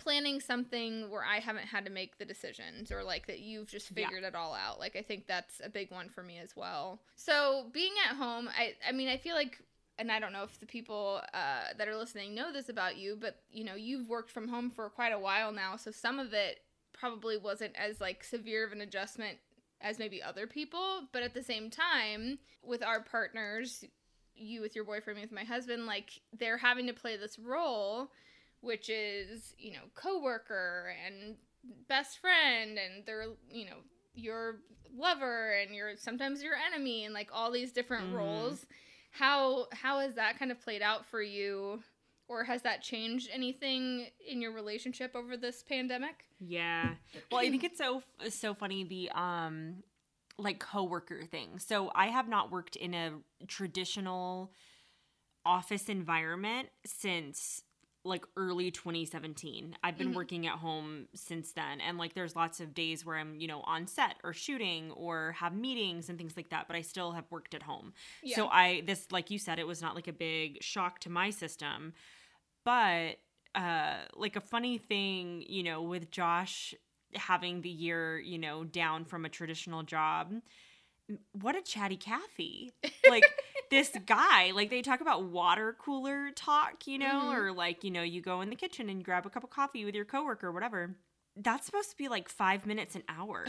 planning 0.00 0.40
something 0.40 1.10
where 1.10 1.24
I 1.24 1.38
haven't 1.40 1.66
had 1.66 1.84
to 1.84 1.90
make 1.90 2.18
the 2.18 2.24
decisions 2.24 2.90
or 2.90 3.02
like 3.04 3.26
that 3.26 3.40
you've 3.40 3.68
just 3.68 3.90
Yeah. 3.90 4.06
figured 4.06 4.24
it 4.24 4.34
all 4.34 4.54
out. 4.54 4.80
Like 4.80 4.96
I 4.96 5.02
think 5.02 5.26
that's 5.26 5.60
a 5.62 5.68
big 5.68 5.90
one 5.90 6.08
for 6.08 6.22
me 6.22 6.38
as 6.38 6.56
well. 6.56 7.00
So 7.16 7.66
being 7.72 7.92
at 8.08 8.16
home, 8.16 8.48
I 8.48 8.74
I 8.86 8.92
mean 8.92 9.08
I 9.08 9.16
feel 9.16 9.34
like 9.34 9.58
and 9.98 10.10
I 10.10 10.18
don't 10.18 10.32
know 10.32 10.44
if 10.44 10.58
the 10.58 10.66
people 10.66 11.20
uh, 11.34 11.74
that 11.76 11.86
are 11.86 11.96
listening 11.96 12.34
know 12.34 12.50
this 12.52 12.70
about 12.70 12.96
you, 12.96 13.16
but 13.20 13.42
you 13.52 13.64
know 13.64 13.74
you've 13.74 14.08
worked 14.08 14.30
from 14.30 14.48
home 14.48 14.70
for 14.70 14.88
quite 14.88 15.12
a 15.12 15.18
while 15.18 15.52
now, 15.52 15.76
so 15.76 15.90
some 15.90 16.18
of 16.18 16.32
it 16.32 16.60
probably 16.92 17.36
wasn't 17.36 17.74
as 17.76 18.00
like 18.00 18.24
severe 18.24 18.64
of 18.66 18.72
an 18.72 18.80
adjustment 18.80 19.38
as 19.82 19.98
maybe 19.98 20.22
other 20.22 20.46
people, 20.46 21.02
but 21.12 21.22
at 21.22 21.32
the 21.34 21.42
same 21.42 21.70
time, 21.70 22.38
with 22.62 22.82
our 22.82 23.00
partners, 23.00 23.84
you 24.34 24.60
with 24.60 24.74
your 24.74 24.84
boyfriend, 24.84 25.16
me 25.18 25.22
with 25.22 25.32
my 25.32 25.44
husband, 25.44 25.86
like 25.86 26.20
they're 26.38 26.58
having 26.58 26.86
to 26.86 26.92
play 26.92 27.16
this 27.16 27.38
role, 27.38 28.10
which 28.60 28.88
is, 28.88 29.54
you 29.58 29.72
know, 29.72 29.84
coworker 29.94 30.94
and 31.06 31.36
best 31.88 32.18
friend, 32.18 32.78
and 32.78 33.04
they're, 33.06 33.26
you 33.50 33.66
know, 33.66 33.78
your 34.14 34.60
lover 34.96 35.52
and 35.52 35.74
your 35.74 35.96
sometimes 35.96 36.42
your 36.42 36.54
enemy, 36.54 37.04
and 37.04 37.14
like 37.14 37.30
all 37.32 37.50
these 37.50 37.72
different 37.72 38.04
Mhm. 38.06 38.14
roles. 38.16 38.66
How 39.12 39.66
how 39.72 40.00
has 40.00 40.14
that 40.14 40.38
kind 40.38 40.50
of 40.50 40.60
played 40.60 40.82
out 40.82 41.06
for 41.06 41.22
you? 41.22 41.82
Or 42.28 42.44
has 42.44 42.62
that 42.62 42.80
changed 42.80 43.28
anything 43.32 44.06
in 44.24 44.40
your 44.40 44.52
relationship 44.52 45.16
over 45.16 45.36
this 45.36 45.64
pandemic? 45.64 46.24
Yeah. 46.38 46.94
Well, 47.30 47.40
I 47.40 47.50
think 47.50 47.64
it's 47.64 47.78
so 47.78 48.02
so 48.28 48.54
funny 48.54 48.84
the 48.84 49.10
um 49.10 49.82
like 50.38 50.58
coworker 50.58 51.24
thing. 51.24 51.58
So 51.58 51.90
I 51.94 52.06
have 52.06 52.28
not 52.28 52.50
worked 52.50 52.76
in 52.76 52.94
a 52.94 53.12
traditional 53.46 54.52
office 55.44 55.88
environment 55.88 56.68
since 56.86 57.62
like 58.04 58.24
early 58.36 58.70
2017. 58.70 59.76
I've 59.84 59.98
been 59.98 60.12
Mhm. 60.12 60.14
working 60.14 60.46
at 60.46 60.58
home 60.58 61.08
since 61.14 61.52
then 61.52 61.80
and 61.80 61.98
like 61.98 62.14
there's 62.14 62.34
lots 62.34 62.60
of 62.60 62.72
days 62.74 63.04
where 63.04 63.16
I'm, 63.18 63.34
you 63.40 63.46
know, 63.46 63.60
on 63.62 63.86
set 63.86 64.16
or 64.24 64.32
shooting 64.32 64.90
or 64.92 65.32
have 65.32 65.54
meetings 65.54 66.08
and 66.08 66.16
things 66.18 66.36
like 66.36 66.48
that, 66.50 66.66
but 66.66 66.76
I 66.76 66.80
still 66.82 67.12
have 67.12 67.24
worked 67.30 67.54
at 67.54 67.62
home. 67.62 67.92
So 68.24 68.48
I 68.48 68.82
this 68.86 69.12
like 69.12 69.30
you 69.30 69.38
said 69.38 69.58
it 69.58 69.66
was 69.66 69.82
not 69.82 69.94
like 69.94 70.08
a 70.08 70.12
big 70.12 70.62
shock 70.62 71.00
to 71.00 71.10
my 71.10 71.30
system. 71.30 71.92
But 72.64 73.18
uh 73.54 74.04
like 74.14 74.36
a 74.36 74.40
funny 74.40 74.78
thing, 74.78 75.42
you 75.48 75.62
know, 75.62 75.82
with 75.82 76.10
Josh 76.10 76.74
having 77.14 77.62
the 77.62 77.70
year, 77.70 78.18
you 78.18 78.38
know, 78.38 78.64
down 78.64 79.04
from 79.04 79.24
a 79.24 79.28
traditional 79.28 79.82
job, 79.82 80.32
what 81.32 81.56
a 81.56 81.62
chatty 81.62 81.96
Cathy. 81.96 82.72
Like 83.08 83.24
this 83.70 83.90
guy, 84.06 84.52
like 84.54 84.70
they 84.70 84.82
talk 84.82 85.00
about 85.00 85.24
water 85.24 85.76
cooler 85.78 86.30
talk, 86.34 86.86
you 86.86 86.98
know, 86.98 87.22
Mhm. 87.24 87.34
or 87.38 87.52
like, 87.52 87.84
you 87.84 87.90
know, 87.90 88.02
you 88.02 88.20
go 88.20 88.40
in 88.40 88.50
the 88.50 88.56
kitchen 88.56 88.88
and 88.88 89.04
grab 89.04 89.26
a 89.26 89.30
cup 89.30 89.44
of 89.44 89.50
coffee 89.50 89.84
with 89.84 89.94
your 89.94 90.04
coworker 90.04 90.48
or 90.48 90.52
whatever. 90.52 90.96
That's 91.36 91.66
supposed 91.66 91.90
to 91.90 91.96
be 91.96 92.08
like 92.08 92.28
5 92.28 92.66
minutes 92.66 92.94
an 92.96 93.02
hour 93.08 93.46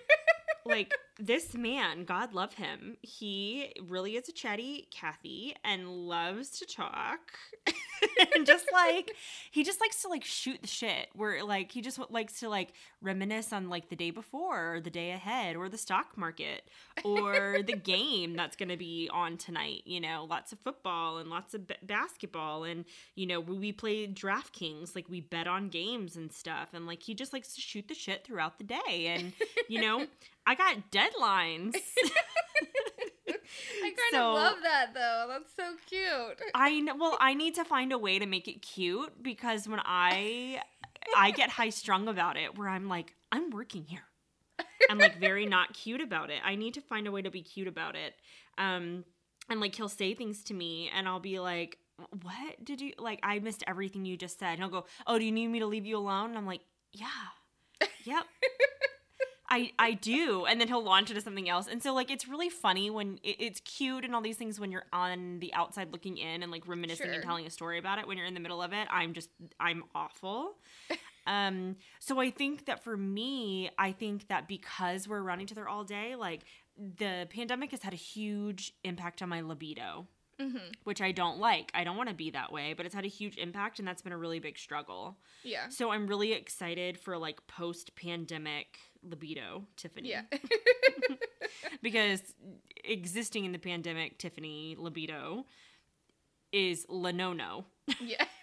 like 0.64 0.94
this 1.18 1.54
man, 1.54 2.04
God 2.04 2.32
love 2.32 2.54
him, 2.54 2.96
he 3.02 3.72
really 3.88 4.16
is 4.16 4.28
a 4.28 4.32
chatty 4.32 4.86
Kathy 4.90 5.54
and 5.64 5.88
loves 5.88 6.50
to 6.58 6.66
talk. 6.66 7.32
and 8.34 8.46
just 8.46 8.66
like 8.72 9.14
he 9.50 9.64
just 9.64 9.80
likes 9.80 10.02
to 10.02 10.08
like 10.08 10.24
shoot 10.24 10.60
the 10.62 10.68
shit 10.68 11.08
where 11.14 11.42
like 11.44 11.72
he 11.72 11.80
just 11.80 11.98
likes 12.10 12.40
to 12.40 12.48
like 12.48 12.72
reminisce 13.00 13.52
on 13.52 13.68
like 13.68 13.88
the 13.88 13.96
day 13.96 14.10
before 14.10 14.74
or 14.74 14.80
the 14.80 14.90
day 14.90 15.10
ahead 15.10 15.56
or 15.56 15.68
the 15.68 15.78
stock 15.78 16.16
market 16.16 16.62
or 17.04 17.58
the 17.66 17.76
game 17.84 18.34
that's 18.34 18.56
going 18.56 18.68
to 18.68 18.76
be 18.76 19.08
on 19.12 19.36
tonight 19.36 19.82
you 19.84 20.00
know 20.00 20.26
lots 20.28 20.52
of 20.52 20.58
football 20.60 21.18
and 21.18 21.30
lots 21.30 21.54
of 21.54 21.66
b- 21.66 21.74
basketball 21.82 22.64
and 22.64 22.84
you 23.14 23.26
know 23.26 23.40
we, 23.40 23.58
we 23.58 23.72
play 23.72 24.06
DraftKings 24.06 24.94
like 24.94 25.08
we 25.08 25.20
bet 25.20 25.46
on 25.46 25.68
games 25.68 26.16
and 26.16 26.32
stuff 26.32 26.70
and 26.72 26.86
like 26.86 27.02
he 27.02 27.14
just 27.14 27.32
likes 27.32 27.54
to 27.54 27.60
shoot 27.60 27.88
the 27.88 27.94
shit 27.94 28.24
throughout 28.24 28.58
the 28.58 28.64
day 28.64 29.06
and 29.06 29.32
you 29.68 29.80
know 29.80 30.06
I 30.48 30.54
got 30.54 30.90
deadlines. 31.20 31.74
I 33.28 33.82
kind 33.82 33.96
So- 34.12 34.28
of 34.30 34.34
love 34.34 34.56
that 34.62 34.94
though. 34.94 35.26
That's 35.28 35.50
so 35.56 35.76
cute. 35.86 36.40
I 36.54 36.80
know. 36.80 36.96
Well, 36.96 37.16
I 37.20 37.34
need 37.34 37.54
to 37.56 37.64
find 37.64 37.92
a 37.92 37.98
way 37.98 38.18
to 38.18 38.26
make 38.26 38.48
it 38.48 38.62
cute 38.62 39.22
because 39.22 39.68
when 39.68 39.80
I 39.84 40.60
I 41.16 41.30
get 41.30 41.50
high 41.50 41.70
strung 41.70 42.08
about 42.08 42.36
it, 42.36 42.58
where 42.58 42.68
I'm 42.68 42.88
like, 42.88 43.14
I'm 43.32 43.50
working 43.50 43.84
here. 43.84 44.02
I'm 44.90 44.98
like 44.98 45.18
very 45.18 45.46
not 45.56 45.72
cute 45.74 46.00
about 46.00 46.30
it. 46.30 46.40
I 46.44 46.54
need 46.54 46.74
to 46.74 46.80
find 46.80 47.06
a 47.06 47.12
way 47.12 47.22
to 47.22 47.30
be 47.30 47.42
cute 47.42 47.68
about 47.68 47.94
it. 47.96 48.14
Um, 48.58 49.04
and 49.48 49.60
like 49.60 49.74
he'll 49.74 49.88
say 49.88 50.14
things 50.14 50.42
to 50.44 50.54
me, 50.54 50.90
and 50.94 51.08
I'll 51.08 51.20
be 51.20 51.38
like, 51.40 51.78
"What 52.22 52.62
did 52.64 52.80
you 52.80 52.92
like? 52.98 53.20
I 53.22 53.38
missed 53.38 53.64
everything 53.66 54.04
you 54.04 54.16
just 54.16 54.38
said." 54.38 54.50
And 54.54 54.58
he'll 54.60 54.68
go, 54.68 54.84
"Oh, 55.06 55.18
do 55.18 55.24
you 55.24 55.32
need 55.32 55.48
me 55.48 55.60
to 55.60 55.66
leave 55.66 55.86
you 55.86 55.96
alone?" 55.96 56.30
And 56.30 56.38
I'm 56.38 56.46
like, 56.46 56.60
"Yeah, 56.92 57.06
yep." 58.04 58.24
I, 59.50 59.72
I 59.78 59.92
do 59.94 60.44
and 60.44 60.60
then 60.60 60.68
he'll 60.68 60.84
launch 60.84 61.08
into 61.10 61.22
something 61.22 61.48
else. 61.48 61.68
And 61.68 61.82
so 61.82 61.94
like 61.94 62.10
it's 62.10 62.28
really 62.28 62.48
funny 62.50 62.90
when 62.90 63.18
it, 63.22 63.36
it's 63.38 63.60
cute 63.60 64.04
and 64.04 64.14
all 64.14 64.20
these 64.20 64.36
things 64.36 64.60
when 64.60 64.70
you're 64.70 64.84
on 64.92 65.38
the 65.40 65.54
outside 65.54 65.90
looking 65.92 66.18
in 66.18 66.42
and 66.42 66.52
like 66.52 66.68
reminiscing 66.68 67.06
Sure. 67.06 67.14
and 67.14 67.22
telling 67.22 67.46
a 67.46 67.50
story 67.50 67.78
about 67.78 67.98
it 67.98 68.06
when 68.06 68.16
you're 68.18 68.26
in 68.26 68.34
the 68.34 68.40
middle 68.40 68.60
of 68.62 68.72
it. 68.72 68.86
I'm 68.90 69.12
just 69.14 69.30
i'm 69.58 69.84
awful. 69.94 70.52
Um 71.26 71.76
so 71.98 72.18
i 72.20 72.30
think 72.30 72.64
that 72.66 72.82
for 72.82 72.96
me 72.96 73.68
i 73.78 73.92
think 73.92 74.28
that 74.28 74.48
because 74.48 75.06
we're 75.06 75.20
around 75.20 75.42
each 75.42 75.52
other 75.52 75.68
all 75.68 75.84
day 75.84 76.14
like 76.16 76.40
the 76.78 77.28
pandemic 77.28 77.70
has 77.72 77.82
had 77.82 77.92
a 77.92 77.96
huge 77.96 78.72
impact 78.82 79.20
on 79.20 79.28
my 79.28 79.42
libido 79.42 80.06
hmm 80.40 80.56
which 80.84 81.02
i 81.02 81.12
don't 81.12 81.38
like. 81.38 81.70
I 81.74 81.84
don't 81.84 81.98
want 81.98 82.08
to 82.08 82.14
be 82.14 82.30
that 82.30 82.50
way 82.50 82.72
but 82.72 82.86
it's 82.86 82.94
had 82.94 83.04
a 83.04 83.08
huge 83.08 83.36
impact 83.36 83.78
and 83.78 83.86
that's 83.86 84.00
been 84.00 84.12
a 84.12 84.16
really 84.16 84.38
big 84.38 84.56
struggle. 84.56 85.18
Yeah. 85.44 85.68
so 85.68 85.90
i'm 85.90 86.06
really 86.06 86.32
excited 86.32 86.96
for 86.98 87.18
like 87.18 87.46
post 87.46 87.94
pandemic 87.94 88.78
libido 89.02 89.64
tiffany 89.76 90.10
Yeah. 90.10 90.22
because 91.82 92.20
existing 92.84 93.44
in 93.44 93.52
the 93.52 93.58
pandemic, 93.58 94.18
Tiffany 94.18 94.76
libido 94.78 95.44
is 96.52 96.86
lanono. 96.86 97.64
yeah. 98.00 98.24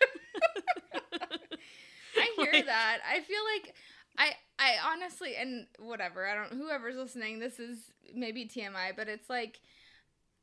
I 2.17 2.31
hear 2.37 2.53
Like- 2.53 2.65
that. 2.65 2.99
I 3.10 3.19
feel 3.21 3.41
like 3.53 3.75
I 4.17 4.31
I 4.58 4.75
honestly 4.93 5.35
and 5.35 5.67
whatever, 5.79 6.25
I 6.27 6.35
don't 6.35 6.53
whoever's 6.58 6.95
listening, 6.95 7.39
this 7.39 7.60
is 7.60 7.77
maybe 8.13 8.45
TMI, 8.45 8.95
but 8.95 9.08
it's 9.10 9.29
like 9.29 9.60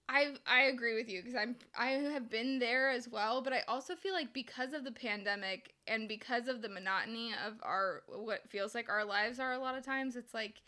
I 0.09 0.35
I 0.47 0.63
agree 0.63 0.95
with 0.95 1.09
you 1.09 1.23
because 1.23 1.35
I'm 1.37 1.57
I 1.77 1.91
have 1.91 2.29
been 2.29 2.59
there 2.59 2.91
as 2.91 3.09
well, 3.09 3.41
but 3.41 3.53
I 3.53 3.63
also 3.69 3.95
feel 3.95 4.13
like 4.13 4.33
because 4.33 4.73
of 4.73 4.85
the 4.85 4.93
pandemic 4.93 5.75
and 5.87 6.09
because 6.09 6.49
of 6.49 6.61
the 6.61 6.69
monotony 6.69 7.33
of 7.47 7.55
our 7.63 8.03
what 8.09 8.49
feels 8.49 8.75
like 8.75 8.89
our 8.91 9.05
lives 9.05 9.39
are 9.41 9.53
a 9.53 9.59
lot 9.59 9.77
of 9.77 9.85
times, 9.85 10.17
it's 10.17 10.35
like 10.35 10.61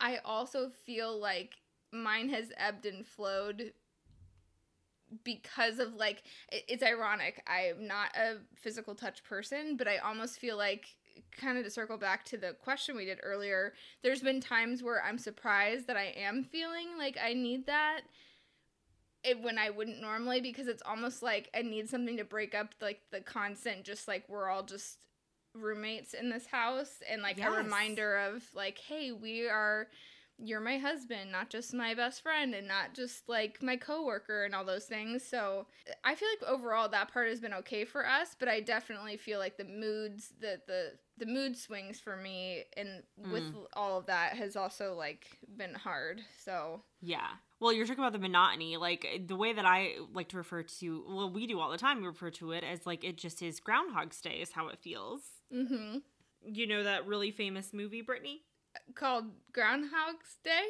I 0.00 0.18
also 0.18 0.68
feel 0.70 1.18
like 1.18 1.54
mine 1.90 2.28
has 2.28 2.52
ebbed 2.56 2.86
and 2.86 3.04
flowed 3.06 3.72
because 5.22 5.78
of 5.78 5.94
like 5.94 6.22
it- 6.52 6.64
it's 6.68 6.82
ironic. 6.82 7.42
I'm 7.46 7.86
not 7.86 8.16
a 8.16 8.38
physical 8.56 8.94
touch 8.94 9.22
person, 9.24 9.76
but 9.76 9.88
I 9.88 9.98
almost 9.98 10.38
feel 10.38 10.56
like 10.56 10.96
kind 11.36 11.58
of 11.58 11.64
to 11.64 11.70
circle 11.70 11.96
back 11.98 12.24
to 12.26 12.36
the 12.36 12.52
question 12.62 12.96
we 12.96 13.04
did 13.04 13.18
earlier, 13.22 13.72
there's 14.02 14.20
been 14.22 14.40
times 14.40 14.82
where 14.82 15.02
I'm 15.02 15.18
surprised 15.18 15.86
that 15.86 15.96
I 15.96 16.14
am 16.16 16.44
feeling 16.44 16.88
like 16.98 17.16
I 17.22 17.32
need 17.34 17.66
that 17.66 18.02
it 19.22 19.40
when 19.42 19.58
I 19.58 19.70
wouldn't 19.70 20.00
normally 20.00 20.40
because 20.40 20.68
it's 20.68 20.82
almost 20.84 21.22
like 21.22 21.48
I 21.56 21.62
need 21.62 21.88
something 21.88 22.16
to 22.18 22.24
break 22.24 22.54
up 22.54 22.74
like 22.80 23.00
the 23.10 23.20
constant 23.20 23.84
just 23.84 24.06
like 24.06 24.24
we're 24.28 24.48
all 24.50 24.62
just 24.62 24.98
roommates 25.54 26.14
in 26.14 26.28
this 26.30 26.46
house 26.46 26.96
and 27.10 27.22
like 27.22 27.38
Yes. 27.38 27.48
a 27.48 27.56
reminder 27.62 28.16
of 28.18 28.42
like 28.54 28.76
hey 28.78 29.12
we 29.12 29.48
are 29.48 29.86
you're 30.36 30.60
my 30.60 30.78
husband 30.78 31.30
not 31.30 31.48
just 31.48 31.72
my 31.72 31.94
best 31.94 32.20
friend 32.20 32.54
and 32.54 32.66
not 32.66 32.92
just 32.92 33.28
like 33.28 33.62
my 33.62 33.76
coworker 33.76 34.44
and 34.44 34.52
all 34.54 34.64
those 34.64 34.84
things 34.86 35.22
so 35.24 35.64
i 36.02 36.12
feel 36.16 36.28
like 36.28 36.50
overall 36.50 36.88
that 36.88 37.12
part 37.12 37.28
has 37.28 37.40
been 37.40 37.54
okay 37.54 37.84
for 37.84 38.04
us 38.04 38.34
but 38.38 38.48
i 38.48 38.58
definitely 38.60 39.16
feel 39.16 39.38
like 39.38 39.56
the 39.56 39.64
moods 39.64 40.32
the 40.40 40.60
the 40.66 40.90
the 41.18 41.26
mood 41.26 41.56
swings 41.56 42.00
for 42.00 42.16
me 42.16 42.64
and 42.76 43.02
with 43.30 43.44
all 43.74 43.98
of 43.98 44.06
that 44.06 44.32
has 44.34 44.56
also 44.56 44.94
like 44.94 45.38
been 45.56 45.74
hard 45.74 46.20
so 46.44 46.82
Yeah. 47.00 47.28
Well, 47.60 47.72
you're 47.72 47.86
talking 47.86 48.02
about 48.02 48.12
the 48.12 48.18
monotony. 48.18 48.76
Like 48.76 49.22
the 49.26 49.36
way 49.36 49.52
that 49.52 49.64
I 49.64 49.94
like 50.12 50.28
to 50.30 50.36
refer 50.36 50.62
to, 50.62 51.04
well, 51.08 51.30
we 51.30 51.46
do 51.46 51.60
all 51.60 51.70
the 51.70 51.78
time. 51.78 52.00
We 52.00 52.06
refer 52.08 52.30
to 52.32 52.52
it 52.52 52.64
as 52.64 52.84
like 52.86 53.04
it 53.04 53.16
just 53.16 53.42
is 53.42 53.60
Groundhog's 53.60 54.20
Day, 54.20 54.40
is 54.40 54.52
how 54.52 54.68
it 54.68 54.78
feels. 54.82 55.22
mhm 55.52 56.02
You 56.44 56.66
know 56.66 56.82
that 56.82 57.06
really 57.06 57.30
famous 57.30 57.72
movie, 57.72 58.02
Brittany? 58.02 58.42
called 58.94 59.26
groundhog's 59.52 60.36
day 60.42 60.64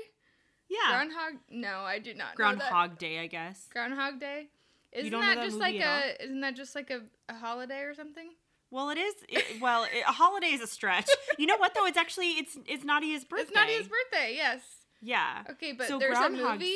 Yeah. 0.68 0.90
groundhog 0.90 1.40
no 1.51 1.80
i 1.80 1.99
do 1.99 2.12
not. 2.14 2.34
Groundhog 2.34 2.99
Day, 2.99 3.18
I 3.20 3.26
guess. 3.26 3.66
groundhog 3.72 4.20
day 4.20 4.49
isn't 4.92 5.11
that 5.11 5.36
that 5.36 5.42
just 5.45 5.59
like 5.59 5.80
a 5.80 6.22
isn't 6.22 6.40
that 6.42 6.55
just 6.55 6.74
like 6.74 6.90
a, 6.90 7.01
a 7.28 7.34
holiday 7.34 7.80
or 7.80 7.95
something 7.95 8.30
Well, 8.74 8.90
it 8.90 8.98
is. 8.98 9.14
It, 9.28 9.60
well, 9.60 9.84
it, 9.84 10.02
a 10.04 10.10
holiday 10.10 10.48
is 10.48 10.60
a 10.60 10.66
stretch. 10.66 11.08
You 11.38 11.46
know 11.46 11.56
what 11.56 11.74
though? 11.74 11.86
It's 11.86 11.96
actually 11.96 12.30
it's 12.32 12.58
it's 12.66 12.84
Nadia's 12.84 13.24
birthday. 13.24 13.60
It's 13.60 13.78
his 13.78 13.88
birthday, 13.88 14.32
yes. 14.34 14.62
Yeah. 15.00 15.44
Okay, 15.50 15.72
but 15.72 15.86
So 15.86 16.00
there's 16.00 16.18
a 16.18 16.28
movie. 16.28 16.74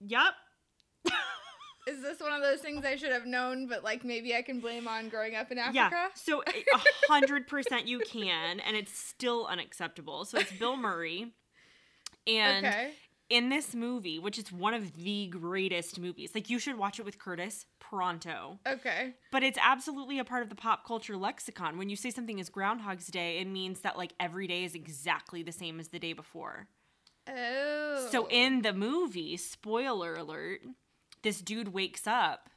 Yep. 0.00 0.34
Is 1.88 2.02
this 2.02 2.20
one 2.20 2.32
of 2.32 2.42
those 2.42 2.60
things 2.60 2.84
I 2.84 2.96
should 2.96 3.12
have 3.12 3.24
known, 3.24 3.66
but 3.66 3.82
like 3.82 4.04
maybe 4.04 4.34
I 4.34 4.42
can 4.42 4.60
blame 4.60 4.86
on 4.86 5.08
growing 5.08 5.36
up 5.36 5.50
in 5.50 5.56
Africa? 5.56 5.74
Yeah. 5.74 6.08
So 6.14 6.42
a 6.42 6.80
hundred 7.08 7.46
percent 7.48 7.86
you 7.86 8.00
can, 8.00 8.60
and 8.60 8.76
it's 8.76 8.92
still 8.92 9.46
unacceptable. 9.46 10.26
So 10.26 10.38
it's 10.38 10.52
Bill 10.52 10.76
Murray, 10.76 11.32
and 12.26 12.66
okay. 12.66 12.90
In 13.28 13.48
this 13.48 13.74
movie, 13.74 14.18
which 14.18 14.38
is 14.38 14.52
one 14.52 14.74
of 14.74 14.94
the 14.94 15.26
greatest 15.28 15.98
movies, 15.98 16.32
like 16.34 16.48
you 16.48 16.58
should 16.58 16.78
watch 16.78 16.98
it 16.98 17.04
with 17.04 17.18
Curtis 17.18 17.66
pronto. 17.80 18.58
Okay. 18.66 19.14
But 19.32 19.42
it's 19.42 19.58
absolutely 19.60 20.18
a 20.18 20.24
part 20.24 20.42
of 20.42 20.48
the 20.48 20.54
pop 20.54 20.86
culture 20.86 21.16
lexicon. 21.16 21.78
When 21.78 21.88
you 21.88 21.96
say 21.96 22.10
something 22.10 22.38
is 22.38 22.48
Groundhog's 22.48 23.08
Day, 23.08 23.38
it 23.38 23.46
means 23.46 23.80
that 23.80 23.96
like 23.96 24.12
every 24.20 24.46
day 24.46 24.64
is 24.64 24.74
exactly 24.74 25.42
the 25.42 25.52
same 25.52 25.80
as 25.80 25.88
the 25.88 25.98
day 25.98 26.12
before. 26.12 26.68
Oh. 27.28 28.08
So 28.10 28.28
in 28.30 28.62
the 28.62 28.72
movie, 28.72 29.36
spoiler 29.36 30.14
alert, 30.14 30.60
this 31.22 31.40
dude 31.40 31.72
wakes 31.74 32.06
up 32.06 32.48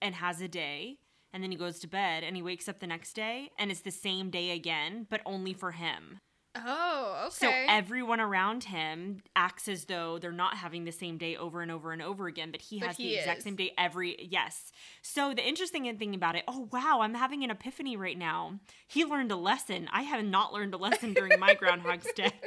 and 0.00 0.14
has 0.16 0.40
a 0.40 0.48
day, 0.48 0.98
and 1.32 1.42
then 1.42 1.50
he 1.50 1.56
goes 1.56 1.80
to 1.80 1.88
bed, 1.88 2.22
and 2.22 2.36
he 2.36 2.42
wakes 2.42 2.68
up 2.68 2.78
the 2.78 2.86
next 2.86 3.14
day, 3.14 3.50
and 3.58 3.70
it's 3.70 3.80
the 3.80 3.90
same 3.90 4.30
day 4.30 4.50
again, 4.50 5.06
but 5.10 5.22
only 5.24 5.54
for 5.54 5.72
him. 5.72 6.18
Oh, 6.54 7.24
okay. 7.26 7.34
So 7.34 7.50
everyone 7.50 8.20
around 8.20 8.64
him 8.64 9.22
acts 9.34 9.68
as 9.68 9.86
though 9.86 10.18
they're 10.18 10.32
not 10.32 10.56
having 10.56 10.84
the 10.84 10.92
same 10.92 11.16
day 11.16 11.36
over 11.36 11.62
and 11.62 11.70
over 11.70 11.92
and 11.92 12.02
over 12.02 12.26
again, 12.26 12.50
but 12.50 12.60
he 12.60 12.78
But 12.78 12.88
has 12.88 12.96
he 12.98 13.10
the 13.10 13.18
exact 13.18 13.42
same 13.42 13.56
day 13.56 13.72
every 13.78 14.16
yes. 14.20 14.70
So 15.00 15.32
the 15.32 15.46
interesting 15.46 15.96
thing 15.96 16.14
about 16.14 16.36
it, 16.36 16.44
oh 16.46 16.68
wow, 16.70 17.00
I'm 17.02 17.14
having 17.14 17.42
an 17.42 17.50
epiphany 17.50 17.96
right 17.96 18.18
now. 18.18 18.60
He 18.86 19.04
learned 19.04 19.32
a 19.32 19.36
lesson. 19.36 19.88
I 19.92 20.02
have 20.02 20.24
not 20.24 20.52
learned 20.52 20.74
a 20.74 20.78
lesson 20.78 21.14
during 21.14 21.38
my 21.40 21.54
Groundhog's 21.54 22.12
Day. 22.12 22.32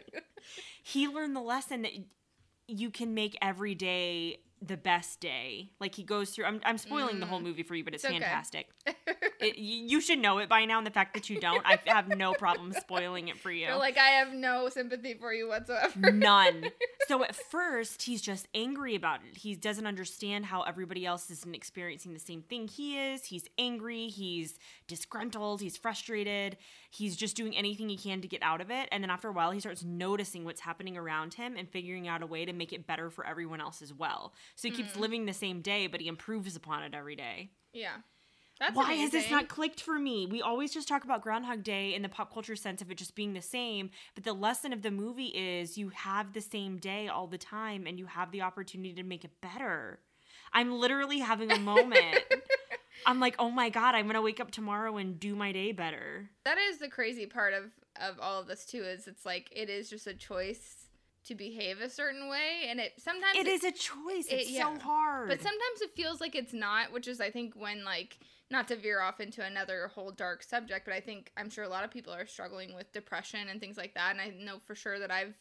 He 0.83 1.07
learned 1.07 1.35
the 1.35 1.41
lesson 1.41 1.81
that 1.81 1.93
you 2.67 2.91
can 2.91 3.15
make 3.15 3.35
every 3.41 3.73
day 3.73 4.37
the 4.67 4.77
best 4.77 5.19
day. 5.19 5.71
Like 5.79 5.95
he 5.95 6.03
goes 6.03 6.31
through. 6.31 6.45
I'm, 6.45 6.61
I'm 6.65 6.77
spoiling 6.77 7.19
the 7.19 7.25
whole 7.25 7.39
movie 7.39 7.63
for 7.63 7.75
you, 7.75 7.83
but 7.83 7.93
it's, 7.93 8.03
Mm. 8.05 8.09
It's 8.09 8.15
okay. 8.17 8.23
fantastic. 8.25 8.67
It, 9.41 9.57
you 9.57 9.83
you 9.95 10.01
should 10.01 10.19
know 10.19 10.37
it 10.37 10.47
by 10.47 10.63
now, 10.63 10.77
and 10.77 10.87
the 10.87 10.91
fact 10.91 11.13
that 11.13 11.29
you 11.29 11.39
don't, 11.41 11.61
I 11.65 11.77
have 11.87 12.07
no 12.07 12.33
problem 12.33 12.71
spoiling 12.71 13.27
it 13.27 13.37
for 13.37 13.51
you. 13.51 13.65
You're 13.67 13.75
like 13.77 13.97
I 13.97 14.11
have 14.19 14.31
no 14.33 14.69
sympathy 14.69 15.13
for 15.13 15.33
you 15.33 15.49
whatsoever. 15.49 16.11
None. 16.11 16.65
So 17.07 17.23
at 17.23 17.35
first, 17.35 18.01
he's 18.01 18.19
just 18.19 18.47
angry 18.55 18.95
about 18.95 19.19
it. 19.29 19.37
He 19.37 19.53
doesn't 19.55 19.85
understand 19.85 20.43
how 20.47 20.63
everybody 20.63 21.05
else 21.05 21.29
isn't 21.29 21.53
experiencing 21.53 22.15
the 22.15 22.19
same 22.19 22.41
thing 22.41 22.67
he 22.67 22.97
is. 22.97 23.25
He's 23.25 23.45
angry. 23.59 24.07
He's 24.07 24.57
disgruntled. 24.87 25.61
He's 25.61 25.77
frustrated. 25.77 26.57
He's 26.89 27.15
just 27.15 27.35
doing 27.35 27.55
anything 27.55 27.89
he 27.89 27.97
can 27.97 28.21
to 28.21 28.27
get 28.27 28.41
out 28.41 28.59
of 28.59 28.71
it. 28.71 28.89
And 28.91 29.03
then 29.03 29.11
after 29.11 29.27
a 29.27 29.31
while, 29.31 29.51
he 29.51 29.59
starts 29.59 29.83
noticing 29.83 30.45
what's 30.45 30.61
happening 30.61 30.97
around 30.97 31.35
him 31.35 31.55
and 31.55 31.69
figuring 31.69 32.07
out 32.07 32.23
a 32.23 32.25
way 32.25 32.43
to 32.43 32.53
make 32.53 32.73
it 32.73 32.87
better 32.87 33.11
for 33.11 33.23
everyone 33.23 33.61
else 33.61 33.83
as 33.83 33.93
well. 33.93 34.33
So 34.55 34.67
he 34.69 34.71
Mm. 34.73 34.77
keeps 34.77 34.95
living 34.95 35.25
the 35.25 35.33
same 35.33 35.61
day, 35.61 35.87
but 35.87 36.01
he 36.01 36.07
improves 36.07 36.55
upon 36.55 36.83
it 36.83 36.93
every 36.93 37.15
day. 37.15 37.51
yeah. 37.73 37.97
That's 38.57 38.73
Why 38.73 38.93
has 38.93 39.11
this 39.11 39.29
not 39.29 39.49
clicked 39.49 39.81
for 39.81 39.99
me? 39.99 40.25
We 40.27 40.41
always 40.41 40.73
just 40.73 40.87
talk 40.87 41.03
about 41.03 41.21
Groundhog 41.21 41.61
Day 41.61 41.93
in 41.93 42.01
the 42.03 42.07
pop 42.07 42.31
culture 42.33 42.55
sense 42.55 42.81
of 42.81 42.89
it 42.89 42.95
just 42.97 43.13
being 43.13 43.33
the 43.33 43.41
same, 43.41 43.89
but 44.15 44.23
the 44.23 44.31
lesson 44.31 44.71
of 44.71 44.81
the 44.81 44.91
movie 44.91 45.25
is 45.27 45.77
you 45.77 45.89
have 45.89 46.31
the 46.31 46.39
same 46.39 46.77
day 46.77 47.09
all 47.09 47.27
the 47.27 47.37
time 47.37 47.85
and 47.85 47.99
you 47.99 48.05
have 48.05 48.31
the 48.31 48.41
opportunity 48.43 48.93
to 48.93 49.03
make 49.03 49.25
it 49.25 49.41
better. 49.41 49.99
I'm 50.53 50.71
literally 50.71 51.19
having 51.19 51.51
a 51.51 51.57
moment. 51.59 52.23
I'm 53.05 53.19
like, 53.19 53.35
oh 53.39 53.51
my 53.51 53.69
God, 53.69 53.93
I'm 53.93 54.05
going 54.05 54.15
to 54.15 54.21
wake 54.21 54.39
up 54.39 54.51
tomorrow 54.51 54.95
and 54.95 55.19
do 55.19 55.35
my 55.35 55.51
day 55.51 55.73
better. 55.73 56.29
That 56.45 56.57
is 56.57 56.77
the 56.77 56.87
crazy 56.87 57.25
part 57.25 57.53
of 57.53 57.65
of 58.01 58.19
all 58.21 58.39
of 58.39 58.47
this 58.47 58.65
too. 58.65 58.83
Is 58.83 59.05
it's 59.05 59.25
like 59.25 59.49
it 59.51 59.69
is 59.69 59.89
just 59.89 60.07
a 60.07 60.13
choice 60.13 60.84
to 61.25 61.35
behave 61.35 61.81
a 61.81 61.89
certain 61.89 62.29
way, 62.29 62.65
and 62.67 62.79
it 62.79 62.93
sometimes 62.97 63.37
It 63.37 63.47
is 63.47 63.63
a 63.63 63.71
choice. 63.71 64.27
it- 64.27 64.41
It's 64.41 64.49
yeah. 64.51 64.73
so 64.75 64.79
hard. 64.79 65.27
But 65.29 65.41
sometimes 65.41 65.81
it 65.81 65.91
feels 65.95 66.21
like 66.21 66.35
it's 66.35 66.53
not, 66.53 66.91
which 66.91 67.07
is 67.07 67.19
I 67.19 67.31
think 67.31 67.55
when 67.55 67.83
like 67.83 68.17
not 68.51 68.67
to 68.67 68.75
veer 68.75 69.01
off 69.01 69.19
into 69.19 69.43
another 69.43 69.87
whole 69.87 70.11
dark 70.11 70.43
subject, 70.43 70.85
but 70.85 70.93
I 70.93 70.99
think 71.01 71.31
I'm 71.35 71.49
sure 71.49 71.63
a 71.63 71.69
lot 71.69 71.83
of 71.83 71.89
people 71.91 72.13
are 72.13 72.27
struggling 72.27 72.75
with 72.75 72.91
depression 72.93 73.49
and 73.49 73.59
things 73.59 73.75
like 73.77 73.95
that, 73.95 74.11
and 74.11 74.21
I 74.21 74.29
know 74.29 74.59
for 74.59 74.75
sure 74.75 74.99
that 74.99 75.09
I've 75.11 75.35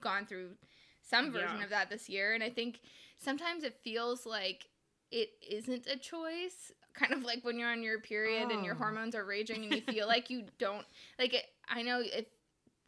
gone 0.00 0.26
through 0.26 0.56
some 1.02 1.32
version 1.32 1.58
Yeah. 1.58 1.64
of 1.64 1.70
that 1.70 1.88
this 1.90 2.08
year, 2.08 2.34
and 2.34 2.42
I 2.44 2.50
think 2.50 2.80
sometimes 3.18 3.64
it 3.64 3.80
feels 3.82 4.26
like 4.26 4.68
it 5.10 5.30
isn't 5.48 5.86
a 5.86 5.96
choice 5.96 6.70
kind 6.92 7.12
of 7.12 7.22
like 7.24 7.42
when 7.44 7.58
you're 7.58 7.70
on 7.70 7.82
your 7.82 8.00
period 8.00 8.50
and 8.50 8.64
your 8.64 8.74
Oh. 8.74 8.78
hormones 8.78 9.14
are 9.14 9.24
raging 9.24 9.64
and 9.64 9.74
you 9.74 9.80
feel 9.94 10.06
like 10.06 10.28
you 10.30 10.44
don't 10.58 10.86
like 11.18 11.32
it 11.34 11.44
i 11.68 11.82
know 11.82 12.00
if 12.00 12.26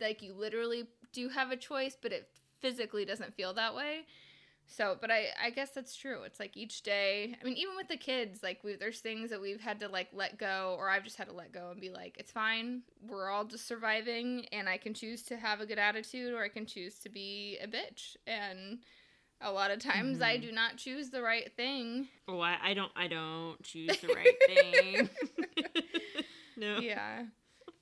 like 0.01 0.23
you 0.23 0.33
literally 0.35 0.87
do 1.13 1.29
have 1.29 1.51
a 1.51 1.57
choice 1.57 1.97
but 2.01 2.13
it 2.13 2.29
physically 2.61 3.05
doesn't 3.05 3.35
feel 3.35 3.53
that 3.55 3.75
way 3.75 4.07
so 4.67 4.97
but 5.01 5.11
i 5.11 5.27
i 5.43 5.51
guess 5.51 5.71
that's 5.71 5.95
true 5.97 6.23
it's 6.23 6.39
like 6.39 6.57
each 6.57 6.83
day 6.83 7.35
i 7.41 7.45
mean 7.45 7.57
even 7.57 7.75
with 7.77 7.89
the 7.89 7.97
kids 7.97 8.43
like 8.43 8.63
we 8.63 8.77
there's 8.77 9.01
things 9.01 9.31
that 9.31 9.41
we've 9.41 9.61
had 9.61 9.81
to 9.81 9.89
like 9.89 10.09
let 10.13 10.39
go 10.39 10.77
or 10.79 10.89
i've 10.89 11.03
just 11.03 11.17
had 11.17 11.27
to 11.27 11.33
let 11.35 11.53
go 11.53 11.71
and 11.73 11.81
be 11.81 11.91
like 11.91 12.17
it's 12.19 12.31
fine 12.31 12.83
we're 13.07 13.29
all 13.29 13.45
just 13.45 13.67
surviving 13.67 14.47
and 14.53 14.69
i 14.69 14.77
can 14.77 14.95
choose 14.95 15.23
to 15.23 15.37
have 15.37 15.61
a 15.61 15.67
good 15.67 15.79
attitude 15.79 16.33
or 16.33 16.43
i 16.43 16.49
can 16.49 16.65
choose 16.65 16.95
to 17.01 17.09
be 17.09 17.59
a 17.63 17.67
bitch 17.67 18.17
and 18.27 18.79
a 19.41 19.51
lot 19.51 19.73
of 19.73 19.81
times 19.81 20.21
i 20.23 20.37
Mhm. 20.37 20.43
do 20.43 20.53
not 20.53 20.77
choose 20.77 21.11
the 21.11 21.21
right 21.23 21.53
thing 21.57 22.07
oh, 22.29 22.39
I, 22.39 22.57
I 22.63 22.75
don't 22.75 22.93
I 22.95 23.09
don't 23.09 23.61
choose 23.65 23.99
the 23.99 24.09
right 24.15 24.37
thing. 24.47 25.11
no. 26.57 26.79
yeah 26.79 27.25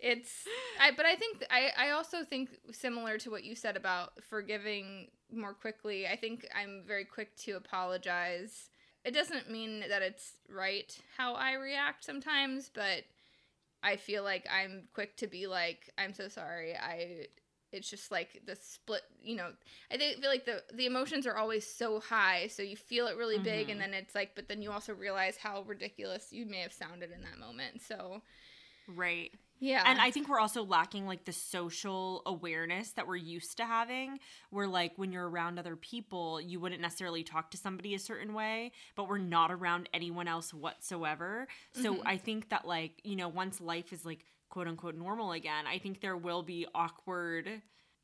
it's 0.03 0.47
i 0.81 0.91
but 0.91 1.07
i 1.07 1.15
think 1.15 1.45
i 1.51 1.71
i 1.79 1.91
also 1.91 2.25
think 2.25 2.51
similar 2.73 3.19
to 3.19 3.31
what 3.31 3.45
you 3.45 3.55
said 3.55 3.77
about 3.77 4.13
forgiving 4.23 5.09
more 5.33 5.53
quickly 5.55 6.07
i 6.07 6.17
think 6.17 6.47
i'm 6.55 6.83
very 6.87 7.05
quick 7.05 7.37
to 7.37 7.53
apologize. 7.53 8.69
It 9.05 9.15
doesn't 9.15 9.51
mean 9.51 9.81
that 9.89 10.03
it's 10.03 10.33
right 10.49 10.95
how 11.17 11.35
i 11.35 11.53
react 11.55 12.05
sometimes 12.05 12.71
but 12.75 13.05
i 13.83 13.97
feel 13.97 14.23
like 14.25 14.47
i'm 14.51 14.85
quick 14.95 15.17
to 15.19 15.27
be 15.27 15.47
like 15.47 15.91
i'm 15.99 16.13
so 16.15 16.29
sorry. 16.29 16.75
I 16.77 17.27
it's 17.73 17.89
just 17.89 18.11
like 18.11 18.43
the 18.47 18.57
split 18.57 19.03
you 19.23 19.37
know? 19.37 19.51
I 19.93 19.97
think, 19.97 20.21
feel 20.21 20.29
like 20.31 20.45
the 20.45 20.63
the 20.75 20.87
emotions 20.87 21.27
are 21.27 21.37
always 21.37 21.65
so 21.67 22.01
high 22.01 22.49
so 22.49 22.63
you 22.63 22.77
feel 22.77 23.07
it 23.07 23.17
really 23.17 23.39
big 23.39 23.69
Mhm. 23.69 23.73
and 23.73 23.81
then 23.81 23.95
it's 23.95 24.15
like 24.15 24.35
but 24.35 24.49
then 24.49 24.61
you 24.61 24.73
also 24.73 24.93
realize 24.93 25.37
how 25.37 25.63
ridiculous 25.63 26.33
you 26.33 26.47
may 26.47 26.59
have 26.61 26.73
sounded 26.73 27.11
in 27.13 27.23
that 27.23 27.39
moment. 27.39 27.81
So 27.83 28.23
Right. 28.95 29.33
yeah. 29.59 29.83
And 29.85 30.01
I 30.01 30.11
think 30.11 30.29
we're 30.29 30.41
also 30.41 30.65
lacking 30.65 31.07
like 31.07 31.25
the 31.25 31.33
social 31.33 32.23
awareness 32.27 32.93
that 32.93 33.07
we're 33.07 33.17
used 33.17 33.57
to 33.59 33.65
having, 33.67 34.19
where 34.51 34.67
like 34.67 34.93
when 34.97 35.13
you're 35.13 35.29
around 35.29 35.59
other 35.59 35.77
people, 35.77 36.41
you 36.41 36.59
wouldn't 36.61 36.81
necessarily 36.81 37.23
talk 37.23 37.51
to 37.51 37.57
somebody 37.59 37.95
a 37.95 37.99
certain 37.99 38.33
way, 38.33 38.73
but 38.97 39.09
we're 39.09 39.19
not 39.19 39.51
around 39.53 39.89
anyone 39.93 40.29
else 40.29 40.55
whatsoever. 40.55 41.47
So 41.73 41.97
Mhm. 41.97 42.03
I 42.07 42.17
think 42.17 42.49
that 42.51 42.67
like, 42.67 43.01
you 43.05 43.17
know, 43.17 43.29
once 43.29 43.61
life 43.61 43.93
is 43.93 44.05
like 44.05 44.25
quote 44.49 44.67
unquote 44.67 44.95
normal 44.97 45.33
again, 45.33 45.67
I 45.67 45.79
think 45.79 46.01
there 46.01 46.17
will 46.17 46.43
be 46.43 46.67
awkward 46.75 47.63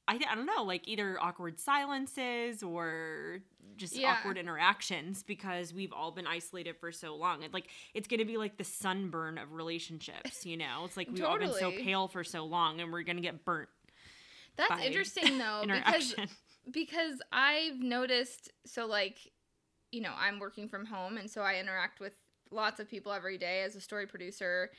I, 0.08 0.14
I 0.30 0.34
don't 0.34 0.46
know, 0.46 0.62
like 0.62 0.86
either 0.86 1.18
awkward 1.20 1.58
silences 1.58 2.62
or 2.62 3.40
just 3.76 3.94
Yeah. 3.94 4.12
awkward 4.12 4.38
interactions 4.38 5.22
because 5.22 5.74
we've 5.74 5.92
all 5.92 6.12
been 6.12 6.26
isolated 6.26 6.76
for 6.78 6.92
so 6.92 7.16
long. 7.16 7.42
And 7.44 7.52
like 7.52 7.68
it's 7.94 8.08
going 8.08 8.20
to 8.20 8.24
be 8.24 8.36
like 8.36 8.56
the 8.56 8.64
sunburn 8.64 9.38
of 9.38 9.52
relationships, 9.52 10.46
you 10.46 10.56
know? 10.56 10.84
It's 10.84 10.96
like 10.96 11.10
we've 11.10 11.24
all 11.24 11.38
been 11.38 11.52
so 11.52 11.72
pale 11.72 12.08
for 12.08 12.24
so 12.24 12.44
long 12.46 12.80
and 12.80 12.92
we're 12.92 13.02
going 13.02 13.16
to 13.16 13.22
get 13.22 13.44
burnt 13.44 13.68
That's 14.56 14.70
interesting 14.84 15.38
though 15.38 15.66
because 15.66 16.14
because 16.70 17.20
I've 17.32 17.78
noticed 17.80 18.50
so 18.64 18.86
like 18.86 19.18
you 19.92 20.00
know, 20.00 20.12
I'm 20.18 20.38
working 20.40 20.68
from 20.68 20.84
home 20.86 21.16
and 21.16 21.30
so 21.30 21.42
I 21.42 21.56
interact 21.58 22.00
with 22.00 22.14
lots 22.50 22.80
of 22.80 22.88
people 22.88 23.12
every 23.12 23.38
day 23.38 23.62
as 23.62 23.76
a 23.76 23.80
story 23.80 24.06
producer 24.06 24.70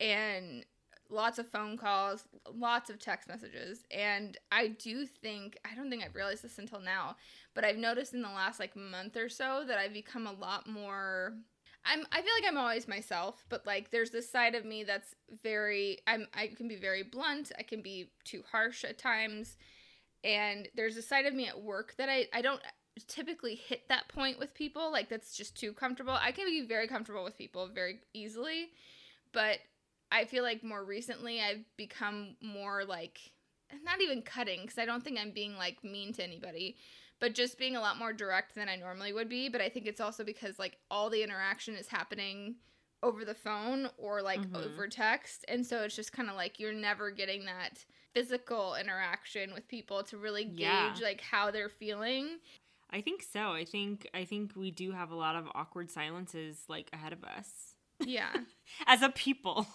and 0.00 0.64
lots 1.10 1.38
of 1.38 1.48
phone 1.48 1.76
calls, 1.76 2.24
lots 2.52 2.90
of 2.90 2.98
text 2.98 3.28
messages. 3.28 3.84
And 3.90 4.36
I 4.50 4.68
do 4.68 5.06
think, 5.06 5.58
I 5.70 5.74
don't 5.74 5.90
think 5.90 6.04
I've 6.04 6.14
realized 6.14 6.42
this 6.42 6.58
until 6.58 6.80
now, 6.80 7.16
but 7.54 7.64
I've 7.64 7.76
noticed 7.76 8.14
in 8.14 8.22
the 8.22 8.28
last 8.28 8.58
like 8.58 8.76
month 8.76 9.16
or 9.16 9.28
so 9.28 9.64
that 9.66 9.78
I've 9.78 9.92
become 9.92 10.26
a 10.26 10.32
lot 10.32 10.66
more 10.68 11.34
I'm 11.86 12.06
I 12.12 12.22
feel 12.22 12.32
like 12.40 12.48
I'm 12.48 12.58
always 12.58 12.88
myself, 12.88 13.44
but 13.48 13.66
like 13.66 13.90
there's 13.90 14.10
this 14.10 14.30
side 14.30 14.54
of 14.54 14.64
me 14.64 14.84
that's 14.84 15.14
very 15.42 15.98
I'm 16.06 16.26
I 16.34 16.48
can 16.48 16.68
be 16.68 16.76
very 16.76 17.02
blunt, 17.02 17.52
I 17.58 17.62
can 17.62 17.82
be 17.82 18.10
too 18.24 18.42
harsh 18.50 18.84
at 18.84 18.98
times. 18.98 19.56
And 20.22 20.68
there's 20.74 20.96
a 20.96 21.02
side 21.02 21.26
of 21.26 21.34
me 21.34 21.46
at 21.46 21.60
work 21.60 21.94
that 21.96 22.08
I 22.08 22.26
I 22.32 22.40
don't 22.40 22.62
typically 23.08 23.54
hit 23.56 23.88
that 23.88 24.08
point 24.08 24.38
with 24.38 24.54
people 24.54 24.90
like 24.90 25.08
that's 25.08 25.36
just 25.36 25.58
too 25.58 25.72
comfortable. 25.72 26.16
I 26.18 26.32
can 26.32 26.46
be 26.46 26.64
very 26.66 26.88
comfortable 26.88 27.24
with 27.24 27.36
people 27.36 27.68
very 27.68 28.00
easily, 28.14 28.70
but 29.32 29.58
I 30.14 30.24
feel 30.26 30.42
like 30.44 30.62
more 30.62 30.84
recently 30.84 31.40
I've 31.40 31.64
become 31.76 32.36
more 32.40 32.84
like 32.84 33.18
not 33.84 34.00
even 34.00 34.22
cutting 34.22 34.60
because 34.62 34.78
I 34.78 34.84
don't 34.86 35.02
think 35.02 35.18
I'm 35.18 35.32
being 35.32 35.56
like 35.56 35.82
mean 35.82 36.12
to 36.14 36.22
anybody, 36.22 36.76
but 37.20 37.34
just 37.34 37.58
being 37.58 37.74
a 37.76 37.80
lot 37.80 37.98
more 37.98 38.12
direct 38.12 38.54
than 38.54 38.68
I 38.68 38.76
normally 38.76 39.12
would 39.12 39.28
be. 39.28 39.48
But 39.48 39.60
I 39.60 39.68
think 39.68 39.86
it's 39.86 40.00
also 40.00 40.22
because 40.24 40.58
like 40.58 40.78
all 40.90 41.10
the 41.10 41.22
interaction 41.22 41.74
is 41.74 41.88
happening 41.88 42.54
over 43.02 43.24
the 43.24 43.34
phone 43.34 43.90
or 43.98 44.22
like 44.22 44.40
Mhm. 44.40 44.54
over 44.64 44.86
text. 44.88 45.44
And 45.48 45.66
so 45.66 45.82
it's 45.82 45.96
just 45.96 46.12
kind 46.12 46.30
of 46.30 46.36
like 46.36 46.58
you're 46.60 46.72
never 46.72 47.10
getting 47.10 47.44
that 47.46 47.84
physical 48.14 48.76
interaction 48.76 49.52
with 49.52 49.66
people 49.68 50.04
to 50.04 50.16
really 50.16 50.44
gauge 50.44 50.56
Yeah. 50.58 50.94
like 51.02 51.20
how 51.20 51.50
they're 51.50 51.68
feeling. 51.68 52.38
I 52.90 53.00
think 53.00 53.22
so. 53.24 53.50
I 53.52 53.64
think 53.64 54.08
I 54.14 54.24
think 54.24 54.52
we 54.54 54.70
do 54.70 54.92
have 54.92 55.10
a 55.10 55.16
lot 55.16 55.34
of 55.34 55.48
awkward 55.54 55.90
silences 55.90 56.62
like 56.68 56.88
ahead 56.92 57.12
of 57.12 57.24
us 57.24 57.74
Yeah. 57.98 58.32
as 58.86 59.02
a 59.02 59.08
people. 59.08 59.66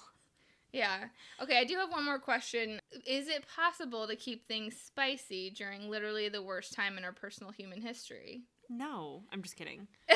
Yeah. 0.72 1.06
Okay, 1.42 1.58
I 1.58 1.64
do 1.64 1.76
have 1.78 1.90
one 1.90 2.06
more 2.06 2.20
question. 2.20 2.80
Is 3.06 3.28
it 3.28 3.46
possible 3.56 4.08
to 4.08 4.16
keep 4.16 4.48
things 4.48 4.76
spicy 4.78 5.50
during 5.50 5.90
literally 5.90 6.30
the 6.30 6.44
worst 6.44 6.74
time 6.74 6.98
in 6.98 7.04
our 7.04 7.12
personal 7.12 7.52
human 7.52 7.82
history? 7.82 8.44
No, 8.70 9.24
I'm 9.34 9.42
just 9.42 9.56
kidding. 9.56 9.88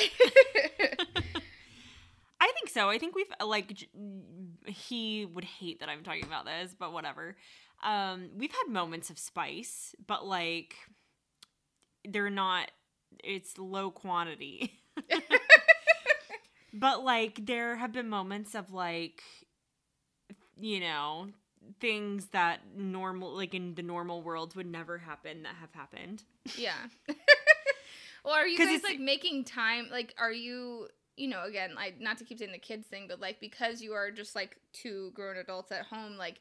I 2.39 2.51
think 2.51 2.69
so. 2.69 2.89
I 2.89 2.97
think 2.99 3.15
we've 3.15 3.31
like 3.43 3.73
j- 3.73 3.87
he 4.67 5.25
would 5.25 5.45
hate 5.45 5.79
that 5.79 5.89
I'm 5.89 6.03
talking 6.03 6.25
about 6.25 6.45
this, 6.45 6.75
but 6.77 6.93
whatever. 6.93 7.35
Um 7.83 8.29
we've 8.35 8.51
had 8.51 8.71
moments 8.71 9.09
of 9.09 9.17
spice, 9.17 9.95
but 10.05 10.25
like 10.25 10.75
they're 12.07 12.29
not 12.29 12.71
it's 13.23 13.57
low 13.57 13.91
quantity. 13.91 14.73
but 16.73 17.03
like 17.03 17.45
there 17.45 17.75
have 17.75 17.91
been 17.93 18.09
moments 18.09 18.55
of 18.55 18.71
like 18.71 19.23
you 20.59 20.79
know, 20.79 21.27
things 21.79 22.27
that 22.27 22.59
normal 22.75 23.35
like 23.35 23.53
in 23.53 23.75
the 23.75 23.83
normal 23.83 24.21
world 24.21 24.55
would 24.55 24.67
never 24.67 24.97
happen 24.97 25.43
that 25.43 25.55
have 25.59 25.73
happened. 25.73 26.23
yeah. 26.57 26.73
well, 28.25 28.33
are 28.33 28.47
you 28.47 28.57
guys 28.57 28.83
like 28.83 28.99
making 28.99 29.43
time? 29.43 29.87
Like, 29.91 30.13
are 30.17 30.31
you, 30.31 30.87
you 31.17 31.27
know, 31.27 31.43
again, 31.43 31.75
like, 31.75 31.99
not 31.99 32.17
to 32.19 32.23
keep 32.23 32.39
saying 32.39 32.51
the 32.51 32.57
kids 32.57 32.87
thing, 32.87 33.05
but 33.07 33.19
like, 33.19 33.39
because 33.39 33.81
you 33.81 33.93
are 33.93 34.11
just 34.11 34.35
like 34.35 34.57
two 34.71 35.11
grown 35.13 35.37
adults 35.37 35.71
at 35.71 35.85
home, 35.85 36.17
like, 36.17 36.39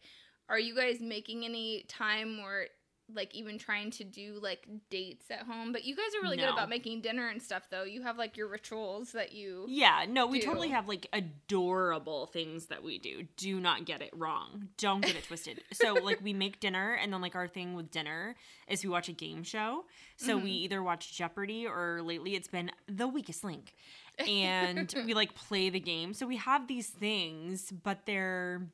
are 0.48 0.58
you 0.58 0.74
guys 0.74 1.00
making 1.00 1.44
any 1.44 1.84
time 1.88 2.38
or 2.40 2.66
like 3.14 3.34
even 3.34 3.58
trying 3.58 3.90
to 3.92 4.04
do 4.04 4.38
like 4.42 4.66
dates 4.90 5.30
at 5.30 5.42
home? 5.42 5.72
But 5.72 5.84
you 5.84 5.94
guys 5.96 6.06
are 6.18 6.22
really 6.22 6.36
good 6.36 6.48
about 6.48 6.68
making 6.68 7.00
dinner 7.00 7.28
and 7.28 7.40
stuff, 7.40 7.64
though. 7.70 7.84
You 7.84 8.02
have 8.02 8.18
like 8.18 8.36
your 8.36 8.48
rituals 8.48 9.12
that 9.12 9.32
you. 9.32 9.66
Yeah, 9.68 10.04
no, 10.08 10.26
we 10.26 10.40
do. 10.40 10.46
totally 10.46 10.68
have 10.70 10.88
like 10.88 11.06
adorable 11.12 12.26
things 12.26 12.66
that 12.66 12.82
we 12.82 12.98
do. 12.98 13.24
Do 13.36 13.60
not 13.60 13.84
get 13.84 14.02
it 14.02 14.10
wrong. 14.16 14.68
Don't 14.78 15.02
get 15.04 15.16
it 15.16 15.24
twisted. 15.24 15.62
So 15.72 15.94
like 16.02 16.20
we 16.22 16.32
make 16.32 16.60
dinner 16.60 16.94
and 16.94 17.12
then 17.12 17.20
like 17.20 17.34
our 17.34 17.48
thing 17.48 17.74
with 17.74 17.90
dinner 17.90 18.34
is 18.68 18.82
we 18.84 18.90
watch 18.90 19.08
a 19.08 19.12
game 19.12 19.42
show. 19.42 19.84
So 20.16 20.36
we 20.36 20.50
Mhm. 20.50 20.62
either 20.64 20.82
watch 20.82 21.12
Jeopardy 21.16 21.66
or 21.66 22.00
lately 22.02 22.34
it's 22.34 22.48
been 22.48 22.70
The 22.88 23.08
Weakest 23.08 23.44
Link. 23.44 23.74
And 24.28 24.94
we 25.06 25.14
like 25.14 25.34
play 25.34 25.70
the 25.70 25.80
game. 25.80 26.12
So 26.12 26.26
we 26.26 26.36
have 26.36 26.68
these 26.68 26.88
things, 26.88 27.70
but 27.70 28.04
they're 28.04 28.68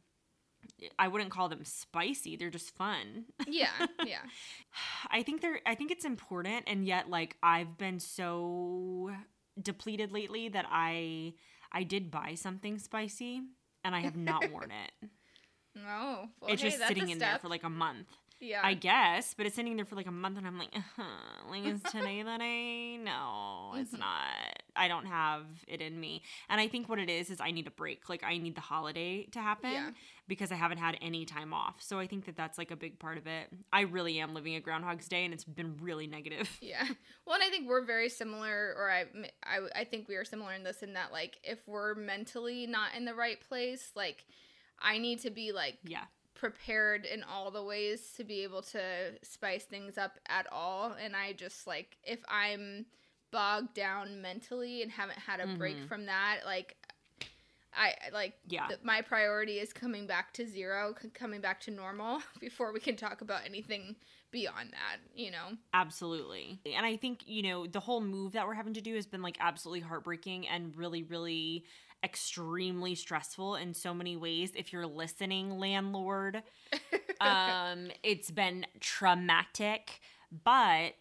I 0.99 1.09
wouldn't 1.09 1.31
call 1.31 1.49
them 1.49 1.65
spicy. 1.65 2.37
They're 2.37 2.51
just 2.51 2.75
fun. 2.77 3.27
Yeah, 3.47 3.71
yeah. 4.07 4.21
I 5.11 5.23
think 5.23 5.41
they're 5.41 5.61
I 5.67 5.75
think 5.75 5.91
it's 5.91 6.05
important 6.05 6.65
and 6.67 6.85
yet 6.87 7.09
like 7.11 7.37
I've 7.43 7.77
been 7.79 7.99
so 8.01 9.11
depleted 9.61 10.13
lately 10.13 10.49
that 10.49 10.67
I 10.71 11.35
I 11.73 11.83
did 11.83 12.11
buy 12.11 12.35
something 12.35 12.79
spicy 12.79 13.43
and 13.85 13.95
I 13.95 14.01
have 14.01 14.17
not 14.17 14.51
worn 14.53 14.71
it. 14.71 15.09
No. 15.75 16.29
well, 16.41 16.51
it's 16.51 16.63
hey, 16.63 16.71
just 16.71 16.87
sitting 16.89 17.09
in 17.09 17.19
there 17.19 17.39
for 17.39 17.49
like 17.49 17.63
a 17.65 17.71
month. 17.71 18.09
Yeah. 18.41 18.61
I 18.63 18.75
guess, 18.75 19.35
but 19.35 19.47
it's 19.47 19.57
sitting 19.57 19.75
there 19.77 19.85
for 19.85 19.97
like 19.97 20.07
a 20.07 20.13
month 20.13 20.39
and 20.39 20.47
I'm 20.47 20.59
like, 20.59 20.71
uh-huh. 20.75 21.51
like 21.51 21.65
is 21.67 21.83
today 21.91 22.23
the 22.23 22.37
day? 22.39 22.97
No, 22.97 23.73
it's 23.77 23.93
Mhm. 23.93 23.99
not. 23.99 24.63
I 24.79 24.89
don't 24.89 25.07
have 25.07 25.45
it 25.67 25.81
in 25.81 25.99
me. 26.01 26.23
And 26.49 26.61
I 26.61 26.69
think 26.69 26.89
what 26.89 26.99
it 26.99 27.11
is 27.11 27.29
is 27.31 27.41
I 27.41 27.51
need 27.51 27.67
a 27.67 27.71
break. 27.71 28.09
Like 28.09 28.23
I 28.25 28.39
need 28.39 28.55
the 28.55 28.61
holiday 28.61 29.25
to 29.33 29.41
happen 29.41 29.73
Yeah. 29.73 29.91
because 30.29 30.51
I 30.53 30.55
haven't 30.55 30.79
had 30.79 30.97
any 31.03 31.25
time 31.25 31.53
off. 31.53 31.77
So 31.81 31.99
I 31.99 32.07
think 32.07 32.25
that 32.27 32.37
that's 32.37 32.57
like 32.59 32.71
a 32.71 32.77
big 32.77 32.99
part 32.99 33.19
of 33.19 33.27
it. 33.27 33.49
I 33.73 33.81
really 33.83 34.21
am 34.21 34.33
living 34.35 34.55
a 34.55 34.61
Groundhog's 34.61 35.09
Day 35.09 35.25
and 35.25 35.35
it's 35.35 35.45
been 35.45 35.77
really 35.81 36.07
negative. 36.07 36.49
Yeah. 36.63 36.87
Well, 37.27 37.35
and 37.37 37.43
I 37.45 37.49
think 37.51 37.69
we're 37.69 37.85
very 37.85 38.09
similar, 38.09 38.75
or 38.79 38.91
I, 38.91 39.05
I, 39.45 39.81
I 39.81 39.85
think 39.85 40.09
we 40.09 40.17
are 40.17 40.25
similar 40.25 40.53
in 40.55 40.63
this, 40.65 40.83
in 40.83 40.95
that, 40.95 41.13
like, 41.13 41.39
if 41.43 41.59
we're 41.67 41.95
mentally 41.95 42.67
not 42.67 42.95
in 42.97 43.05
the 43.05 43.15
right 43.15 43.39
place, 43.49 43.91
like, 43.97 44.25
I 44.81 44.99
need 44.99 45.21
to 45.21 45.31
be, 45.31 45.53
like, 45.53 45.79
Yeah. 45.85 46.05
prepared 46.35 47.05
in 47.05 47.23
all 47.25 47.51
the 47.51 47.63
ways 47.65 48.13
to 48.17 48.25
be 48.25 48.43
able 48.45 48.63
to 48.63 48.81
spice 49.23 49.65
things 49.65 49.99
up 49.99 50.13
at 50.29 50.47
all. 50.53 50.93
And 51.03 51.17
I 51.17 51.33
just, 51.33 51.67
like, 51.67 51.97
if 52.05 52.21
I'm 52.29 52.87
bogged 53.31 53.75
down 53.75 54.21
mentally 54.23 54.83
and 54.83 54.91
haven't 54.91 55.19
had 55.19 55.41
a 55.41 55.47
break 55.57 55.77
Mhm. 55.77 55.89
from 55.89 56.07
that, 56.07 56.41
like, 56.45 56.77
I 57.75 57.95
like 58.13 58.35
Yeah. 58.49 58.67
th- 58.69 58.81
my 58.83 59.03
priority 59.03 59.59
is 59.61 59.73
coming 59.73 60.07
back 60.07 60.33
to 60.35 60.47
zero, 60.47 60.95
c- 61.01 61.11
coming 61.11 61.41
back 61.41 61.61
to 61.63 61.71
normal 61.71 62.23
before 62.41 62.73
we 62.73 62.81
can 62.81 62.97
talk 62.97 63.21
about 63.21 63.45
anything 63.45 63.95
beyond 64.31 64.73
that, 64.73 64.97
you 65.15 65.31
know. 65.31 65.57
Absolutely. 65.75 66.59
And 66.67 66.85
I 66.85 66.97
think, 66.97 67.27
you 67.29 67.43
know, 67.43 67.67
the 67.67 67.81
whole 67.81 68.01
move 68.01 68.33
that 68.33 68.47
we're 68.47 68.55
having 68.55 68.75
to 68.75 68.81
do 68.81 68.95
has 68.95 69.07
been 69.07 69.23
like 69.23 69.37
absolutely 69.39 69.81
heartbreaking 69.81 70.49
and 70.49 70.75
really, 70.77 71.03
really 71.03 71.65
extremely 72.03 72.95
stressful 72.95 73.57
in 73.57 73.75
so 73.75 73.93
many 73.93 74.17
ways. 74.17 74.53
If 74.57 74.73
you're 74.73 74.87
listening, 74.87 75.59
landlord, 75.59 76.43
um, 77.21 77.91
it's 78.03 78.31
been 78.31 78.67
traumatic. 78.81 80.01
But 80.45 80.95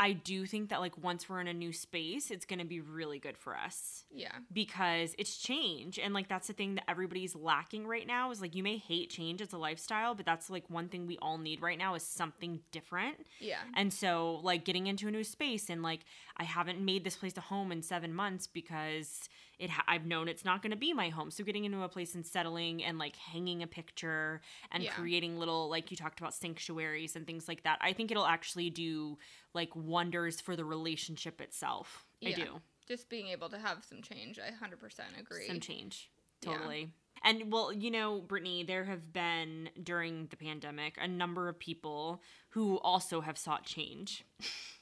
I 0.00 0.12
do 0.14 0.46
think 0.46 0.70
that 0.70 0.80
like 0.80 0.96
once 0.98 1.28
we're 1.28 1.40
in 1.40 1.46
a 1.46 1.52
new 1.52 1.72
space, 1.72 2.30
it's 2.30 2.46
gonna 2.46 2.64
be 2.64 2.80
really 2.80 3.18
good 3.18 3.36
for 3.36 3.54
us. 3.56 4.04
yeah. 4.10 4.32
because 4.52 5.14
it's 5.18 5.36
change 5.38 5.98
and 5.98 6.12
like 6.14 6.28
that's 6.28 6.46
the 6.48 6.52
thing 6.52 6.74
that 6.76 6.84
everybody's 6.88 7.36
lacking 7.36 7.86
right 7.86 8.06
now 8.06 8.30
is 8.32 8.40
like 8.40 8.54
you 8.56 8.62
may 8.62 8.76
hate 8.78 9.10
change 9.10 9.40
as 9.42 9.52
a 9.52 9.58
lifestyle 9.58 10.14
but 10.14 10.26
that's 10.26 10.50
like 10.50 10.64
one 10.68 10.88
thing 10.88 11.06
we 11.06 11.16
all 11.18 11.38
need 11.38 11.60
right 11.62 11.78
now 11.78 11.94
is 11.94 12.02
something 12.02 12.60
different 12.72 13.16
Yeah. 13.40 13.58
and 13.76 13.92
so 13.92 14.40
like 14.42 14.64
getting 14.64 14.86
into 14.88 15.06
a 15.06 15.10
new 15.10 15.22
space 15.22 15.70
and 15.70 15.82
like 15.82 16.00
i 16.38 16.44
haven't 16.44 16.80
made 16.84 17.04
this 17.04 17.16
place 17.16 17.36
a 17.36 17.40
home 17.42 17.70
in 17.70 17.82
seven 17.82 18.12
months 18.14 18.46
because 18.48 19.28
it 19.60 19.70
ha- 19.70 19.84
i've 19.86 20.06
known 20.06 20.26
it's 20.26 20.44
not 20.44 20.62
going 20.62 20.70
to 20.72 20.76
be 20.76 20.92
my 20.92 21.08
home. 21.10 21.30
So 21.30 21.44
getting 21.44 21.64
into 21.64 21.82
a 21.82 21.88
place 21.88 22.14
and 22.16 22.26
settling 22.26 22.82
and 22.82 22.98
like 22.98 23.14
hanging 23.16 23.62
a 23.62 23.66
picture 23.66 24.40
and 24.72 24.82
Yeah. 24.82 24.92
creating 24.92 25.38
little 25.38 25.68
like 25.68 25.90
you 25.90 25.96
talked 25.96 26.18
about 26.18 26.34
sanctuaries 26.34 27.14
and 27.14 27.26
things 27.26 27.46
like 27.46 27.62
that 27.64 27.78
i 27.82 27.92
think 27.92 28.10
it'll 28.10 28.26
actually 28.26 28.70
do 28.70 29.18
like 29.54 29.70
wonders 29.76 30.40
for 30.40 30.56
the 30.56 30.64
relationship 30.64 31.40
itself. 31.40 32.04
I 32.24 32.32
do. 32.32 32.60
Just 32.88 33.08
being 33.08 33.28
able 33.28 33.48
to 33.50 33.58
have 33.58 33.84
some 33.84 34.02
change, 34.02 34.38
I 34.38 34.50
100% 34.50 35.20
agree. 35.20 35.46
some 35.46 35.60
change. 35.60 36.10
Yeah. 36.42 36.52
totally. 36.56 36.90
And 37.22 37.52
well 37.52 37.70
you 37.72 37.90
know 37.90 38.20
brittany 38.20 38.64
there 38.64 38.84
have 38.84 39.12
been 39.12 39.68
during 39.82 40.26
the 40.30 40.36
pandemic 40.36 40.96
a 40.98 41.06
number 41.06 41.48
of 41.48 41.58
people 41.58 42.22
who 42.50 42.78
also 42.78 43.20
have 43.20 43.36
sought 43.36 43.64
change 43.64 44.24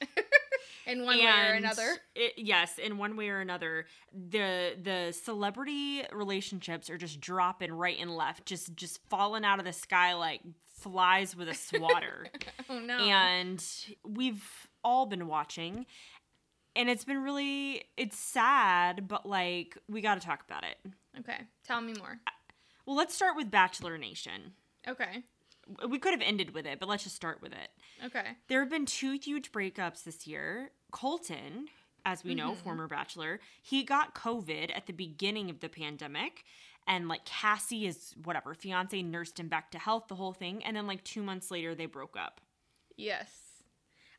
In 0.89 1.05
one 1.05 1.17
way 1.19 1.25
or 1.25 1.53
another. 1.53 1.97
it, 2.15 2.33
yes 2.37 2.77
in 2.79 2.97
one 2.97 3.15
way 3.15 3.29
or 3.29 3.39
another 3.39 3.85
the 4.13 4.75
the 4.81 5.11
celebrity 5.13 6.03
relationships 6.11 6.89
are 6.89 6.97
just 6.97 7.21
dropping 7.21 7.71
right 7.71 7.97
and 7.99 8.15
left 8.15 8.45
just 8.45 8.75
just 8.75 8.99
falling 9.09 9.45
out 9.45 9.59
of 9.59 9.65
the 9.65 9.73
sky 9.73 10.13
like 10.15 10.41
flies 10.79 11.35
with 11.35 11.47
a 11.49 11.53
swatter 11.53 12.27
Oh 12.69 12.79
no. 12.79 12.97
and 12.97 13.63
we've 14.03 14.67
all 14.83 15.05
been 15.05 15.27
watching 15.27 15.85
and 16.75 16.89
it's 16.89 17.05
been 17.05 17.21
really 17.21 17.83
it's 17.97 18.17
sad 18.17 19.07
but 19.07 19.25
like 19.25 19.77
we 19.87 20.01
got 20.01 20.19
to 20.19 20.25
talk 20.25 20.43
about 20.47 20.63
it 20.63 20.77
okay. 21.19 21.41
Tell 21.67 21.81
me 21.81 21.93
more. 21.99 22.19
Uh, 22.25 22.31
well 22.85 22.95
let's 22.95 23.13
start 23.13 23.35
with 23.35 23.51
bachelor 23.51 23.97
nation 23.97 24.53
Okay. 24.87 25.23
we 25.87 25.99
could 25.99 26.13
have 26.13 26.21
ended 26.21 26.53
with 26.53 26.65
it 26.65 26.79
but 26.79 26.87
let's 26.89 27.03
just 27.03 27.15
start 27.15 27.41
with 27.41 27.51
it 27.51 27.69
Okay. 28.05 28.37
there 28.47 28.61
have 28.61 28.69
been 28.69 28.85
two 28.85 29.19
huge 29.21 29.51
breakups 29.51 30.03
this 30.03 30.25
year 30.25 30.71
colton 30.91 31.69
as 32.05 32.23
we 32.23 32.33
know, 32.33 32.51
Mhm. 32.53 32.57
former 32.63 32.87
bachelor. 32.87 33.39
He 33.61 33.83
got 33.83 34.15
COVID 34.15 34.75
at 34.75 34.85
the 34.87 34.93
beginning 34.93 35.49
of 35.49 35.59
the 35.59 35.69
pandemic. 35.69 36.43
And 36.87 37.07
like 37.07 37.23
Cassie 37.25 37.85
is 37.85 38.15
whatever, 38.23 38.55
fiance 38.55 38.99
nursed 39.03 39.39
him 39.39 39.47
back 39.47 39.69
to 39.71 39.77
health, 39.79 40.07
the 40.07 40.15
whole 40.15 40.33
thing. 40.33 40.63
And 40.63 40.75
then 40.75 40.87
like 40.87 41.03
two 41.03 41.21
months 41.21 41.51
later, 41.51 41.75
they 41.75 41.85
broke 41.85 42.15
up. 42.17 42.41
Yes. 42.95 43.29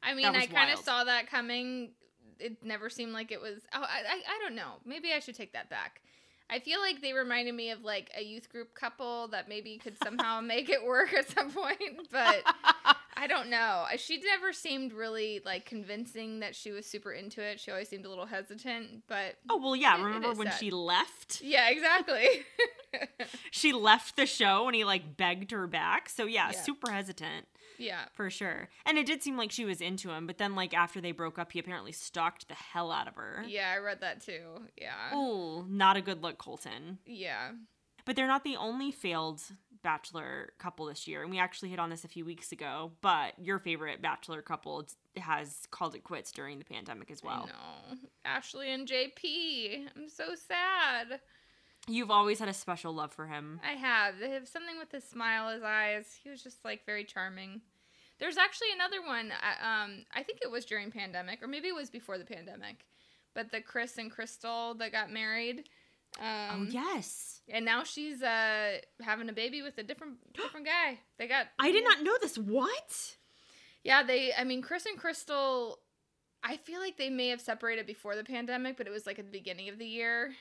I 0.02 0.14
mean, 0.14 0.26
I 0.26 0.46
kind 0.46 0.70
of 0.72 0.78
saw 0.78 1.04
that 1.04 1.26
coming. 1.28 1.92
It 2.38 2.62
never 2.64 2.88
seemed 2.88 3.12
like 3.12 3.32
it 3.32 3.40
was. 3.40 3.60
Oh, 3.74 3.82
I, 3.82 4.02
I, 4.08 4.22
I 4.36 4.38
don't 4.42 4.54
know. 4.54 4.74
Maybe 4.84 5.12
I 5.12 5.18
should 5.18 5.34
take 5.34 5.52
that 5.54 5.68
back. 5.68 6.00
I 6.48 6.58
feel 6.58 6.80
like 6.80 7.00
they 7.00 7.12
reminded 7.12 7.54
me 7.54 7.70
of 7.70 7.82
like 7.82 8.10
a 8.16 8.22
youth 8.22 8.48
group 8.50 8.74
couple 8.74 9.28
that 9.28 9.48
maybe 9.48 9.76
could 9.78 9.96
somehow 10.02 10.40
make 10.42 10.68
it 10.68 10.84
work 10.84 11.12
at 11.14 11.28
some 11.28 11.50
point, 11.50 12.08
but 12.10 12.42
I 13.22 13.26
don't 13.26 13.50
know. 13.50 13.84
She 13.98 14.18
never 14.20 14.52
seemed 14.54 14.92
really 14.94 15.42
like 15.44 15.66
convincing 15.66 16.40
that 16.40 16.54
she 16.56 16.70
was 16.72 16.86
super 16.86 17.12
into 17.12 17.42
it. 17.42 17.60
She 17.60 17.70
always 17.70 17.88
seemed 17.88 18.06
a 18.06 18.08
little 18.08 18.24
hesitant, 18.24 19.02
but 19.08 19.36
Oh, 19.50 19.58
well, 19.58 19.76
yeah. 19.76 19.96
It- 19.96 20.00
it 20.00 20.04
Remember 20.04 20.30
is 20.32 20.38
when 20.38 20.46
sad. 20.50 20.58
she 20.58 20.70
left? 20.70 21.42
yeah, 21.42 21.68
exactly. 21.68 22.26
She 23.52 23.72
left 23.72 24.16
the 24.16 24.26
show 24.26 24.66
and 24.66 24.74
he 24.74 24.84
like 24.84 25.16
begged 25.16 25.50
her 25.52 25.66
back. 25.66 26.08
So, 26.08 26.24
yeah, 26.26 26.50
Yeah. 26.52 26.60
super 26.60 26.90
hesitant. 26.90 27.46
yeah. 27.78 28.06
For 28.14 28.30
sure. 28.30 28.68
And 28.86 28.98
it 28.98 29.06
did 29.06 29.22
seem 29.22 29.36
like 29.36 29.50
she 29.52 29.64
was 29.64 29.80
into 29.80 30.10
him, 30.10 30.26
but 30.26 30.38
then 30.38 30.54
like 30.56 30.74
after 30.74 31.00
they 31.00 31.12
broke 31.12 31.38
up, 31.38 31.52
he 31.52 31.58
apparently 31.58 31.92
stalked 31.92 32.48
the 32.48 32.54
hell 32.54 32.90
out 32.90 33.06
of 33.08 33.14
her. 33.16 33.44
Yeah, 33.46 33.70
I 33.74 33.78
read 33.78 34.00
that 34.00 34.22
too. 34.22 34.62
Yeah. 34.76 35.10
Oh, 35.12 35.64
not 35.68 35.96
a 35.96 36.00
good 36.00 36.22
look, 36.22 36.38
Colton. 36.38 36.98
Yeah. 37.06 37.52
But 38.04 38.16
they're 38.16 38.26
not 38.26 38.44
the 38.44 38.56
only 38.56 38.90
failed 38.90 39.42
bachelor 39.82 40.52
couple 40.58 40.86
this 40.86 41.06
year. 41.08 41.22
And 41.22 41.30
we 41.30 41.38
actually 41.38 41.70
hit 41.70 41.78
on 41.78 41.90
this 41.90 42.04
a 42.04 42.08
few 42.08 42.24
weeks 42.24 42.52
ago, 42.52 42.92
but 43.00 43.32
your 43.38 43.58
favorite 43.58 44.00
bachelor 44.02 44.42
couple 44.42 44.86
has 45.16 45.66
called 45.70 45.94
it 45.94 46.04
quits 46.04 46.32
during 46.32 46.58
the 46.58 46.64
pandemic 46.64 47.10
as 47.10 47.22
well. 47.22 47.48
No. 47.90 47.96
Ashley 48.24 48.70
and 48.70 48.86
JP. 48.88 49.86
I'm 49.96 50.08
so 50.08 50.34
sad. 50.34 51.20
You've 51.88 52.10
always 52.10 52.38
had 52.38 52.48
a 52.48 52.52
special 52.54 52.92
love 52.92 53.12
for 53.12 53.26
him. 53.26 53.60
I 53.66 53.72
have. 53.72 54.18
They 54.18 54.30
have 54.30 54.46
something 54.46 54.78
with 54.78 54.92
his 54.92 55.04
smile, 55.04 55.52
his 55.52 55.62
eyes. 55.62 56.06
He 56.22 56.28
was 56.30 56.42
just 56.42 56.64
like 56.64 56.84
very 56.84 57.04
charming. 57.04 57.62
There's 58.18 58.36
actually 58.36 58.68
another 58.74 59.00
one. 59.00 59.32
uh, 59.32 59.66
Um, 59.66 60.04
I 60.14 60.22
think 60.22 60.40
it 60.42 60.50
was 60.50 60.66
during 60.66 60.90
pandemic, 60.90 61.42
or 61.42 61.46
maybe 61.48 61.68
it 61.68 61.74
was 61.74 61.88
before 61.88 62.18
the 62.18 62.24
pandemic. 62.24 62.84
But 63.34 63.50
the 63.50 63.60
Chris 63.62 63.96
and 63.96 64.12
Krystal 64.14 64.76
that 64.78 64.92
got 64.92 65.10
married. 65.10 65.68
Um, 66.18 66.26
oh, 66.52 66.66
yes. 66.68 67.39
And 67.52 67.64
now 67.64 67.84
she's 67.84 68.22
uh 68.22 68.78
having 69.02 69.28
a 69.28 69.32
baby 69.32 69.62
with 69.62 69.78
a 69.78 69.82
different 69.82 70.18
different 70.34 70.66
guy. 70.66 70.98
They 71.18 71.28
got. 71.28 71.46
I 71.58 71.72
did 71.72 71.84
not 71.84 72.02
know 72.02 72.16
this. 72.20 72.36
What? 72.36 73.16
Yeah, 73.84 74.02
they. 74.02 74.32
I 74.32 74.44
mean, 74.44 74.62
Chris 74.62 74.86
and 74.86 74.98
Krystal. 74.98 75.76
I 76.42 76.56
feel 76.56 76.80
like 76.80 76.96
they 76.96 77.10
may 77.10 77.28
have 77.28 77.40
separated 77.40 77.86
before 77.86 78.16
the 78.16 78.24
pandemic, 78.24 78.78
but 78.78 78.86
it 78.86 78.90
was 78.90 79.06
like 79.06 79.18
at 79.18 79.26
the 79.26 79.30
beginning 79.30 79.68
of 79.68 79.78
the 79.78 79.86
year, 79.86 80.32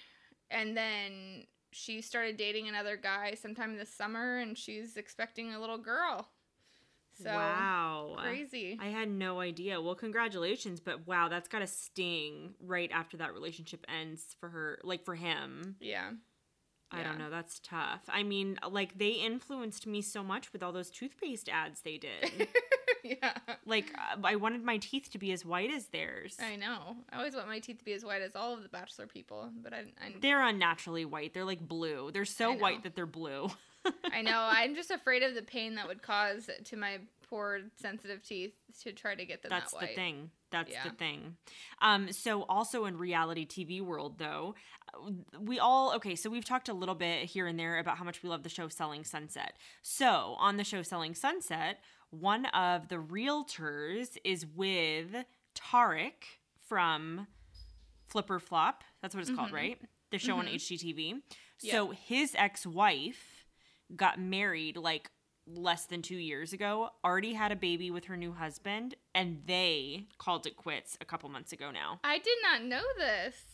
and 0.50 0.78
then 0.78 1.46
she 1.72 2.02
started 2.02 2.38
dating 2.38 2.70
another 2.70 2.96
guy 2.96 3.34
sometime 3.34 3.78
this 3.78 3.94
summer, 3.94 4.38
and 4.38 4.58
she's 4.58 4.96
expecting 4.96 5.54
a 5.54 5.60
little 5.60 5.78
girl. 5.78 6.30
So 7.22 7.32
wow. 7.32 8.16
crazy. 8.18 8.78
I 8.82 8.88
had 8.88 9.10
no 9.10 9.42
idea. 9.42 9.82
Well, 9.82 9.96
congratulations, 9.96 10.80
but 10.80 11.06
wow, 11.06 11.28
that's 11.28 11.50
got 11.50 11.60
to 11.60 11.68
sting 11.68 12.54
right 12.62 12.90
after 12.94 13.18
that 13.18 13.34
relationship 13.34 13.86
ends 13.90 14.38
for 14.40 14.48
her, 14.50 14.80
like 14.84 15.04
for 15.04 15.16
him. 15.16 15.76
yeah. 15.82 16.12
I 16.92 17.04
don't 17.04 17.20
know. 17.20 17.30
That's 17.30 17.60
tough. 17.60 18.02
I 18.10 18.24
mean, 18.24 18.58
like 18.68 18.98
they 18.98 19.10
influenced 19.10 19.86
me 19.86 20.02
so 20.02 20.24
much 20.24 20.52
with 20.52 20.64
all 20.64 20.72
those 20.72 20.90
toothpaste 20.90 21.48
ads 21.48 21.82
they 21.82 21.98
did. 21.98 22.48
yeah. 23.04 23.34
like 23.66 23.94
uh, 23.96 24.18
I 24.24 24.36
wanted 24.36 24.64
my 24.64 24.78
teeth 24.78 25.10
to 25.12 25.20
be 25.20 25.32
as 25.32 25.46
white 25.46 25.72
as 25.72 25.88
theirs. 25.88 26.38
I 26.42 26.56
know. 26.56 26.98
I 27.12 27.18
always 27.18 27.36
want 27.36 27.48
my 27.48 27.60
teeth 27.60 27.80
to 27.80 27.86
be 27.86 27.94
as 27.94 28.04
white 28.04 28.22
as 28.22 28.36
all 28.36 28.54
of 28.54 28.64
the 28.64 28.70
Bachelor 28.70 29.08
people, 29.08 29.50
but 29.62 29.74
I, 29.74 29.80
I, 30.02 30.16
They're 30.20 30.42
unnaturally 30.42 31.06
white. 31.06 31.34
They're 31.34 31.46
like 31.46 31.66
blue. 31.66 32.12
They're 32.12 32.26
so 32.26 32.54
white 32.54 32.84
that 32.84 32.96
they're 32.96 33.06
blue. 33.06 33.50
I 34.12 34.22
know. 34.22 34.48
I'm 34.50 34.76
just 34.76 34.92
afraid 34.92 35.24
of 35.24 35.36
the 35.36 35.42
pain 35.42 35.76
that 35.76 35.88
would 35.88 36.02
cause 36.02 36.50
to 36.66 36.76
my 36.76 37.00
poor 37.30 37.62
sensitive 37.80 38.24
teeth 38.24 38.54
to 38.82 38.92
try 38.92 39.16
to 39.16 39.26
get 39.26 39.44
them 39.44 39.50
That's 39.50 39.72
that 39.74 39.82
the 39.82 39.88
thing. 39.88 40.32
That's 40.52 40.72
Yeah. 40.72 40.84
the 40.84 40.90
thing. 40.92 41.38
Um, 41.82 42.12
so 42.12 42.44
also 42.44 42.86
in 42.86 42.98
reality 42.98 43.46
TV 43.46 43.82
world 43.82 44.18
though, 44.18 44.56
we 45.40 45.60
all 45.60 45.94
okay. 45.96 46.16
So 46.16 46.30
we've 46.30 46.46
talked 46.46 46.70
a 46.70 46.74
little 46.74 46.96
bit 46.96 47.26
here 47.26 47.48
and 47.48 47.60
there 47.60 47.78
about 47.80 47.98
how 47.98 48.04
much 48.04 48.22
we 48.24 48.30
love 48.30 48.44
the 48.44 48.50
show 48.50 48.68
Selling 48.68 49.04
Sunset. 49.04 49.58
So 49.82 50.36
on 50.40 50.58
the 50.58 50.64
show 50.64 50.82
Selling 50.82 51.14
Sunset, 51.16 51.80
one 52.10 52.46
of 52.48 52.88
the 52.88 52.96
realtors 52.98 54.18
is 54.24 54.46
with 54.46 55.16
Tarek 55.56 56.40
from 56.68 57.28
Flip 58.08 58.30
or 58.30 58.40
Flop. 58.40 58.84
That's 59.02 59.14
what 59.16 59.22
it's 59.22 59.32
called, 59.36 59.50
Mhm. 59.50 59.54
right? 59.54 59.82
The 60.12 60.18
show 60.18 60.38
on 60.38 60.48
Mhm. 60.48 60.54
HGTV. 60.56 61.22
So 61.58 61.92
his 61.92 62.34
ex-wife 62.36 63.46
got 63.96 64.20
married 64.20 64.78
like 64.78 65.12
less 65.46 65.86
than 65.88 66.02
two 66.04 66.16
years 66.18 66.54
ago, 66.54 66.92
already 67.04 67.34
had 67.34 67.52
a 67.52 67.56
baby 67.56 67.90
with 67.90 68.06
her 68.06 68.16
new 68.16 68.34
husband, 68.34 68.94
and 69.16 69.46
they 69.48 70.08
called 70.20 70.46
it 70.46 70.56
quits 70.56 70.96
a 71.02 71.06
couple 71.06 71.28
months 71.28 71.52
ago 71.52 71.72
now. 71.72 72.00
I 72.04 72.20
did 72.20 72.38
not 72.44 72.62
know 72.64 72.84
this. 72.98 73.49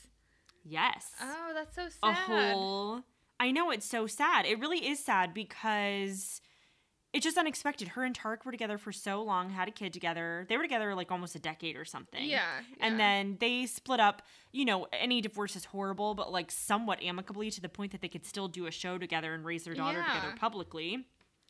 Yes. 0.65 1.11
Oh, 1.21 1.51
that's 1.53 1.75
so 1.75 1.83
sad. 1.89 1.97
a 2.03 2.13
whole. 2.13 3.03
I 3.39 3.51
know 3.51 3.69
it's 3.69 3.85
so 3.85 4.07
sad. 4.07 4.45
It 4.45 4.59
really 4.59 4.87
is 4.87 5.03
sad 5.03 5.33
because 5.33 6.41
it's 7.13 7.23
just 7.23 7.37
unexpected. 7.37 7.89
Her 7.89 8.03
and 8.03 8.17
Tarek 8.17 8.45
were 8.45 8.51
together 8.51 8.77
for 8.77 8.91
so 8.91 9.21
long, 9.21 9.49
had 9.49 9.67
a 9.67 9.71
kid 9.71 9.93
together. 9.93 10.45
They 10.49 10.57
were 10.57 10.63
together 10.63 10.95
like 10.95 11.11
almost 11.11 11.35
a 11.35 11.39
decade 11.39 11.75
or 11.75 11.85
something. 11.85 12.25
Yeah. 12.25 12.43
And 12.79 12.93
yeah. 12.93 12.97
then 12.97 13.37
they 13.39 13.65
split 13.67 13.99
up. 13.99 14.23
You 14.51 14.65
know, 14.65 14.87
any 14.91 15.21
divorce 15.21 15.55
is 15.55 15.65
horrible, 15.65 16.15
but 16.15 16.31
like 16.31 16.51
somewhat 16.51 17.03
amicably 17.03 17.51
to 17.51 17.61
the 17.61 17.69
point 17.69 17.91
that 17.91 18.01
they 18.01 18.07
could 18.07 18.25
still 18.25 18.47
do 18.47 18.65
a 18.65 18.71
show 18.71 18.97
together 18.97 19.33
and 19.33 19.45
raise 19.45 19.65
their 19.65 19.75
daughter 19.75 20.03
together 20.03 20.35
publicly. 20.39 21.05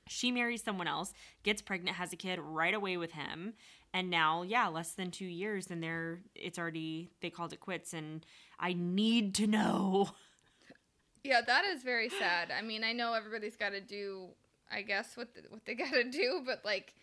She 0.07 0.31
marries 0.31 0.61
someone 0.61 0.87
else, 0.87 1.13
gets 1.41 1.63
pregnant, 1.63 1.97
has 1.97 2.13
a 2.13 2.15
kid 2.15 2.39
right 2.39 2.75
away 2.75 2.95
with 2.95 3.13
him, 3.13 3.53
and 3.91 4.09
now, 4.09 4.43
yeah, 4.43 4.67
less 4.67 4.91
than 4.91 5.09
two 5.09 5.25
years, 5.25 5.71
and 5.71 5.81
they're 5.81 6.19
it's 6.35 6.59
already 6.59 7.09
they 7.21 7.29
called 7.29 7.53
it 7.53 7.59
quits. 7.59 7.93
And 7.93 8.25
I 8.59 8.73
need 8.73 9.35
to 9.35 9.47
know. 9.47 10.09
Yeah, 11.23 11.41
that 11.45 11.65
is 11.65 11.81
very 11.83 12.09
sad. 12.09 12.51
I 12.51 12.61
mean, 12.61 12.83
I 12.83 12.93
know 12.93 13.13
everybody's 13.13 13.55
got 13.57 13.69
to 13.71 13.81
do, 13.81 14.27
I 14.71 14.81
guess, 14.83 15.17
what 15.17 15.33
the, 15.33 15.41
what 15.49 15.65
they 15.65 15.73
got 15.75 15.91
to 15.91 16.03
do, 16.09 16.41
but 16.45 16.63
like, 16.63 16.93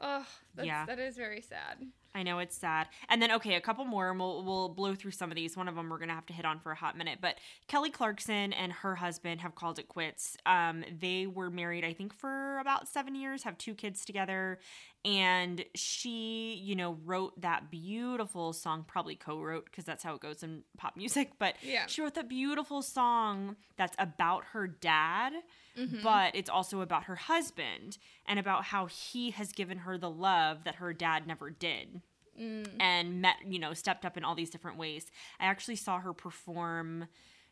oh, 0.00 0.26
that's, 0.54 0.66
Yeah. 0.66 0.84
that 0.86 0.98
is 0.98 1.16
very 1.16 1.40
sad. 1.40 1.78
I 2.14 2.22
know 2.22 2.38
it's 2.38 2.56
sad. 2.56 2.88
And 3.08 3.20
then 3.22 3.30
okay, 3.32 3.54
a 3.54 3.60
couple 3.60 3.84
more 3.84 4.10
and 4.10 4.18
we'll 4.18 4.42
we'll 4.44 4.68
blow 4.70 4.94
through 4.94 5.10
some 5.12 5.30
of 5.30 5.36
these. 5.36 5.56
One 5.56 5.68
of 5.68 5.74
them 5.74 5.88
we're 5.90 5.98
going 5.98 6.08
to 6.08 6.14
have 6.14 6.26
to 6.26 6.32
hit 6.32 6.44
on 6.44 6.58
for 6.58 6.72
a 6.72 6.74
hot 6.74 6.96
minute, 6.96 7.18
but 7.20 7.36
Kelly 7.68 7.90
Clarkson 7.90 8.52
and 8.52 8.72
her 8.72 8.96
husband 8.96 9.40
have 9.42 9.54
called 9.54 9.78
it 9.78 9.88
quits. 9.88 10.36
Um 10.46 10.84
they 11.00 11.26
were 11.26 11.50
married 11.50 11.84
I 11.84 11.92
think 11.92 12.14
for 12.14 12.58
about 12.58 12.88
7 12.88 13.14
years, 13.14 13.42
have 13.44 13.58
two 13.58 13.74
kids 13.74 14.04
together, 14.04 14.58
and 15.04 15.64
she, 15.74 16.54
you 16.62 16.74
know, 16.74 16.98
wrote 17.04 17.40
that 17.40 17.70
beautiful 17.70 18.52
song, 18.52 18.84
probably 18.88 19.14
co-wrote 19.14 19.66
because 19.66 19.84
that's 19.84 20.02
how 20.02 20.14
it 20.14 20.20
goes 20.20 20.42
in 20.42 20.64
pop 20.76 20.96
music, 20.96 21.32
but 21.38 21.54
Yeah. 21.62 21.86
she 21.86 22.00
wrote 22.02 22.14
that 22.14 22.28
beautiful 22.28 22.82
song 22.82 23.56
that's 23.76 23.94
about 23.98 24.44
her 24.46 24.66
dad 24.66 25.34
Mhm. 25.76 26.02
but 26.02 26.34
it's 26.34 26.50
also 26.50 26.80
about 26.80 27.04
her 27.04 27.14
husband 27.14 27.98
and 28.26 28.38
about 28.40 28.64
how 28.64 28.86
he 28.86 29.30
has 29.30 29.52
given 29.52 29.78
her 29.78 29.96
the 29.96 30.10
love 30.10 30.64
that 30.64 30.76
her 30.76 30.92
dad 30.92 31.24
never 31.26 31.50
did 31.50 32.02
Mm. 32.38 32.66
and 32.80 33.20
met 33.22 33.36
you 33.46 33.58
know 33.58 33.74
stepped 33.74 34.04
up 34.04 34.16
in 34.16 34.24
all 34.24 34.34
these 34.34 34.50
different 34.50 34.76
ways 34.78 35.10
i 35.40 35.44
actually 35.46 35.76
saw 35.76 35.98
her 35.98 36.12
perform 36.12 37.08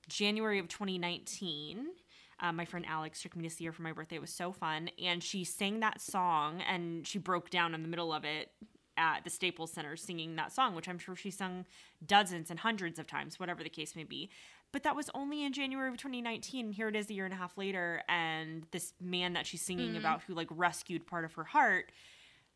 january 0.09 0.59
of 0.59 0.69
2019 0.69 1.87
uh, 2.41 2.53
my 2.53 2.65
friend 2.65 2.85
alex 2.89 3.23
took 3.23 3.35
me 3.37 3.43
to 3.43 3.51
see 3.51 3.65
her 3.65 3.73
for 3.73 3.83
my 3.83 3.93
birthday 3.93 4.17
it 4.17 4.21
was 4.21 4.31
so 4.33 4.53
fun 4.53 4.89
and 5.03 5.23
she 5.23 5.43
sang 5.45 5.81
that 5.81 6.01
song 6.01 6.61
and 6.69 7.07
she 7.07 7.19
broke 7.19 7.51
down 7.51 7.75
in 7.75 7.83
the 7.83 7.89
middle 7.89 8.13
of 8.13 8.25
it 8.25 8.53
at 8.99 9.25
the 9.25 9.31
staples 9.31 9.73
center 9.73 9.97
singing 9.97 10.37
that 10.37 10.53
song 10.53 10.75
which 10.75 10.89
i'm 10.89 10.99
sure 10.99 11.17
she 11.17 11.31
sung 11.31 11.65
dozens 12.07 12.51
and 12.51 12.61
hundreds 12.61 12.99
of 12.99 13.07
times 13.07 13.41
whatever 13.41 13.63
the 13.63 13.69
case 13.71 13.97
may 13.97 14.05
be 14.05 14.31
but 14.73 14.83
that 14.83 14.97
was 14.97 15.09
only 15.15 15.45
in 15.45 15.53
January 15.55 15.89
of 15.89 15.97
2019. 15.97 16.73
Here 16.73 16.89
it 16.89 16.97
is 16.97 17.09
a 17.09 17.15
year 17.15 17.25
and 17.25 17.33
a 17.33 17.37
half 17.37 17.57
later, 17.57 18.03
and 18.09 18.67
this 18.73 18.93
man 19.01 19.33
that 19.35 19.47
she's 19.47 19.63
singing 19.63 19.93
Mhm. 19.95 19.99
about 19.99 20.23
who 20.25 20.35
like 20.35 20.49
rescued 20.51 21.07
part 21.07 21.25
of 21.25 21.33
her 21.35 21.45
heart, 21.45 21.93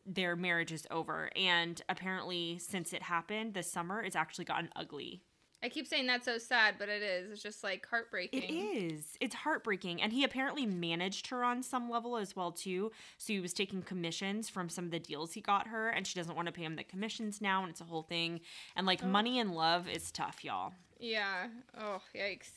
their 0.05 0.35
marriage 0.35 0.71
is 0.71 0.85
over. 0.91 1.29
And 1.35 1.81
apparently, 1.89 2.57
since 2.59 2.93
it 2.93 3.03
happened 3.03 3.53
this 3.53 3.71
summer, 3.71 4.01
it's 4.03 4.15
actually 4.15 4.45
gotten 4.45 4.69
ugly. 4.75 5.21
I 5.63 5.69
keep 5.69 5.85
saying 5.85 6.07
that's 6.07 6.25
so 6.25 6.39
sad, 6.39 6.75
but 6.79 6.89
it 6.89 7.03
is. 7.03 7.29
It's 7.31 7.43
just 7.43 7.63
like 7.63 7.85
heartbreaking. 7.87 8.41
It 8.41 8.51
is. 8.93 9.15
It's 9.21 9.35
heartbreaking. 9.35 10.01
And 10.01 10.11
he 10.11 10.23
apparently 10.23 10.65
managed 10.65 11.27
her 11.27 11.43
on 11.43 11.61
some 11.61 11.87
level 11.87 12.17
as 12.17 12.35
well 12.35 12.51
too. 12.51 12.91
So 13.19 13.33
he 13.33 13.39
was 13.39 13.53
taking 13.53 13.83
commissions 13.83 14.49
from 14.49 14.69
some 14.69 14.85
of 14.85 14.91
the 14.91 14.97
deals 14.99 15.33
he 15.33 15.41
got 15.41 15.67
her, 15.67 15.89
and 15.89 16.07
she 16.07 16.17
doesn't 16.19 16.35
want 16.35 16.47
to 16.47 16.51
pay 16.51 16.63
him 16.63 16.77
the 16.77 16.83
commissions 16.83 17.41
now, 17.41 17.61
and 17.61 17.69
it's 17.69 17.79
a 17.81 17.83
whole 17.83 18.01
thing. 18.01 18.41
And 18.75 18.87
like 18.87 19.01
Oh. 19.03 19.07
money 19.07 19.39
and 19.39 19.53
love 19.53 19.87
is 19.87 20.11
tough, 20.11 20.43
y'all. 20.43 20.73
Yeah. 20.99 21.47
Oh, 21.79 22.01
yikes. 22.15 22.49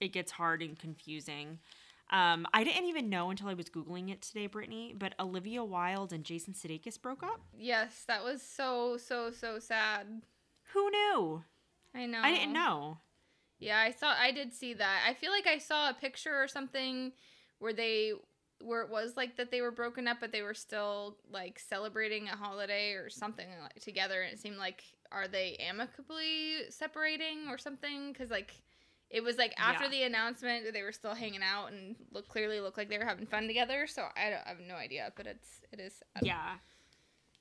it 0.00 0.12
gets 0.12 0.30
hard 0.32 0.62
and 0.62 0.78
confusing. 0.78 1.58
Um, 2.10 2.46
I 2.52 2.64
didn't 2.64 2.86
even 2.86 3.08
know 3.08 3.30
until 3.30 3.48
I 3.48 3.54
was 3.54 3.66
googling 3.66 4.10
it 4.10 4.20
today, 4.20 4.46
Brittany. 4.46 4.94
But 4.96 5.14
Olivia 5.20 5.64
Wilde 5.64 6.12
and 6.12 6.24
Jason 6.24 6.54
Sudeikis 6.54 7.00
broke 7.00 7.22
up. 7.22 7.40
Yes, 7.56 8.04
that 8.08 8.24
was 8.24 8.42
so 8.42 8.96
so 8.96 9.30
so 9.30 9.58
sad. 9.58 10.22
Who 10.72 10.90
knew? 10.90 11.44
I 11.94 12.06
know. 12.06 12.20
I 12.22 12.32
didn't 12.32 12.52
know. 12.52 12.98
Yeah, 13.58 13.78
I 13.78 13.90
saw. 13.90 14.14
I 14.18 14.32
did 14.32 14.54
see 14.54 14.74
that. 14.74 15.00
I 15.06 15.14
feel 15.14 15.30
like 15.30 15.46
I 15.46 15.58
saw 15.58 15.90
a 15.90 15.94
picture 15.94 16.34
or 16.34 16.48
something 16.48 17.12
where 17.58 17.74
they, 17.74 18.12
where 18.62 18.82
it 18.82 18.90
was 18.90 19.16
like 19.16 19.36
that 19.36 19.50
they 19.50 19.60
were 19.60 19.70
broken 19.70 20.08
up, 20.08 20.18
but 20.20 20.32
they 20.32 20.42
were 20.42 20.54
still 20.54 21.16
like 21.30 21.58
celebrating 21.58 22.28
a 22.28 22.36
holiday 22.36 22.92
or 22.92 23.10
something 23.10 23.46
like 23.62 23.80
together, 23.80 24.22
and 24.22 24.32
it 24.32 24.38
seemed 24.38 24.56
like 24.56 24.82
are 25.12 25.28
they 25.28 25.56
amicably 25.56 26.70
separating 26.70 27.48
or 27.48 27.58
something? 27.58 28.12
Because 28.12 28.30
like 28.30 28.54
it 29.10 29.22
was 29.24 29.36
like 29.36 29.52
after 29.58 29.84
Yeah. 29.84 29.90
the 29.90 30.02
announcement 30.04 30.72
they 30.72 30.82
were 30.82 30.92
still 30.92 31.14
hanging 31.14 31.42
out 31.42 31.72
and 31.72 31.96
look 32.12 32.28
clearly 32.28 32.60
looked 32.60 32.78
like 32.78 32.88
they 32.88 32.98
were 32.98 33.04
having 33.04 33.26
fun 33.26 33.46
together. 33.46 33.86
So 33.86 34.02
I, 34.16 34.30
don't, 34.30 34.40
I 34.46 34.48
have 34.50 34.60
no 34.60 34.74
idea, 34.76 35.12
but 35.16 35.26
it's 35.26 35.48
it 35.72 35.80
is. 35.80 36.02
Yeah. 36.22 36.56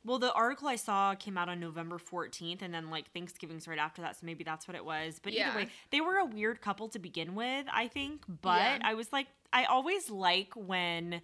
Well, 0.05 0.17
the 0.17 0.32
article 0.32 0.67
I 0.70 0.78
saw 0.78 1.13
came 1.13 1.38
out 1.38 1.49
on 1.49 1.59
November 1.59 1.99
14th, 1.99 2.61
and 2.61 2.74
then 2.74 2.89
like 2.89 3.11
Thanksgiving's 3.11 3.67
right 3.67 3.78
after 3.78 4.01
that, 4.01 4.17
so 4.17 4.26
maybe 4.26 4.43
that's 4.45 4.65
what 4.67 4.76
it 4.76 4.86
was. 4.86 5.20
But 5.22 5.34
Yeah. 5.34 5.49
either 5.49 5.57
way, 5.59 5.70
they 5.91 5.99
were 6.01 6.15
a 6.17 6.26
weird 6.26 6.61
couple 6.61 6.88
to 6.89 6.99
begin 6.99 7.36
with, 7.36 7.65
I 7.72 7.88
think. 7.89 8.24
But 8.28 8.80
Yeah. 8.80 8.80
I 8.84 8.93
was 8.93 9.11
like, 9.11 9.28
I 9.51 9.65
always 9.65 10.09
like 10.09 10.53
when 10.55 11.22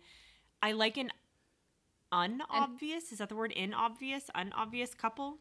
I 0.61 0.73
like 0.73 0.97
an 0.97 1.11
unobvious, 2.11 3.11
is 3.11 3.19
that 3.19 3.29
the 3.29 3.35
word? 3.35 3.51
in 3.51 3.71
Inobvious, 3.71 4.29
unobvious 4.35 4.93
couple? 4.93 5.37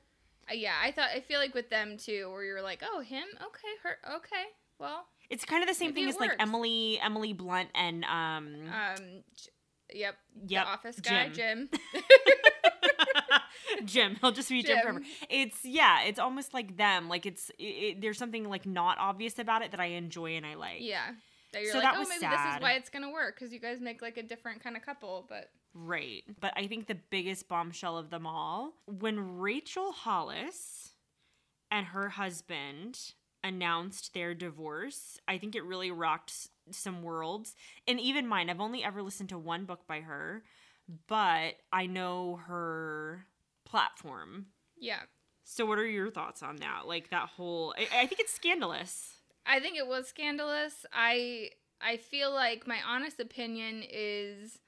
Uh, 0.51 0.55
yeah, 0.55 0.75
I 0.83 0.93
thought 0.93 1.09
I 1.15 1.21
feel 1.21 1.41
like 1.41 1.55
with 1.55 1.71
them 1.71 1.97
too, 1.97 2.29
where 2.31 2.45
you're 2.45 2.63
like, 2.63 2.83
oh, 2.85 3.01
him, 3.01 3.25
okay, 3.43 3.69
her, 3.83 3.99
okay, 4.17 4.45
well, 4.79 5.07
It's 5.31 5.45
kind 5.45 5.63
of 5.63 5.69
the 5.69 5.75
same 5.75 5.95
thing 5.95 6.09
as 6.09 6.17
like. 6.19 6.33
Emily, 6.39 6.99
Emily 7.03 7.33
Blunt, 7.33 7.71
and 7.75 8.05
um, 8.05 8.55
um, 8.73 9.23
yep, 9.93 10.17
Yep, 10.47 10.65
the 10.67 10.71
office 10.71 11.01
guy, 11.01 11.29
Jim. 11.29 11.69
Jim. 13.85 14.17
He'll 14.21 14.33
just 14.33 14.49
be 14.49 14.63
Jim. 14.63 14.77
Jim. 14.77 14.83
forever. 14.83 15.01
It's 15.31 15.65
yeah. 15.65 16.03
It's 16.05 16.19
almost 16.19 16.55
like 16.55 16.77
them. 16.77 17.09
Like 17.09 17.27
it's 17.27 17.51
it, 17.59 17.63
it- 17.65 18.01
there's 18.01 18.19
something 18.19 18.49
like 18.49 18.67
not 18.67 18.99
obvious 18.99 19.39
about 19.39 19.63
it 19.63 19.71
that 19.73 19.81
I 19.81 19.87
enjoy 19.87 20.37
and 20.37 20.47
I 20.47 20.55
like. 20.55 20.79
yeah, 20.81 21.11
that 21.53 21.63
you're 21.63 21.73
So 21.73 21.79
like, 21.79 21.85
that 21.89 21.95
oh, 21.97 22.01
was 22.01 22.09
maybe 22.09 22.21
this 22.27 22.55
is 22.57 22.63
why 22.63 22.73
it's 22.73 22.91
gonna 22.91 23.11
work 23.11 23.37
because 23.39 23.53
you 23.53 23.61
guys 23.61 23.81
make 23.81 24.03
like 24.03 24.17
a 24.17 24.23
different 24.23 24.63
kind 24.63 24.77
of 24.77 24.83
couple, 24.85 25.27
but 25.29 25.51
Right. 25.77 26.23
But 26.41 26.53
I 26.57 26.67
think 26.69 26.87
the 26.87 26.95
biggest 27.11 27.49
bombshell 27.49 27.99
of 27.99 28.11
them 28.11 28.27
all 28.27 28.75
when 28.87 29.39
Rachel 29.39 29.93
Hollis 29.93 30.91
and 31.71 31.87
her 31.87 32.11
husband 32.11 32.99
announced 33.45 34.15
their 34.15 34.35
divorce, 34.35 35.19
I 35.29 35.39
think 35.39 35.55
it 35.55 35.65
really 35.65 35.93
rocked 35.93 36.49
some 36.73 37.03
worlds. 37.03 37.55
And 37.87 38.01
even 38.01 38.27
mine, 38.27 38.51
I've 38.51 38.61
only 38.61 38.85
ever 38.85 39.03
listened 39.03 39.29
to 39.31 39.39
one 39.39 39.67
book 39.67 39.87
by 39.87 40.01
her, 40.01 40.45
but 41.09 41.57
I 41.73 41.87
know 41.87 42.41
her 42.49 43.27
platform. 43.65 44.47
yeah, 44.79 45.03
So, 45.45 45.67
what 45.67 45.79
are 45.79 45.87
your 45.87 46.11
thoughts 46.11 46.43
on 46.43 46.57
that? 46.57 46.87
Like 46.87 47.11
that 47.11 47.29
whole, 47.31 47.75
I, 47.79 48.03
I 48.03 48.07
think 48.07 48.21
it's 48.21 48.33
scandalous. 48.35 49.15
I 49.47 49.61
think 49.61 49.77
it 49.77 49.87
was 49.87 50.09
scandalous. 50.09 50.87
I 50.93 51.51
I 51.81 51.97
feel 51.97 52.33
like 52.33 52.67
my 52.67 52.79
honest 52.87 53.21
opinion 53.21 53.83
is 53.89 54.59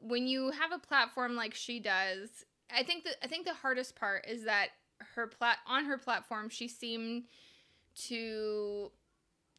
when 0.00 0.26
you 0.26 0.50
have 0.52 0.72
a 0.72 0.78
platform 0.78 1.34
like 1.34 1.54
she 1.54 1.80
does, 1.80 2.28
I 2.70 2.82
think 2.82 3.04
that 3.04 3.16
I 3.22 3.26
think 3.28 3.46
the 3.46 3.54
hardest 3.54 3.96
part 3.96 4.26
is 4.28 4.44
that 4.44 4.68
her 5.14 5.26
plat 5.26 5.58
on 5.66 5.84
her 5.84 5.98
platform 5.98 6.48
she 6.48 6.68
seemed 6.68 7.24
to 7.94 8.90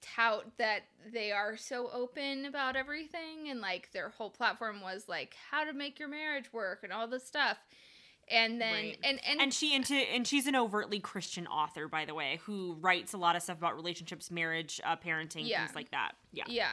tout 0.01 0.45
that 0.57 0.83
they 1.11 1.31
are 1.31 1.57
so 1.57 1.89
open 1.91 2.45
about 2.45 2.75
everything 2.77 3.49
and 3.49 3.59
like 3.59 3.91
their 3.91 4.09
whole 4.09 4.29
platform 4.29 4.81
was 4.81 5.09
like 5.09 5.35
how 5.51 5.63
to 5.65 5.73
make 5.73 5.99
your 5.99 6.07
marriage 6.07 6.51
work 6.53 6.79
and 6.83 6.93
all 6.93 7.07
this 7.07 7.25
stuff. 7.27 7.57
And 8.31 8.61
then 8.61 8.71
Right. 8.73 8.99
and 9.03 9.19
and, 9.27 9.41
And 9.41 9.53
she 9.53 9.75
into 9.75 9.95
and 9.95 10.25
she's 10.25 10.47
an 10.47 10.55
overtly 10.55 10.99
Christian 11.01 11.47
author, 11.47 11.87
by 11.89 12.05
the 12.05 12.13
way, 12.13 12.39
who 12.43 12.77
writes 12.79 13.11
a 13.13 13.17
lot 13.17 13.35
of 13.35 13.41
stuff 13.41 13.57
about 13.57 13.75
relationships, 13.75 14.31
marriage, 14.31 14.79
uh, 14.85 14.95
parenting, 14.95 15.47
Yeah. 15.47 15.65
things 15.65 15.75
like 15.75 15.91
that. 15.91 16.13
Yeah. 16.31 16.45
Yeah. 16.47 16.69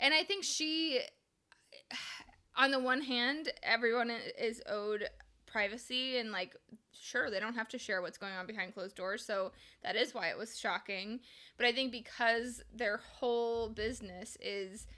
And 0.00 0.12
I 0.14 0.24
think 0.24 0.42
she, 0.44 1.00
on 2.56 2.70
the 2.70 2.80
one 2.80 3.02
hand, 3.02 3.52
everyone 3.62 4.10
is 4.10 4.62
owed 4.66 5.08
privacy 5.54 6.18
and, 6.18 6.32
like, 6.32 6.56
sure, 6.92 7.30
they 7.30 7.38
don't 7.38 7.54
have 7.54 7.68
to 7.68 7.78
share 7.78 8.02
what's 8.02 8.18
going 8.18 8.32
on 8.32 8.44
behind 8.44 8.74
closed 8.74 8.96
doors. 8.96 9.24
So 9.24 9.52
that 9.84 9.94
is 9.94 10.12
why 10.12 10.28
it 10.28 10.36
was 10.36 10.58
shocking. 10.58 11.20
But 11.56 11.66
I 11.66 11.72
think 11.72 11.92
because 11.92 12.60
their 12.74 12.96
whole 12.96 13.68
business 13.68 14.36
is 14.40 14.88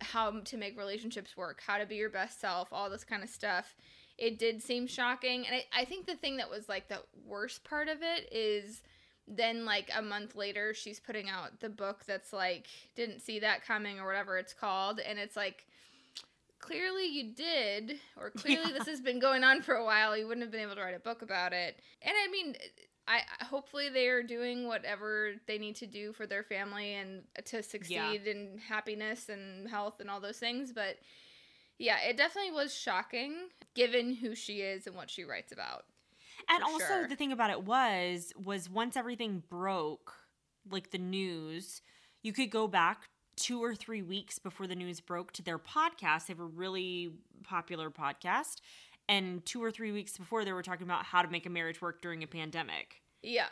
how 0.00 0.40
to 0.40 0.56
make 0.56 0.78
relationships 0.78 1.36
work, 1.36 1.62
how 1.66 1.78
to 1.78 1.86
be 1.86 1.96
your 1.96 2.10
best 2.10 2.40
self, 2.40 2.72
all 2.72 2.88
this 2.88 3.02
kind 3.02 3.24
of 3.24 3.28
stuff. 3.28 3.74
It 4.16 4.38
did 4.38 4.62
seem 4.62 4.86
shocking. 4.86 5.46
And 5.46 5.56
I, 5.56 5.82
I 5.82 5.84
think 5.84 6.06
the 6.06 6.14
thing 6.14 6.36
that 6.36 6.48
was 6.48 6.68
like 6.68 6.88
the 6.88 7.02
worst 7.26 7.64
part 7.64 7.88
of 7.88 7.98
it 8.02 8.32
is 8.32 8.82
then 9.26 9.64
like 9.64 9.90
a 9.96 10.00
month 10.00 10.34
later 10.34 10.72
she's 10.72 10.98
putting 10.98 11.28
out 11.28 11.60
the 11.60 11.68
book 11.68 12.04
that's 12.06 12.32
like 12.32 12.66
didn't 12.96 13.20
see 13.20 13.38
that 13.40 13.62
coming 13.62 14.00
or 14.00 14.06
whatever 14.06 14.38
it's 14.38 14.54
called 14.54 15.00
and 15.00 15.18
it's 15.18 15.36
like 15.36 15.66
clearly 16.58 17.06
you 17.06 17.32
did 17.34 17.98
or 18.16 18.30
clearly 18.36 18.70
Yeah. 18.72 18.78
this 18.78 18.86
has 18.88 19.00
been 19.00 19.18
going 19.18 19.44
on 19.44 19.62
for 19.62 19.74
a 19.74 19.84
while 19.84 20.16
you 20.16 20.26
wouldn't 20.26 20.42
have 20.44 20.50
been 20.52 20.60
able 20.60 20.74
to 20.74 20.80
write 20.82 20.94
a 20.94 21.00
book 21.00 21.22
about 21.22 21.52
it 21.52 21.80
and 22.02 22.14
i 22.24 22.30
mean 22.30 22.54
i 23.06 23.20
hopefully 23.44 23.88
they 23.88 24.08
are 24.08 24.22
doing 24.22 24.66
whatever 24.66 25.32
they 25.46 25.58
need 25.58 25.76
to 25.76 25.86
do 25.86 26.12
for 26.12 26.26
their 26.26 26.42
family 26.42 26.94
and 26.94 27.22
to 27.44 27.62
succeed 27.62 28.26
in 28.26 28.58
happiness 28.68 29.28
and 29.28 29.68
health 29.68 30.00
and 30.00 30.10
all 30.10 30.20
those 30.20 30.38
things 30.38 30.72
but 30.72 30.96
yeah 31.78 31.98
it 32.08 32.16
definitely 32.16 32.50
was 32.52 32.74
shocking 32.74 33.34
given 33.74 34.14
who 34.14 34.34
she 34.34 34.60
is 34.60 34.86
and 34.86 34.96
what 34.96 35.08
she 35.10 35.24
writes 35.24 35.52
about 35.52 35.84
And 36.50 36.62
also 36.62 36.84
sure. 36.84 37.08
the 37.08 37.16
thing 37.16 37.32
about 37.32 37.50
it 37.50 37.62
was 37.64 38.32
was 38.36 38.68
once 38.70 38.96
everything 38.96 39.42
broke, 39.48 40.12
like 40.70 40.90
the 40.90 40.98
news, 40.98 41.82
you 42.22 42.32
could 42.32 42.50
go 42.50 42.66
back 42.68 43.08
two 43.38 43.62
or 43.62 43.74
three 43.74 44.02
weeks 44.02 44.38
before 44.38 44.66
the 44.66 44.74
news 44.74 45.00
broke 45.00 45.32
to 45.32 45.42
their 45.42 45.58
podcast. 45.58 46.26
They 46.26 46.32
have 46.32 46.40
a 46.40 46.44
really 46.44 47.10
popular 47.44 47.90
podcast. 47.90 48.56
And 49.08 49.44
two 49.46 49.62
or 49.62 49.70
three 49.70 49.92
weeks 49.92 50.18
before 50.18 50.44
they 50.44 50.52
were 50.52 50.62
talking 50.62 50.86
about 50.86 51.04
how 51.04 51.22
to 51.22 51.28
make 51.28 51.46
a 51.46 51.50
marriage 51.50 51.80
work 51.80 52.02
during 52.02 52.22
a 52.22 52.26
pandemic. 52.26 53.00
yeah 53.22 53.46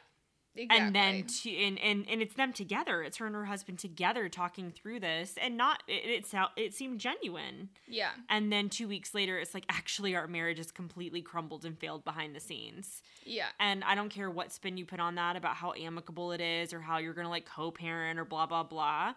exactly. 0.56 0.86
and 0.86 0.94
then 0.94 1.24
to, 1.24 1.56
and, 1.56 1.78
and 1.78 2.06
and 2.08 2.22
it's 2.22 2.34
them 2.34 2.52
together 2.52 3.02
it's 3.02 3.16
her 3.18 3.26
and 3.26 3.34
her 3.34 3.44
husband 3.44 3.78
together 3.78 4.28
talking 4.28 4.70
through 4.70 5.00
this 5.00 5.34
and 5.40 5.56
not 5.56 5.82
it 5.86 6.24
it, 6.24 6.36
it 6.56 6.74
seemed 6.74 7.00
genuine 7.00 7.68
yeah 7.86 8.10
and 8.28 8.52
then 8.52 8.68
two 8.68 8.88
weeks 8.88 9.14
later 9.14 9.38
it's 9.38 9.54
like 9.54 9.64
actually 9.68 10.14
our 10.14 10.26
marriage 10.26 10.58
has 10.58 10.70
completely 10.70 11.20
crumbled 11.20 11.64
and 11.64 11.78
failed 11.78 12.04
behind 12.04 12.34
the 12.34 12.40
scenes 12.40 13.02
yeah 13.24 13.48
and 13.60 13.84
i 13.84 13.94
don't 13.94 14.10
care 14.10 14.30
what 14.30 14.52
spin 14.52 14.76
you 14.76 14.84
put 14.84 15.00
on 15.00 15.14
that 15.14 15.36
about 15.36 15.56
how 15.56 15.72
amicable 15.74 16.32
it 16.32 16.40
is 16.40 16.72
or 16.72 16.80
how 16.80 16.98
you're 16.98 17.14
gonna 17.14 17.30
like 17.30 17.46
co-parent 17.46 18.18
or 18.18 18.24
blah 18.24 18.46
blah 18.46 18.62
blah 18.62 19.14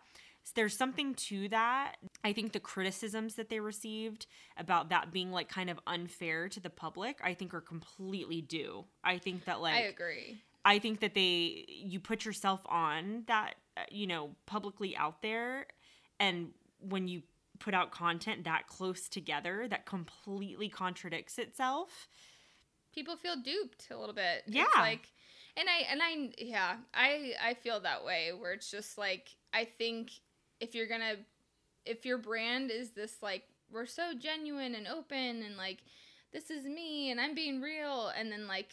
There's 0.56 0.76
something 0.76 1.14
to 1.16 1.50
that 1.50 1.96
i 2.24 2.34
think 2.34 2.52
the 2.52 2.60
criticisms 2.60 3.36
that 3.36 3.50
they 3.50 3.60
received 3.60 4.26
about 4.58 4.90
that 4.90 5.12
being 5.12 5.32
like 5.32 5.50
kind 5.50 5.70
of 5.70 5.80
unfair 5.88 6.50
to 6.50 6.60
the 6.60 6.70
public 6.70 7.20
i 7.24 7.34
think 7.34 7.54
are 7.54 7.62
completely 7.62 8.42
due 8.42 8.86
i 9.04 9.18
think 9.18 9.46
that 9.46 9.62
like 9.62 9.76
i 9.76 9.82
agree 9.82 10.42
I 10.66 10.78
think 10.78 11.00
that 11.00 11.14
they 11.14 11.66
you 11.70 12.02
put 12.02 12.26
yourself 12.26 12.60
on 12.66 13.24
that 13.28 13.56
uh, 13.78 13.84
you 13.90 14.06
know 14.06 14.36
publicly 14.46 14.96
out 14.96 15.22
there 15.22 15.68
and 16.20 16.50
when 16.82 17.08
you 17.08 17.22
put 17.60 17.74
out 17.74 17.92
content 17.92 18.44
that 18.44 18.68
close 18.68 19.08
together 19.08 19.68
that 19.70 19.86
completely 19.86 20.68
contradicts 20.68 21.40
itself 21.40 22.10
people 22.94 23.16
feel 23.16 23.36
duped 23.36 23.88
a 23.92 23.98
little 23.98 24.16
bit. 24.16 24.44
Yeah. 24.48 24.64
It's 24.64 24.78
like 24.78 25.12
and 25.58 25.68
I 25.70 25.92
and 25.92 26.02
I 26.02 26.30
yeah, 26.38 26.76
I 26.94 27.34
I 27.44 27.54
feel 27.56 27.80
that 27.82 28.06
way 28.06 28.32
where 28.38 28.54
it's 28.54 28.70
just 28.70 28.98
like 28.98 29.30
I 29.54 29.66
think 29.66 30.12
if 30.60 30.76
you're 30.76 30.88
to 30.88 31.18
if 31.86 32.06
your 32.06 32.18
brand 32.18 32.72
is 32.72 32.92
this 32.92 33.18
like 33.22 33.44
we're 33.72 33.86
so 33.86 34.14
genuine 34.20 34.76
and 34.76 34.88
open 34.88 35.44
and 35.44 35.58
like 35.58 35.80
this 36.34 36.50
is 36.50 36.66
me 36.66 37.12
and 37.12 37.20
I'm 37.20 37.34
being 37.34 37.62
real 37.62 38.12
and 38.16 38.32
then 38.32 38.48
like 38.48 38.72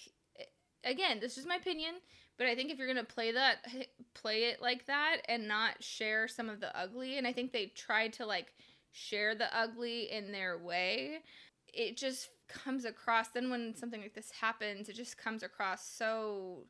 again, 0.87 1.19
this 1.21 1.37
is 1.37 1.47
my 1.47 1.57
opinion, 1.57 1.97
but 2.39 2.47
I 2.47 2.55
think 2.55 2.71
if 2.71 2.79
you're 2.79 2.87
to 2.97 3.05
play 3.05 3.33
that 3.33 3.67
play 4.15 4.45
it 4.45 4.63
like 4.63 4.87
that 4.87 5.19
and 5.29 5.49
not 5.49 5.83
share 5.83 6.29
some 6.29 6.49
of 6.49 6.61
the 6.61 6.77
ugly 6.79 7.19
and 7.19 7.27
I 7.27 7.33
think 7.33 7.53
they 7.53 7.67
tried 7.67 8.13
to 8.15 8.27
like 8.27 8.55
share 8.93 9.35
the 9.35 9.55
ugly 9.57 10.11
in 10.11 10.33
their 10.33 10.57
way 10.57 11.19
it 11.73 11.97
just 11.97 12.29
comes 12.49 12.85
across 12.87 13.29
then 13.29 13.51
when 13.51 13.75
something 13.75 14.01
like 14.01 14.15
this 14.15 14.31
happens 14.31 14.89
it 14.89 14.97
just 14.97 15.19
comes 15.19 15.43
across 15.43 15.87
so 15.87 16.65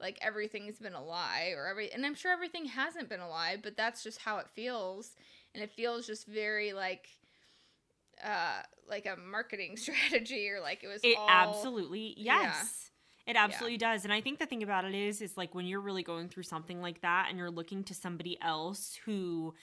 like 0.00 0.18
everything's 0.20 0.78
been 0.78 0.94
a 0.94 1.02
lie 1.02 1.52
or 1.56 1.66
every 1.66 1.92
and 1.92 2.04
i'm 2.04 2.14
sure 2.14 2.32
everything 2.32 2.64
hasn't 2.64 3.08
been 3.08 3.20
a 3.20 3.28
lie 3.28 3.56
but 3.62 3.76
that's 3.76 4.02
just 4.02 4.18
how 4.18 4.38
it 4.38 4.48
feels. 4.54 5.14
And 5.54 5.62
it 5.62 5.70
feels 5.70 6.06
just 6.06 6.26
very 6.26 6.72
like 6.72 7.08
uh 8.24 8.62
like 8.88 9.06
a 9.06 9.16
marketing 9.16 9.76
strategy 9.76 10.48
or 10.48 10.60
like 10.60 10.82
it 10.82 10.88
was 10.88 11.00
it 11.02 11.16
all, 11.16 11.28
absolutely 11.28 12.14
yeah. 12.16 12.42
yes. 12.42 12.88
It 13.24 13.36
absolutely 13.36 13.78
does. 13.78 14.02
And 14.02 14.12
i 14.12 14.20
think 14.20 14.38
the 14.38 14.46
thing 14.46 14.62
about 14.62 14.84
it 14.84 14.94
is 14.94 15.22
is 15.22 15.36
like 15.36 15.54
when 15.54 15.66
you're 15.66 15.80
really 15.80 16.02
going 16.02 16.28
through 16.28 16.42
something 16.44 16.80
like 16.80 17.02
that 17.02 17.26
and 17.28 17.38
you're 17.38 17.50
looking 17.50 17.84
to 17.84 17.94
somebody 17.94 18.36
else 18.42 18.98
who 19.04 19.54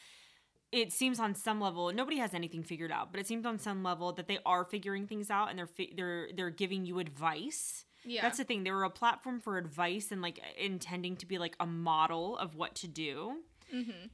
it 0.71 0.93
seems 0.93 1.19
on 1.19 1.33
some 1.35 1.59
level 1.59 1.91
nobody 1.91 2.17
has 2.17 2.33
anything 2.33 2.63
figured 2.63 2.91
out 2.91 3.11
but 3.11 3.19
it 3.19 3.27
seems 3.27 3.45
on 3.45 3.57
some 3.57 3.83
level 3.83 4.13
that 4.13 4.27
they 4.27 4.37
are 4.45 4.63
figuring 4.63 5.07
things 5.07 5.29
out 5.29 5.49
and 5.49 5.57
they're 5.57 5.67
fi- 5.67 5.93
they're 5.95 6.29
they're 6.35 6.51
giving 6.51 6.85
you 6.85 6.99
advice 6.99 7.85
Yeah. 8.09 8.23
That's 8.23 8.37
the 8.39 8.43
thing. 8.43 8.63
They 8.63 8.71
were 8.71 8.83
a 8.85 8.89
platform 8.89 9.39
for 9.39 9.57
advice 9.57 10.11
and 10.11 10.21
like 10.21 10.39
intending 10.57 11.15
to 11.17 11.25
be 11.27 11.37
like 11.37 11.55
a 11.59 11.65
model 11.67 12.37
of 12.37 12.55
what 12.55 12.73
to 12.75 12.87
do. 12.87 13.37
mm-hmm. 13.73 14.07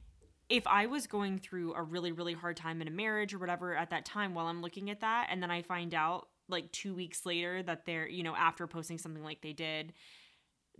If 0.48 0.64
I 0.68 0.86
was 0.86 1.08
going 1.08 1.38
through 1.38 1.74
a 1.74 1.82
really, 1.82 2.12
really 2.12 2.34
hard 2.34 2.56
time 2.56 2.80
in 2.80 2.86
a 2.86 2.90
marriage 2.92 3.34
or 3.34 3.38
whatever 3.38 3.74
at 3.74 3.90
that 3.90 4.04
time 4.04 4.32
while 4.34 4.46
I'm 4.46 4.62
looking 4.62 4.90
at 4.90 5.00
that, 5.00 5.26
and 5.30 5.42
then 5.42 5.50
I 5.50 5.62
find 5.62 5.92
out 5.92 6.28
like 6.48 6.70
two 6.70 6.94
weeks 6.94 7.26
later 7.26 7.62
that 7.64 7.84
they're, 7.84 8.06
you 8.06 8.22
know, 8.22 8.36
after 8.36 8.68
posting 8.68 8.96
something 8.98 9.24
like 9.24 9.40
they 9.40 9.52
did, 9.52 9.92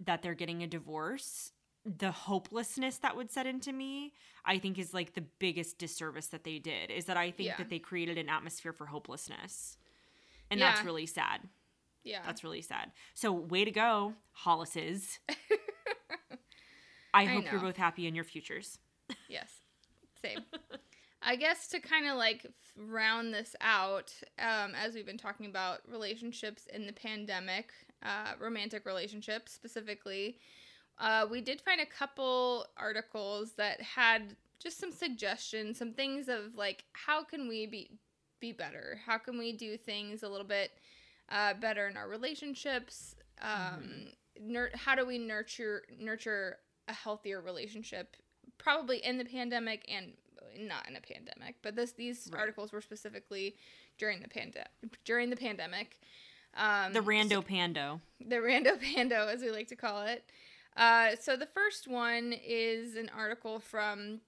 that 0.05 0.23
they're 0.23 0.35
getting 0.35 0.63
a 0.63 0.69
divorce, 0.69 1.51
the 1.85 2.13
hopelessness 2.13 2.99
that 2.99 3.17
would 3.17 3.33
set 3.33 3.47
into 3.47 3.73
me, 3.73 4.13
I 4.45 4.59
think 4.59 4.79
is 4.79 4.95
like 4.95 5.15
the 5.15 5.25
biggest 5.41 5.79
disservice 5.79 6.29
that 6.29 6.45
they 6.45 6.59
did. 6.61 6.91
Is 6.93 7.07
that 7.07 7.17
I 7.17 7.33
think 7.33 7.49
Yeah. 7.49 7.57
that 7.57 7.69
they 7.69 7.81
created 7.81 8.19
an 8.19 8.29
atmosphere 8.29 8.73
for 8.73 8.87
hopelessness. 8.87 9.79
And 10.49 10.61
Yeah. 10.61 10.71
that's 10.75 10.85
really 10.85 11.07
sad. 11.07 11.41
Yeah. 12.07 12.21
That's 12.25 12.45
really 12.45 12.63
sad. 12.63 12.93
So, 13.15 13.33
way 13.33 13.65
to 13.65 13.73
go, 13.73 14.15
Hollises. 14.33 15.19
I 17.13 17.25
hope 17.25 17.51
you're 17.51 17.61
both 17.61 17.77
happy 17.77 18.07
in 18.07 18.15
your 18.15 18.25
futures. 18.25 18.79
Yes. 19.29 19.51
Same. 20.23 20.39
I 21.23 21.35
guess 21.35 21.67
to 21.69 21.81
kind 21.81 22.07
of 22.07 22.17
like 22.17 22.47
round 22.77 23.35
this 23.35 23.57
out, 23.61 24.13
um, 24.39 24.73
as 24.81 24.95
we've 24.95 25.07
been 25.07 25.19
talking 25.19 25.47
about 25.47 25.81
relationships 25.91 26.69
in 26.73 26.87
the 26.87 26.93
pandemic, 26.93 27.73
uh, 28.05 28.35
romantic 28.39 28.87
relationships 28.87 29.53
specifically, 29.53 30.39
uh, 30.99 31.27
we 31.29 31.41
did 31.41 31.61
find 31.61 31.81
a 31.81 31.87
couple 31.87 32.67
articles 32.77 33.53
that 33.57 33.81
had 33.81 34.37
just 34.61 34.79
some 34.79 34.93
suggestions, 34.93 35.79
some 35.79 35.93
things 35.93 36.29
of 36.29 36.55
like 36.55 36.85
how 36.93 37.25
can 37.25 37.49
we 37.49 37.67
be 37.67 37.91
be 38.39 38.53
better? 38.53 39.01
How 39.05 39.19
can 39.19 39.39
we 39.39 39.53
do 39.53 39.77
things 39.77 40.23
a 40.23 40.29
little 40.29 40.47
bit 40.47 40.71
uh, 41.29 41.55
better 41.55 41.87
in 41.89 41.97
our 41.97 42.09
relationships? 42.09 43.15
Um, 43.41 44.09
nur- 44.41 44.71
how 44.75 44.95
do 44.95 45.05
we 45.07 45.19
nurture 45.19 45.83
nurture 45.99 46.59
a 46.89 46.93
healthier 46.93 47.41
relationship? 47.41 48.17
Probably 48.59 48.99
in 49.05 49.19
the 49.19 49.25
pandemic 49.25 49.85
and 49.89 50.13
not 50.59 50.89
in 50.89 50.97
a 50.97 51.01
pandemic, 51.01 51.57
but 51.63 51.77
this 51.77 51.93
these 51.93 52.29
Right. 52.33 52.41
articles 52.41 52.73
were 52.73 52.81
specifically 52.81 53.57
during 53.99 54.21
the 54.21 54.29
pandemic. 54.29 54.71
During 55.05 55.29
the 55.31 55.37
pandemic, 55.37 56.01
um, 56.55 56.93
The 56.93 57.01
rando 57.01 57.45
pando. 57.47 58.01
the 58.21 58.37
rando 58.37 58.81
pando, 58.95 59.27
as 59.29 59.41
we 59.43 59.51
like 59.51 59.69
to 59.69 59.77
call 59.77 60.03
it. 60.07 60.25
Uh, 60.77 61.17
so 61.21 61.37
the 61.37 61.47
first 61.47 61.89
one 61.89 62.33
is 62.35 62.97
an 62.97 63.11
article 63.15 63.59
from 63.61 64.21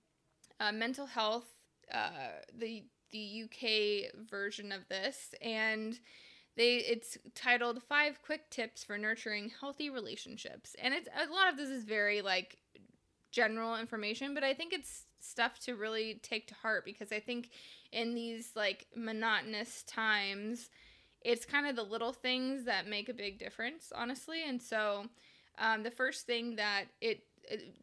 uh, 0.61 0.73
Mental 0.73 1.07
Health, 1.07 1.47
uh, 1.93 2.11
the 2.55 2.85
the 3.11 3.45
UK 3.45 4.13
version 4.29 4.71
of 4.73 4.87
this, 4.89 5.35
and 5.41 5.99
they 6.59 6.77
it's 6.77 7.17
titled 7.35 7.83
Five 7.83 8.21
Quick 8.21 8.51
Tips 8.51 8.85
for 8.85 8.99
Nurturing 8.99 9.51
Healthy 9.61 9.89
Relationships, 9.89 10.77
and 10.83 10.93
it's 10.93 11.09
a 11.09 11.33
lot 11.33 11.49
of 11.49 11.57
this 11.57 11.71
is 11.71 11.85
very 11.85 12.21
like 12.21 12.59
general 13.31 13.77
information, 13.77 14.35
but 14.35 14.45
I 14.45 14.53
think 14.53 14.73
it's 14.73 15.05
stuff 15.21 15.59
to 15.61 15.75
really 15.75 16.21
take 16.23 16.49
to 16.49 16.55
heart 16.55 16.85
because 16.85 17.13
I 17.13 17.21
think 17.21 17.51
in 17.93 18.15
these 18.15 18.51
like 18.55 18.87
monotonous 18.95 19.83
times 19.85 20.69
it's 21.23 21.45
kind 21.45 21.67
of 21.67 21.77
the 21.77 21.83
little 21.83 22.13
things 22.13 22.65
that 22.65 22.87
make 22.87 23.09
a 23.09 23.15
big 23.15 23.39
difference, 23.39 23.93
honestly. 23.95 24.43
And 24.47 24.61
so, 24.61 25.07
um, 25.59 25.83
the 25.83 25.91
first 25.91 26.27
thing 26.27 26.57
that 26.57 26.85
it, 27.01 27.25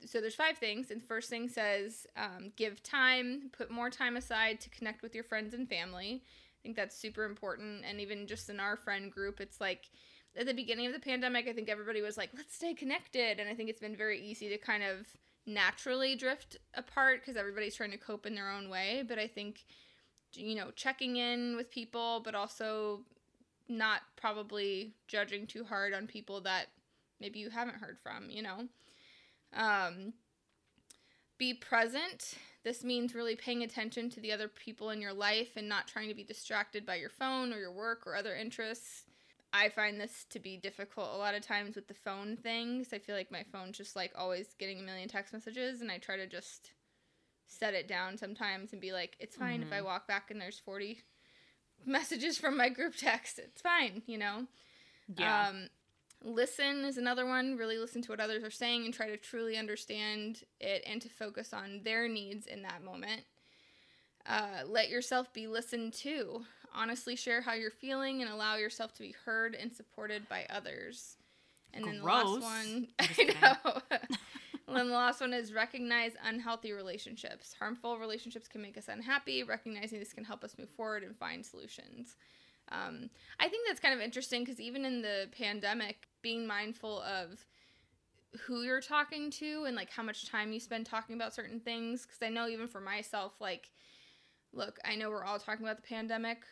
so 0.05 0.21
there's 0.21 0.35
five 0.35 0.57
things, 0.57 0.91
and 0.91 1.01
the 1.01 1.05
first 1.05 1.29
thing 1.29 1.49
says 1.49 2.07
um, 2.15 2.51
give 2.55 2.83
time, 2.83 3.49
put 3.51 3.71
more 3.71 3.89
time 3.89 4.15
aside 4.15 4.61
to 4.61 4.69
connect 4.69 5.01
with 5.01 5.15
your 5.15 5.23
friends 5.23 5.53
and 5.53 5.67
family. 5.67 6.23
Think 6.65 6.77
that's 6.77 6.97
super 6.97 7.25
important, 7.25 7.83
and 7.87 8.01
even 8.01 8.25
just 8.25 8.49
in 8.49 8.59
our 8.59 8.75
friend 8.75 9.11
group, 9.11 9.39
it's 9.39 9.61
like 9.61 9.91
at 10.35 10.47
the 10.47 10.53
beginning 10.53 10.87
of 10.87 10.93
the 10.93 10.99
pandemic, 10.99 11.47
I 11.47 11.53
think 11.53 11.69
everybody 11.69 12.01
was 12.01 12.17
like, 12.17 12.31
let's 12.35 12.55
stay 12.55 12.73
connected, 12.73 13.39
and 13.39 13.47
I 13.47 13.53
think 13.53 13.69
it's 13.69 13.79
been 13.79 13.95
very 13.95 14.19
easy 14.19 14.49
to 14.49 14.57
kind 14.57 14.81
of 14.81 15.05
naturally 15.45 16.15
drift 16.15 16.57
apart 16.73 17.21
because 17.21 17.37
everybody's 17.37 17.75
trying 17.75 17.91
to 17.91 17.99
cope 17.99 18.25
in 18.25 18.33
their 18.33 18.49
own 18.49 18.67
way. 18.67 19.03
But 19.07 19.19
I 19.19 19.27
think 19.27 19.63
you 20.33 20.55
know 20.55 20.71
checking 20.75 21.17
in 21.17 21.55
with 21.55 21.69
people, 21.69 22.23
but 22.25 22.33
also 22.33 23.01
not 23.69 24.01
probably 24.15 24.95
judging 25.07 25.45
too 25.45 25.65
hard 25.65 25.93
on 25.93 26.07
people 26.07 26.41
that 26.41 26.65
maybe 27.21 27.37
you 27.37 27.51
haven't 27.51 27.75
heard 27.77 27.99
from, 28.01 28.31
you 28.31 28.41
know. 28.41 28.67
Um, 29.53 30.13
be 31.37 31.53
present. 31.53 32.33
This 32.65 32.83
means 32.83 33.13
really 33.13 33.35
paying 33.35 33.61
attention 33.61 34.09
to 34.09 34.19
the 34.19 34.31
other 34.31 34.47
people 34.47 34.89
in 34.89 34.99
your 34.99 35.13
life 35.13 35.49
and 35.55 35.69
not 35.69 35.87
trying 35.87 36.09
to 36.09 36.15
be 36.15 36.23
distracted 36.23 36.83
by 36.83 36.95
your 36.95 37.11
phone 37.11 37.53
or 37.53 37.59
your 37.59 37.71
work 37.71 38.07
or 38.07 38.15
other 38.15 38.35
interests. 38.35 39.03
I 39.53 39.69
find 39.69 40.01
this 40.01 40.25
to 40.31 40.39
be 40.39 40.57
difficult 40.57 41.13
a 41.13 41.17
lot 41.17 41.35
of 41.35 41.43
times 41.43 41.75
with 41.75 41.87
the 41.87 41.93
phone 41.93 42.35
things. 42.35 42.91
I 42.91 42.97
feel 42.97 43.15
like 43.15 43.31
my 43.31 43.43
phone's 43.51 43.77
just 43.77 43.95
like 43.95 44.13
always 44.17 44.55
getting 44.57 44.79
a 44.79 44.83
million 44.83 45.07
text 45.07 45.31
messages, 45.31 45.81
and 45.81 45.91
I 45.91 45.99
try 45.99 46.17
to 46.17 46.25
just 46.25 46.71
set 47.45 47.75
it 47.75 47.87
down 47.87 48.17
sometimes 48.17 48.73
and 48.73 48.81
be 48.81 48.91
like, 48.91 49.15
it's 49.19 49.35
fine 49.35 49.61
if 49.61 49.71
I 49.71 49.81
walk 49.81 50.07
back 50.07 50.31
and 50.31 50.41
there's 50.41 50.57
40 50.57 51.03
messages 51.85 52.39
from 52.39 52.57
my 52.57 52.69
group 52.69 52.95
text. 52.95 53.37
It's 53.37 53.61
fine, 53.61 54.01
you 54.07 54.17
know? 54.17 54.47
Yeah. 55.15 55.49
Um, 55.49 55.67
listen 56.25 56.83
is 56.83 56.97
another 56.97 57.25
one. 57.25 57.55
Really 57.55 57.77
listen 57.77 58.01
to 58.01 58.11
what 58.11 58.19
others 58.19 58.43
are 58.43 58.51
saying 58.51 58.85
and 58.85 58.93
try 58.93 59.07
to 59.07 59.17
truly 59.17 59.57
understand 59.57 60.43
it 60.59 60.83
and 60.85 61.01
to 61.01 61.09
focus 61.09 61.53
on 61.53 61.81
their 61.83 62.07
needs 62.07 62.47
in 62.47 62.63
that 62.63 62.83
moment. 62.83 63.21
Uh, 64.25 64.63
let 64.67 64.89
yourself 64.89 65.31
be 65.33 65.47
listened 65.47 65.93
to. 65.93 66.43
Honestly, 66.73 67.15
share 67.15 67.41
how 67.41 67.53
you're 67.53 67.71
feeling 67.71 68.21
and 68.21 68.29
allow 68.29 68.55
yourself 68.55 68.93
to 68.93 69.01
be 69.01 69.15
heard 69.23 69.55
and 69.55 69.71
supported 69.71 70.27
by 70.27 70.45
others. 70.49 71.15
And 71.73 71.85
then 71.85 71.99
the 71.99 72.03
last 72.03 72.41
one, 72.41 72.87
I 72.99 73.33
know. 73.41 73.81
and 73.91 74.09
then 74.75 74.87
the 74.87 74.93
last 74.93 75.21
one 75.21 75.33
is 75.33 75.53
recognize 75.53 76.13
unhealthy 76.23 76.71
relationships. 76.71 77.53
Harmful 77.59 77.99
relationships 77.99 78.47
can 78.47 78.61
make 78.61 78.77
us 78.77 78.87
unhappy. 78.87 79.43
Recognizing 79.43 79.99
this 79.99 80.13
can 80.13 80.23
help 80.23 80.43
us 80.43 80.55
move 80.57 80.69
forward 80.69 81.03
and 81.03 81.15
find 81.15 81.45
solutions. 81.45 82.15
Um, 82.71 83.09
I 83.39 83.47
think 83.47 83.67
that's 83.67 83.79
kind 83.79 83.93
of 83.93 84.01
interesting 84.01 84.43
because 84.43 84.59
even 84.59 84.85
in 84.85 85.01
the 85.01 85.27
pandemic, 85.37 86.07
being 86.21 86.47
mindful 86.47 87.01
of 87.01 87.45
who 88.41 88.63
you're 88.63 88.81
talking 88.81 89.31
to 89.31 89.63
and 89.65 89.75
like 89.75 89.89
how 89.89 90.03
much 90.03 90.29
time 90.29 90.51
you 90.51 90.59
spend 90.59 90.85
talking 90.85 91.15
about 91.15 91.33
certain 91.33 91.59
things. 91.59 92.05
Because 92.05 92.21
I 92.21 92.29
know 92.29 92.47
even 92.47 92.67
for 92.67 92.81
myself, 92.81 93.33
like, 93.39 93.69
look, 94.53 94.79
I 94.83 94.95
know 94.95 95.09
we're 95.09 95.25
all 95.25 95.39
talking 95.39 95.65
about 95.65 95.77
the 95.77 95.87
pandemic 95.87 96.43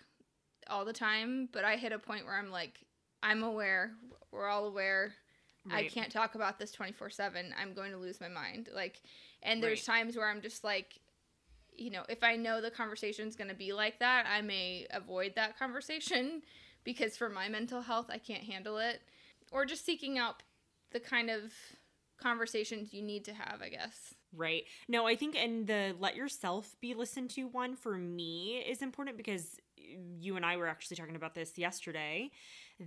all 0.69 0.85
the 0.85 0.93
time, 0.93 1.49
but 1.51 1.65
I 1.65 1.75
hit 1.75 1.91
a 1.91 1.99
point 1.99 2.25
where 2.25 2.37
I'm 2.37 2.51
like, 2.51 2.79
I'm 3.21 3.43
aware, 3.43 3.91
we're 4.31 4.47
all 4.47 4.65
aware. 4.65 5.13
I 5.71 5.83
can't 5.83 6.11
talk 6.11 6.35
about 6.35 6.59
this 6.59 6.71
24 6.71 7.09
7. 7.09 7.53
I'm 7.59 7.73
going 7.73 7.91
to 7.91 7.97
lose 7.97 8.19
my 8.19 8.27
mind. 8.27 8.67
Like, 8.75 9.01
and 9.41 9.63
there's 9.63 9.85
times 9.85 10.17
where 10.17 10.29
I'm 10.29 10.41
just 10.41 10.63
like, 10.63 10.99
you 11.77 11.89
know, 11.89 12.03
if 12.09 12.23
I 12.23 12.35
know 12.35 12.61
the 12.61 12.71
conversation's 12.71 13.35
going 13.35 13.49
to 13.49 13.55
be 13.55 13.73
like 13.73 13.99
that, 13.99 14.25
I 14.31 14.41
may 14.41 14.87
avoid 14.91 15.33
that 15.35 15.57
conversation 15.59 16.41
because 16.83 17.17
for 17.17 17.29
my 17.29 17.49
mental 17.49 17.81
health, 17.81 18.07
I 18.09 18.17
can't 18.17 18.43
handle 18.43 18.77
it. 18.77 19.01
Or 19.51 19.65
just 19.65 19.85
seeking 19.85 20.17
out 20.17 20.43
the 20.91 20.99
kind 20.99 21.29
of 21.29 21.53
conversations 22.19 22.93
you 22.93 23.01
need 23.01 23.25
to 23.25 23.33
have, 23.33 23.61
I 23.61 23.69
guess. 23.69 24.13
Right. 24.35 24.63
No, 24.87 25.05
I 25.05 25.15
think 25.15 25.35
and 25.35 25.67
the 25.67 25.95
let 25.99 26.15
yourself 26.15 26.75
be 26.81 26.93
listened 26.93 27.29
to 27.31 27.43
one 27.47 27.75
for 27.75 27.97
me 27.97 28.63
is 28.67 28.81
important 28.81 29.17
because 29.17 29.57
you 30.19 30.35
and 30.35 30.45
I 30.45 30.57
were 30.57 30.67
actually 30.67 30.97
talking 30.97 31.15
about 31.15 31.35
this 31.35 31.57
yesterday 31.57 32.31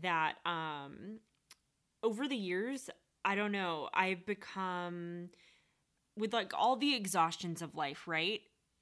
that 0.02 0.36
um 0.44 1.20
over 2.02 2.26
the 2.26 2.36
years, 2.36 2.90
I 3.24 3.34
don't 3.34 3.52
know, 3.52 3.88
I've 3.94 4.26
become 4.26 5.30
with 6.16 6.32
like 6.32 6.52
all 6.54 6.76
the 6.76 6.94
exhaustions 6.94 7.62
of 7.62 7.74
life, 7.74 8.08
right? 8.08 8.40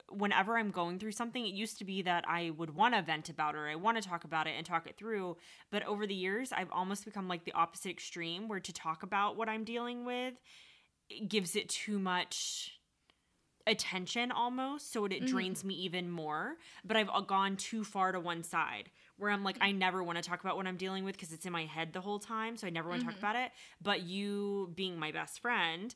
Whenever 0.09 0.57
I'm 0.57 0.71
going 0.71 0.99
through 0.99 1.13
something, 1.13 1.45
it 1.45 1.53
used 1.53 1.77
to 1.79 1.85
be 1.85 2.01
that 2.03 2.23
I 2.27 2.51
would 2.51 2.75
want 2.75 2.93
to 2.95 3.01
vent 3.01 3.29
about 3.29 3.55
it 3.55 3.59
or 3.59 3.67
I 3.67 3.75
want 3.75 4.01
to 4.01 4.07
talk 4.07 4.23
about 4.23 4.47
it 4.47 4.53
and 4.57 4.65
talk 4.65 4.87
it 4.87 4.97
through. 4.97 5.37
But 5.71 5.83
over 5.85 6.05
the 6.05 6.13
years, 6.15 6.51
I've 6.51 6.71
almost 6.71 7.05
become 7.05 7.27
like 7.27 7.43
the 7.45 7.53
opposite 7.53 7.89
extreme 7.89 8.47
where 8.47 8.59
to 8.59 8.73
talk 8.73 9.03
about 9.03 9.35
what 9.35 9.49
I'm 9.49 9.63
dealing 9.63 10.05
with 10.05 10.35
it 11.09 11.29
gives 11.29 11.55
it 11.55 11.69
too 11.69 11.99
much 11.99 12.79
attention 13.67 14.31
almost 14.31 14.93
so 14.93 15.05
it, 15.05 15.11
it 15.11 15.23
Mhm. 15.23 15.27
drains 15.27 15.63
me 15.63 15.73
even 15.73 16.09
more 16.09 16.55
but 16.83 16.95
i've 16.95 17.09
uh, 17.11 17.19
gone 17.21 17.57
too 17.57 17.83
far 17.83 18.11
to 18.11 18.19
one 18.19 18.43
side 18.43 18.91
where 19.17 19.31
i'm 19.31 19.43
like 19.43 19.57
i 19.59 19.71
never 19.71 20.03
want 20.03 20.17
to 20.21 20.23
talk 20.23 20.39
about 20.41 20.55
what 20.55 20.67
i'm 20.67 20.77
dealing 20.77 21.03
with 21.03 21.15
because 21.15 21.33
it's 21.33 21.47
in 21.47 21.51
my 21.51 21.65
head 21.65 21.91
the 21.91 22.01
whole 22.01 22.19
time 22.19 22.55
so 22.57 22.67
i 22.67 22.69
never 22.69 22.89
want 22.89 23.01
to 23.01 23.07
Mhm. 23.07 23.11
talk 23.11 23.17
about 23.19 23.35
it 23.35 23.51
but 23.81 24.01
you 24.03 24.71
being 24.75 24.99
my 24.99 25.11
best 25.11 25.39
friend 25.39 25.95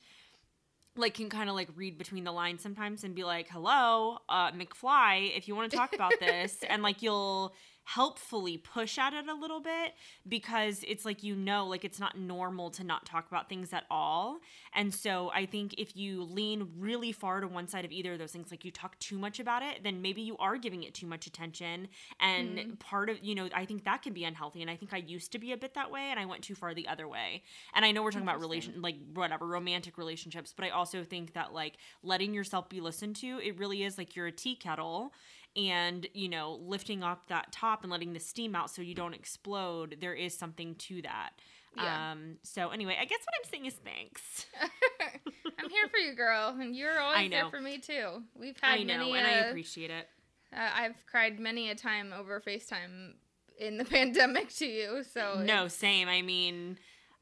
like 1.00 1.14
can 1.14 1.30
kind 1.30 1.50
of 1.50 1.56
like 1.56 1.70
read 1.76 1.98
between 1.98 2.24
the 2.24 2.32
lines 2.32 2.62
sometimes 2.62 3.04
and 3.04 3.16
be 3.16 3.24
like 3.24 3.48
hello 3.50 4.18
uh 4.30 4.52
mcfly 4.52 5.36
if 5.38 5.48
you 5.48 5.56
want 5.56 5.70
to 5.70 5.78
talk 5.78 5.94
about 5.94 6.14
this 6.20 6.58
and 6.70 6.84
like 6.84 7.02
you'll 7.02 7.54
helpfully 7.96 8.56
push 8.56 9.00
at 9.00 9.14
it 9.14 9.28
a 9.28 9.34
little 9.34 9.60
bit 9.60 9.94
because 10.28 10.84
it's 10.88 11.06
like 11.06 11.24
you 11.24 11.36
know 11.36 11.66
like 11.66 11.84
it's 11.84 12.00
not 12.00 12.16
normal 12.18 12.70
to 12.70 12.84
not 12.84 13.04
talk 13.04 13.28
about 13.28 13.50
things 13.50 13.74
at 13.74 13.84
all. 13.90 14.40
And 14.76 14.94
so 14.94 15.32
i 15.34 15.46
think 15.46 15.74
if 15.78 15.98
you 15.98 16.24
lean 16.24 16.70
really 16.78 17.12
far 17.12 17.42
to 17.42 17.48
one 17.48 17.68
side 17.68 17.86
of 17.86 17.92
either 17.92 18.14
of 18.14 18.20
those 18.20 18.32
things 18.32 18.52
like 18.52 18.64
you 18.64 18.72
talk 18.72 18.98
too 19.00 19.18
much 19.18 19.40
about 19.40 19.64
it 19.64 19.84
then 19.84 20.02
maybe 20.02 20.22
you 20.22 20.38
are 20.38 20.58
giving 20.58 20.84
it 20.84 20.94
too 20.94 21.08
much 21.08 21.26
attention. 21.26 21.88
And 22.20 22.58
mm-hmm. 22.58 22.74
part 22.76 23.10
of 23.10 23.18
you 23.24 23.34
know 23.34 23.50
i 23.56 23.66
think 23.66 23.86
that 23.86 24.04
can 24.04 24.14
be 24.14 24.24
unhealthy. 24.24 24.62
And 24.62 24.70
i 24.70 24.76
think 24.76 24.94
i 24.94 24.98
used 24.98 25.32
to 25.32 25.40
be 25.40 25.52
a 25.52 25.58
bit 25.58 25.74
that 25.74 25.90
way 25.90 26.10
and 26.12 26.20
i 26.20 26.26
went 26.26 26.44
too 26.44 26.56
far 26.56 26.76
the 26.76 26.88
other 26.88 27.08
way. 27.08 27.44
And 27.74 27.84
i 27.84 27.92
know 27.92 28.04
we're 28.04 28.12
talking 28.12 28.28
about 28.28 28.40
relation 28.40 28.82
like 28.82 28.98
whatever 29.16 29.48
romantic 29.48 29.98
relationships 29.98 30.54
but 30.56 30.64
i 30.64 30.70
also 30.70 31.04
think 31.04 31.34
that 31.34 31.54
like 31.54 31.78
letting 32.04 32.36
yourself 32.36 32.70
be 32.70 32.82
listened 32.82 33.16
to 33.18 33.40
it 33.40 33.58
really 33.58 33.84
is 33.84 33.98
like 33.98 34.16
you're 34.16 34.28
a 34.28 34.32
tea 34.32 34.56
kettle 34.56 35.12
and 35.56 36.08
you 36.14 36.30
know 36.30 36.60
lifting 36.62 37.04
up 37.04 37.28
that 37.28 37.52
top 37.52 37.84
and 37.84 37.92
letting 37.92 38.14
the 38.14 38.20
steam 38.20 38.56
out 38.56 38.70
so 38.70 38.82
you 38.82 38.94
don't 38.96 39.14
explode 39.14 39.98
there 40.00 40.14
is 40.14 40.38
something 40.38 40.76
to 40.76 41.02
that. 41.02 41.32
Yeah. 41.78 42.12
um 42.12 42.38
so 42.44 42.70
anyway 42.70 42.98
i 43.00 43.06
guess 43.06 43.20
what 43.20 43.36
i'm 43.44 43.50
saying 43.52 43.66
is 43.68 43.76
thanks. 43.76 44.46
I'm 45.60 45.70
here 45.70 45.88
for 45.90 45.98
you 45.98 46.14
girl 46.16 46.56
and 46.60 46.76
you're 46.76 47.00
always 47.00 47.30
there 47.30 47.50
for 47.50 47.62
me 47.62 47.78
too. 47.78 48.24
We've 48.40 48.58
had 48.62 48.80
I 48.80 48.84
know, 48.84 48.98
many 48.98 49.18
and 49.18 49.28
uh, 49.28 49.30
i 49.30 49.34
appreciate 49.50 49.92
it. 49.92 50.08
uh, 50.56 50.70
i've 50.76 51.06
cried 51.06 51.40
many 51.40 51.70
a 51.70 51.76
time 51.76 52.12
over 52.18 52.42
facetime 52.42 53.14
in 53.60 53.78
the 53.78 53.86
pandemic 53.96 54.50
to 54.56 54.66
you 54.66 55.04
so 55.14 55.42
no 55.44 55.68
same. 55.68 56.08
I 56.08 56.22
mean 56.22 56.78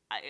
I, 0.10 0.22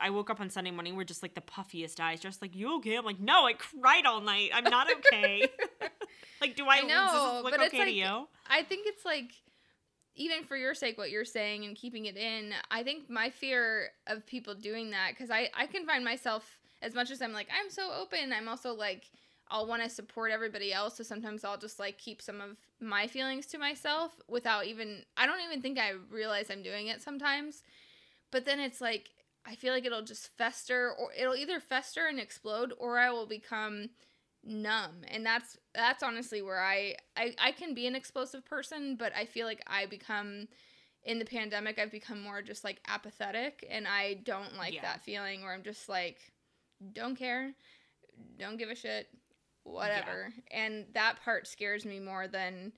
I 0.00 0.10
woke 0.10 0.30
up 0.30 0.40
on 0.40 0.50
Sunday 0.50 0.70
morning 0.70 0.96
with 0.96 1.08
just 1.08 1.22
like 1.22 1.34
the 1.34 1.40
puffiest 1.40 2.00
eyes, 2.00 2.20
just 2.20 2.42
like, 2.42 2.54
you 2.54 2.76
okay? 2.78 2.96
I'm 2.96 3.04
like, 3.04 3.20
no, 3.20 3.46
I 3.46 3.54
cried 3.54 4.06
all 4.06 4.20
night. 4.20 4.50
I'm 4.52 4.64
not 4.64 4.88
okay. 4.90 5.48
like, 6.40 6.56
do 6.56 6.66
I, 6.66 6.76
I 6.76 6.80
know, 6.82 7.40
look 7.42 7.52
but 7.52 7.66
okay 7.68 7.78
like, 7.78 7.88
to 7.88 7.94
you? 7.94 8.28
I 8.48 8.62
think 8.62 8.86
it's 8.86 9.04
like, 9.04 9.32
even 10.16 10.44
for 10.44 10.56
your 10.56 10.74
sake, 10.74 10.96
what 10.96 11.10
you're 11.10 11.24
saying 11.24 11.64
and 11.64 11.76
keeping 11.76 12.06
it 12.06 12.16
in, 12.16 12.52
I 12.70 12.82
think 12.82 13.10
my 13.10 13.30
fear 13.30 13.90
of 14.06 14.26
people 14.26 14.54
doing 14.54 14.90
that, 14.90 15.10
because 15.10 15.30
I, 15.30 15.50
I 15.56 15.66
can 15.66 15.86
find 15.86 16.04
myself, 16.04 16.58
as 16.82 16.94
much 16.94 17.10
as 17.10 17.20
I'm 17.20 17.32
like, 17.32 17.48
I'm 17.50 17.70
so 17.70 17.90
open, 17.92 18.32
I'm 18.32 18.48
also 18.48 18.74
like, 18.74 19.10
I'll 19.50 19.66
want 19.66 19.82
to 19.82 19.90
support 19.90 20.30
everybody 20.30 20.72
else. 20.72 20.96
So 20.96 21.02
sometimes 21.02 21.44
I'll 21.44 21.58
just 21.58 21.78
like 21.78 21.98
keep 21.98 22.22
some 22.22 22.40
of 22.40 22.58
my 22.80 23.06
feelings 23.06 23.46
to 23.46 23.58
myself 23.58 24.12
without 24.28 24.66
even, 24.66 25.02
I 25.16 25.26
don't 25.26 25.40
even 25.42 25.60
think 25.60 25.78
I 25.78 25.92
realize 26.10 26.50
I'm 26.50 26.62
doing 26.62 26.86
it 26.86 27.02
sometimes. 27.02 27.62
But 28.30 28.44
then 28.44 28.58
it's 28.58 28.80
like, 28.80 29.10
I 29.46 29.54
feel 29.54 29.72
like 29.72 29.84
it'll 29.84 30.02
just 30.02 30.36
fester 30.36 30.92
or 30.98 31.10
it'll 31.18 31.34
either 31.34 31.60
fester 31.60 32.06
and 32.06 32.18
explode 32.18 32.72
or 32.78 32.98
I 32.98 33.10
will 33.10 33.26
become 33.26 33.90
numb. 34.42 35.02
And 35.08 35.24
that's 35.24 35.58
that's 35.74 36.02
honestly 36.02 36.42
where 36.42 36.62
I 36.62 36.96
I, 37.16 37.34
I 37.38 37.52
can 37.52 37.74
be 37.74 37.86
an 37.86 37.94
explosive 37.94 38.44
person, 38.44 38.96
but 38.96 39.12
I 39.14 39.26
feel 39.26 39.46
like 39.46 39.62
I 39.66 39.86
become 39.86 40.48
in 41.02 41.18
the 41.18 41.24
pandemic 41.24 41.78
I've 41.78 41.90
become 41.90 42.22
more 42.22 42.40
just 42.40 42.64
like 42.64 42.80
apathetic 42.88 43.66
and 43.70 43.86
I 43.86 44.14
don't 44.24 44.56
like 44.56 44.74
yeah. 44.74 44.82
that 44.82 45.04
feeling 45.04 45.42
where 45.42 45.52
I'm 45.52 45.62
just 45.62 45.88
like 45.88 46.18
don't 46.92 47.16
care, 47.16 47.52
don't 48.38 48.56
give 48.56 48.70
a 48.70 48.74
shit, 48.74 49.08
whatever. 49.64 50.32
Yeah. 50.50 50.58
And 50.58 50.86
that 50.94 51.16
part 51.24 51.46
scares 51.46 51.84
me 51.84 52.00
more 52.00 52.28
than 52.28 52.72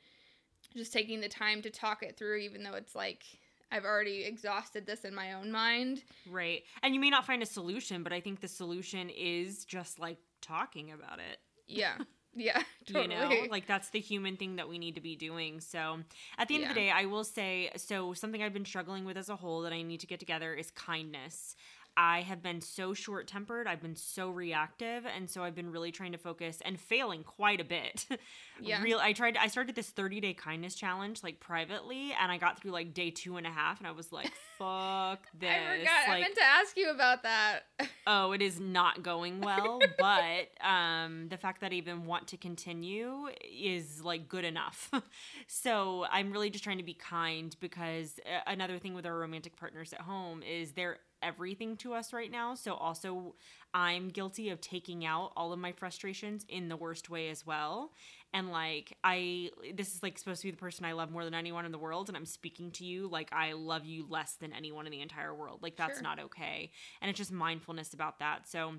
just 0.74 0.92
taking 0.92 1.20
the 1.20 1.28
time 1.28 1.62
to 1.62 1.70
talk 1.70 2.02
it 2.02 2.16
through 2.16 2.38
even 2.38 2.62
though 2.62 2.74
it's 2.74 2.94
like 2.94 3.24
I've 3.70 3.84
already 3.84 4.24
exhausted 4.24 4.86
this 4.86 5.04
in 5.04 5.14
my 5.14 5.32
own 5.32 5.50
mind. 5.50 6.02
Right. 6.30 6.62
And 6.82 6.94
you 6.94 7.00
may 7.00 7.10
not 7.10 7.26
find 7.26 7.42
a 7.42 7.46
solution, 7.46 8.02
but 8.02 8.12
I 8.12 8.20
think 8.20 8.40
the 8.40 8.48
solution 8.48 9.10
is 9.10 9.64
just 9.64 9.98
like 9.98 10.18
talking 10.40 10.92
about 10.92 11.18
it. 11.18 11.38
Yeah. 11.66 11.96
Yeah, 12.38 12.62
totally. 12.86 13.14
You 13.14 13.46
know, 13.46 13.46
like 13.50 13.66
that's 13.66 13.88
the 13.88 13.98
human 13.98 14.36
thing 14.36 14.56
that 14.56 14.68
we 14.68 14.78
need 14.78 14.96
to 14.96 15.00
be 15.00 15.16
doing. 15.16 15.60
So, 15.60 16.00
at 16.36 16.48
the 16.48 16.54
end 16.54 16.64
yeah. 16.64 16.68
of 16.68 16.74
the 16.74 16.80
day, 16.82 16.90
I 16.90 17.06
will 17.06 17.24
say 17.24 17.70
so 17.76 18.12
something 18.12 18.42
I've 18.42 18.52
been 18.52 18.66
struggling 18.66 19.06
with 19.06 19.16
as 19.16 19.30
a 19.30 19.36
whole 19.36 19.62
that 19.62 19.72
I 19.72 19.80
need 19.80 20.00
to 20.00 20.06
get 20.06 20.20
together 20.20 20.52
is 20.52 20.70
kindness. 20.70 21.56
I 21.96 22.20
have 22.22 22.42
been 22.42 22.60
so 22.60 22.92
short 22.92 23.26
tempered. 23.26 23.66
I've 23.66 23.80
been 23.80 23.96
so 23.96 24.28
reactive. 24.28 25.04
And 25.06 25.30
so 25.30 25.42
I've 25.42 25.54
been 25.54 25.70
really 25.72 25.90
trying 25.90 26.12
to 26.12 26.18
focus 26.18 26.58
and 26.64 26.78
failing 26.78 27.22
quite 27.24 27.60
a 27.60 27.64
bit. 27.64 28.06
Yeah. 28.58 28.82
Real 28.82 28.98
I 28.98 29.12
tried 29.12 29.36
I 29.36 29.48
started 29.48 29.74
this 29.74 29.90
30 29.90 30.18
day 30.22 30.32
kindness 30.32 30.74
challenge 30.74 31.22
like 31.22 31.40
privately 31.40 32.14
and 32.18 32.32
I 32.32 32.38
got 32.38 32.58
through 32.58 32.70
like 32.70 32.94
day 32.94 33.10
two 33.10 33.36
and 33.36 33.46
a 33.46 33.50
half 33.50 33.80
and 33.80 33.86
I 33.86 33.90
was 33.90 34.12
like, 34.12 34.32
fuck 34.58 35.26
this. 35.38 35.50
I 35.50 35.78
forgot. 35.78 36.08
Like, 36.08 36.16
I 36.16 36.20
meant 36.20 36.36
to 36.36 36.42
ask 36.42 36.74
you 36.78 36.90
about 36.90 37.22
that. 37.24 37.60
oh, 38.06 38.32
it 38.32 38.40
is 38.40 38.58
not 38.58 39.02
going 39.02 39.42
well. 39.42 39.78
but 39.98 40.66
um 40.66 41.28
the 41.28 41.36
fact 41.36 41.60
that 41.60 41.72
I 41.72 41.74
even 41.74 42.06
want 42.06 42.28
to 42.28 42.38
continue 42.38 43.26
is 43.44 44.02
like 44.02 44.26
good 44.26 44.46
enough. 44.46 44.90
so 45.46 46.06
I'm 46.10 46.32
really 46.32 46.48
just 46.48 46.64
trying 46.64 46.78
to 46.78 46.82
be 46.82 46.94
kind 46.94 47.54
because 47.60 48.18
uh, 48.24 48.40
another 48.46 48.78
thing 48.78 48.94
with 48.94 49.04
our 49.04 49.18
romantic 49.18 49.54
partners 49.56 49.92
at 49.92 50.00
home 50.00 50.42
is 50.42 50.72
they're 50.72 50.96
everything 51.26 51.76
to 51.78 51.94
us 51.94 52.12
right 52.12 52.30
now. 52.30 52.54
So 52.54 52.74
also 52.74 53.34
I'm 53.74 54.08
guilty 54.08 54.50
of 54.50 54.60
taking 54.60 55.04
out 55.04 55.32
all 55.36 55.52
of 55.52 55.58
my 55.58 55.72
frustrations 55.72 56.46
in 56.48 56.68
the 56.68 56.76
worst 56.76 57.10
way 57.10 57.28
as 57.28 57.44
well. 57.44 57.92
And 58.32 58.50
like 58.50 58.96
I 59.02 59.50
this 59.74 59.94
is 59.94 60.02
like 60.02 60.18
supposed 60.18 60.42
to 60.42 60.48
be 60.48 60.52
the 60.52 60.56
person 60.56 60.84
I 60.84 60.92
love 60.92 61.10
more 61.10 61.24
than 61.24 61.34
anyone 61.34 61.64
in 61.64 61.72
the 61.72 61.78
world 61.78 62.08
and 62.08 62.16
I'm 62.16 62.26
speaking 62.26 62.70
to 62.72 62.84
you 62.84 63.08
like 63.08 63.30
I 63.32 63.52
love 63.52 63.84
you 63.84 64.06
less 64.08 64.34
than 64.34 64.52
anyone 64.52 64.86
in 64.86 64.92
the 64.92 65.00
entire 65.00 65.34
world. 65.34 65.62
Like 65.62 65.76
that's 65.76 65.94
sure. 65.94 66.02
not 66.02 66.20
okay. 66.20 66.70
And 67.00 67.10
it's 67.10 67.18
just 67.18 67.32
mindfulness 67.32 67.92
about 67.92 68.20
that. 68.20 68.48
So 68.48 68.74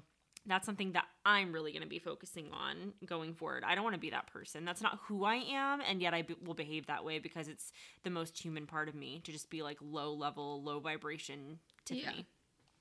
that's 0.47 0.65
something 0.65 0.93
that 0.93 1.05
I'm 1.25 1.51
really 1.51 1.71
going 1.71 1.83
to 1.83 1.89
be 1.89 1.99
focusing 1.99 2.49
on 2.53 2.93
going 3.05 3.33
forward. 3.33 3.63
I 3.67 3.75
don't 3.75 3.83
want 3.83 3.95
to 3.95 3.99
be 3.99 4.11
that 4.11 4.27
person. 4.27 4.63
That's 4.63 4.81
not 4.81 4.99
who 5.07 5.25
I 5.25 5.35
am, 5.35 5.81
and 5.81 6.01
yet 6.01 6.13
I 6.13 6.21
be- 6.21 6.37
will 6.43 6.53
behave 6.53 6.87
that 6.87 7.03
way 7.03 7.19
because 7.19 7.47
it's 7.47 7.73
the 8.03 8.09
most 8.09 8.41
human 8.41 8.65
part 8.65 8.87
of 8.87 8.95
me 8.95 9.21
to 9.25 9.31
just 9.31 9.49
be 9.49 9.61
like 9.61 9.77
low 9.81 10.13
level, 10.13 10.63
low 10.63 10.79
vibration 10.79 11.59
Tiffany. 11.85 12.15
Yeah. 12.17 12.23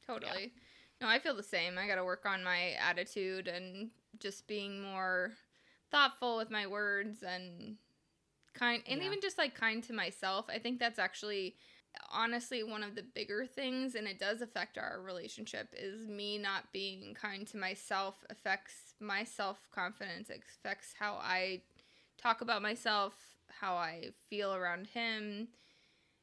Totally. 0.07 0.52
Yeah. 0.54 0.62
No, 1.00 1.09
I 1.09 1.18
feel 1.18 1.36
the 1.36 1.42
same. 1.42 1.76
I 1.78 1.86
got 1.86 1.96
to 1.96 2.04
work 2.04 2.24
on 2.24 2.42
my 2.42 2.70
attitude 2.72 3.48
and 3.48 3.90
just 4.18 4.46
being 4.46 4.80
more 4.80 5.32
thoughtful 5.90 6.36
with 6.38 6.50
my 6.50 6.66
words 6.66 7.22
and 7.22 7.76
kind 8.54 8.82
and 8.86 9.00
yeah. 9.00 9.07
even 9.07 9.20
just 9.20 9.38
like 9.38 9.54
kind 9.54 9.82
to 9.84 9.92
myself. 9.92 10.46
I 10.48 10.59
think 10.59 10.78
that's 10.78 10.98
actually 10.98 11.57
honestly 12.11 12.62
one 12.62 12.82
of 12.82 12.94
the 12.94 13.02
bigger 13.02 13.46
things 13.46 13.94
and 13.94 14.07
it 14.07 14.18
does 14.18 14.40
affect 14.40 14.78
our 14.78 15.00
relationship 15.02 15.68
is 15.72 16.07
me 16.09 16.38
not 16.38 16.72
being 16.72 17.14
kind 17.14 17.46
to 17.46 17.57
myself 17.57 18.24
affects 18.30 18.94
my 19.00 19.24
self-confidence 19.24 20.30
it 20.30 20.42
affects 20.59 20.94
how 20.98 21.14
i 21.22 21.61
talk 22.20 22.40
about 22.40 22.62
myself 22.62 23.14
how 23.48 23.74
i 23.74 24.04
feel 24.28 24.54
around 24.54 24.86
him 24.88 25.48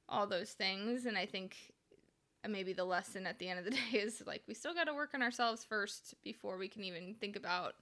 all 0.07 0.27
those 0.27 0.51
things 0.51 1.05
and 1.05 1.17
i 1.17 1.25
think 1.25 1.72
maybe 2.51 2.73
the 2.73 2.83
lesson 2.83 3.25
at 3.25 3.39
the 3.39 3.47
end 3.47 3.59
of 3.59 3.65
the 3.65 3.71
day 3.91 3.97
is 3.97 4.23
like 4.25 4.43
we 4.47 4.53
still 4.53 4.73
got 4.73 4.85
to 4.85 4.93
work 4.93 5.11
on 5.13 5.21
ourselves 5.21 5.63
first 5.63 6.15
before 6.23 6.57
we 6.57 6.67
can 6.67 6.83
even 6.83 7.15
think 7.19 7.35
about 7.35 7.75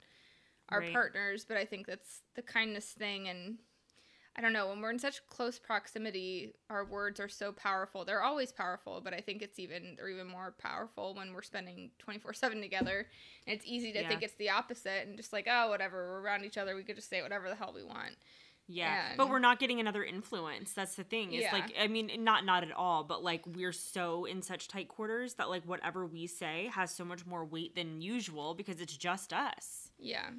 our 0.70 0.80
right. 0.80 0.94
partners 0.94 1.46
but 1.48 1.58
i 1.58 1.66
think 1.66 1.88
that's 1.88 2.22
the 2.36 2.42
kindness 2.42 2.86
thing 2.86 3.28
and 3.28 3.58
i 4.38 4.42
don't 4.42 4.54
know 4.54 4.68
when 4.68 4.80
we're 4.80 4.92
in 4.92 5.00
such 5.00 5.26
close 5.28 5.60
proximity 5.60 6.54
our 6.70 6.86
words 6.86 7.20
are 7.20 7.28
so 7.28 7.52
powerful 7.52 8.06
they're 8.06 8.24
always 8.24 8.52
powerful 8.52 9.02
but 9.04 9.14
i 9.14 9.20
think 9.20 9.42
it's 9.42 9.60
even 9.60 9.96
they're 9.98 10.10
even 10.10 10.28
more 10.28 10.54
powerful 10.58 11.14
when 11.14 11.34
we're 11.34 11.42
spending 11.42 11.92
24-7 12.08 12.62
together 12.62 13.08
and 13.46 13.56
it's 13.56 13.66
easy 13.66 13.92
to 13.92 14.02
yeah. 14.02 14.08
think 14.08 14.24
it's 14.24 14.36
the 14.36 14.50
opposite 14.50 15.08
and 15.08 15.18
just 15.18 15.34
like 15.34 15.48
oh 15.50 15.70
whatever 15.70 15.98
we're 15.98 16.22
around 16.22 16.46
each 16.46 16.58
other 16.58 16.76
we 16.76 16.84
could 16.84 16.96
just 16.96 17.10
say 17.10 17.22
whatever 17.22 17.50
the 17.50 17.56
hell 17.56 17.74
we 17.76 17.84
want 17.84 18.16
yeah, 18.72 19.10
and, 19.10 19.18
but 19.18 19.30
we're 19.30 19.40
not 19.40 19.60
getting 19.60 19.80
another 19.80 20.04
influence. 20.04 20.74
That's 20.74 20.96
the 20.96 21.04
thing. 21.04 21.34
It's 21.34 21.44
yeah. 21.44 21.54
like 21.54 21.74
I 21.80 21.88
mean, 21.88 22.12
not 22.20 22.46
not 22.46 22.64
at 22.64 22.72
all, 22.72 23.04
but 23.04 23.24
like 23.24 23.44
we're 23.46 23.72
so 23.72 24.26
in 24.26 24.42
such 24.42 24.68
tight 24.68 24.88
quarters 24.88 25.36
that 25.36 25.50
like 25.50 25.64
whatever 25.66 26.06
we 26.06 26.28
say 26.28 26.70
has 26.74 26.92
so 26.92 27.06
much 27.06 27.26
more 27.26 27.46
weight 27.46 27.76
than 27.76 28.02
usual 28.02 28.54
because 28.54 28.82
it's 28.82 28.96
just 28.96 29.34
us. 29.34 29.90
Yeah. 29.98 30.30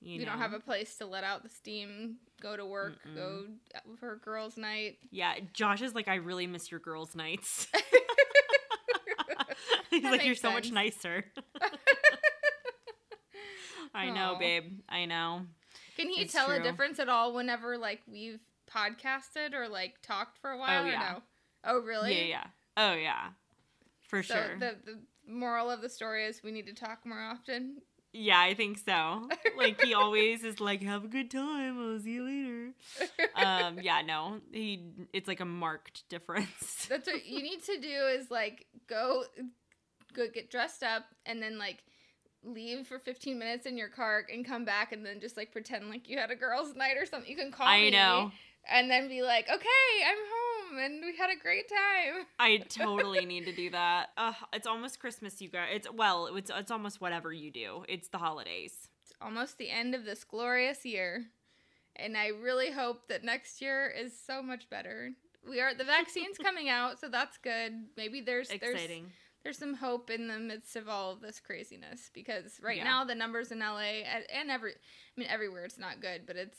You 0.00 0.18
we 0.18 0.24
know? 0.24 0.32
don't 0.32 0.40
have 0.40 0.52
a 0.52 0.58
place 0.58 0.96
to 0.96 1.06
let 1.06 1.22
out 1.22 1.44
the 1.44 1.48
steam, 1.48 2.16
go 2.40 2.56
to 2.56 2.66
work, 2.66 2.98
Mm-mm. 3.06 3.14
go 3.14 3.44
for 4.00 4.16
girls' 4.16 4.56
night. 4.56 4.96
Yeah, 5.12 5.34
Josh 5.52 5.80
is 5.80 5.94
like, 5.94 6.08
I 6.08 6.16
really 6.16 6.48
miss 6.48 6.72
your 6.72 6.80
girls' 6.80 7.14
nights. 7.14 7.68
He's 9.90 10.02
like, 10.02 10.24
you're 10.24 10.34
sense. 10.34 10.40
so 10.40 10.50
much 10.50 10.72
nicer. 10.72 11.24
I 13.94 14.10
know, 14.10 14.36
babe. 14.38 14.80
I 14.88 15.04
know. 15.04 15.42
Can 16.02 16.10
he 16.10 16.22
it's 16.22 16.32
tell 16.32 16.46
true. 16.46 16.56
a 16.56 16.62
difference 16.62 16.98
at 16.98 17.08
all 17.08 17.32
whenever 17.32 17.78
like 17.78 18.00
we've 18.10 18.42
podcasted 18.68 19.54
or 19.54 19.68
like 19.68 20.02
talked 20.02 20.38
for 20.38 20.50
a 20.50 20.58
while? 20.58 20.82
Oh 20.82 20.86
yeah. 20.86 20.98
No? 20.98 21.22
Oh 21.64 21.80
really? 21.80 22.18
Yeah, 22.18 22.24
yeah. 22.24 22.46
Oh 22.76 22.94
yeah. 22.94 23.28
For 24.00 24.22
so 24.22 24.34
sure. 24.34 24.58
The 24.58 24.76
the 24.84 24.98
moral 25.26 25.70
of 25.70 25.80
the 25.80 25.88
story 25.88 26.24
is 26.24 26.42
we 26.42 26.50
need 26.50 26.66
to 26.66 26.74
talk 26.74 27.06
more 27.06 27.20
often. 27.20 27.82
Yeah, 28.12 28.40
I 28.40 28.54
think 28.54 28.78
so. 28.78 29.28
like 29.56 29.80
he 29.80 29.94
always 29.94 30.44
is 30.44 30.60
like, 30.60 30.82
"Have 30.82 31.04
a 31.04 31.08
good 31.08 31.30
time. 31.30 31.80
I'll 31.80 31.98
see 31.98 32.12
you 32.12 32.24
later." 32.24 32.74
um, 33.36 33.78
yeah, 33.80 34.02
no, 34.02 34.40
he. 34.52 34.82
It's 35.12 35.28
like 35.28 35.40
a 35.40 35.46
marked 35.46 36.06
difference. 36.10 36.86
That's 36.90 37.06
what 37.06 37.24
you 37.24 37.42
need 37.42 37.62
to 37.64 37.78
do 37.78 37.88
is 37.88 38.30
like 38.30 38.66
go, 38.86 39.24
go 40.12 40.26
get 40.28 40.50
dressed 40.50 40.82
up, 40.82 41.04
and 41.24 41.42
then 41.42 41.58
like 41.58 41.78
leave 42.44 42.86
for 42.86 42.98
15 42.98 43.38
minutes 43.38 43.66
in 43.66 43.76
your 43.76 43.88
car 43.88 44.24
and 44.32 44.44
come 44.44 44.64
back 44.64 44.92
and 44.92 45.06
then 45.06 45.20
just 45.20 45.36
like 45.36 45.52
pretend 45.52 45.88
like 45.88 46.08
you 46.08 46.18
had 46.18 46.30
a 46.30 46.36
girls 46.36 46.74
night 46.74 46.96
or 46.96 47.06
something 47.06 47.30
you 47.30 47.36
can 47.36 47.52
call 47.52 47.66
I 47.66 47.82
me 47.82 47.90
know 47.90 48.32
and 48.70 48.90
then 48.90 49.08
be 49.08 49.22
like, 49.22 49.48
okay, 49.48 50.04
I'm 50.06 50.16
home 50.16 50.78
and 50.78 51.02
we 51.04 51.16
had 51.16 51.30
a 51.30 51.40
great 51.40 51.68
time. 51.68 52.26
I 52.38 52.58
totally 52.68 53.26
need 53.26 53.44
to 53.46 53.52
do 53.52 53.70
that. 53.70 54.10
Uh, 54.16 54.32
it's 54.52 54.66
almost 54.66 55.00
Christmas, 55.00 55.40
you 55.40 55.48
guys. 55.48 55.68
It's 55.72 55.88
well, 55.92 56.26
it's 56.34 56.50
it's 56.54 56.70
almost 56.70 57.00
whatever 57.00 57.32
you 57.32 57.50
do. 57.50 57.84
It's 57.88 58.08
the 58.08 58.18
holidays. 58.18 58.88
It's 59.02 59.12
almost 59.20 59.58
the 59.58 59.70
end 59.70 59.94
of 59.94 60.04
this 60.04 60.24
glorious 60.24 60.84
year. 60.84 61.26
And 61.96 62.16
I 62.16 62.28
really 62.28 62.70
hope 62.70 63.08
that 63.08 63.22
next 63.22 63.60
year 63.60 63.92
is 63.94 64.12
so 64.18 64.42
much 64.42 64.70
better. 64.70 65.10
We 65.48 65.60
are 65.60 65.74
the 65.74 65.84
vaccine's 65.98 66.38
coming 66.38 66.68
out, 66.68 67.00
so 67.00 67.08
that's 67.08 67.36
good. 67.38 67.72
Maybe 67.96 68.20
there's 68.20 68.50
Exciting. 68.50 69.02
there's 69.02 69.12
there's 69.42 69.58
some 69.58 69.74
hope 69.74 70.08
in 70.10 70.28
the 70.28 70.38
midst 70.38 70.76
of 70.76 70.88
all 70.88 71.10
of 71.12 71.20
this 71.20 71.40
craziness 71.40 72.10
because 72.14 72.60
right 72.62 72.76
Yeah. 72.76 72.84
now 72.84 73.04
the 73.04 73.14
numbers 73.14 73.50
in 73.52 73.58
LA 73.60 74.02
and, 74.04 74.50
every 74.50 74.72
I 74.72 75.20
mean 75.20 75.28
everywhere 75.28 75.64
it's 75.64 75.78
not 75.78 76.00
good, 76.00 76.22
but 76.26 76.36
it's 76.36 76.56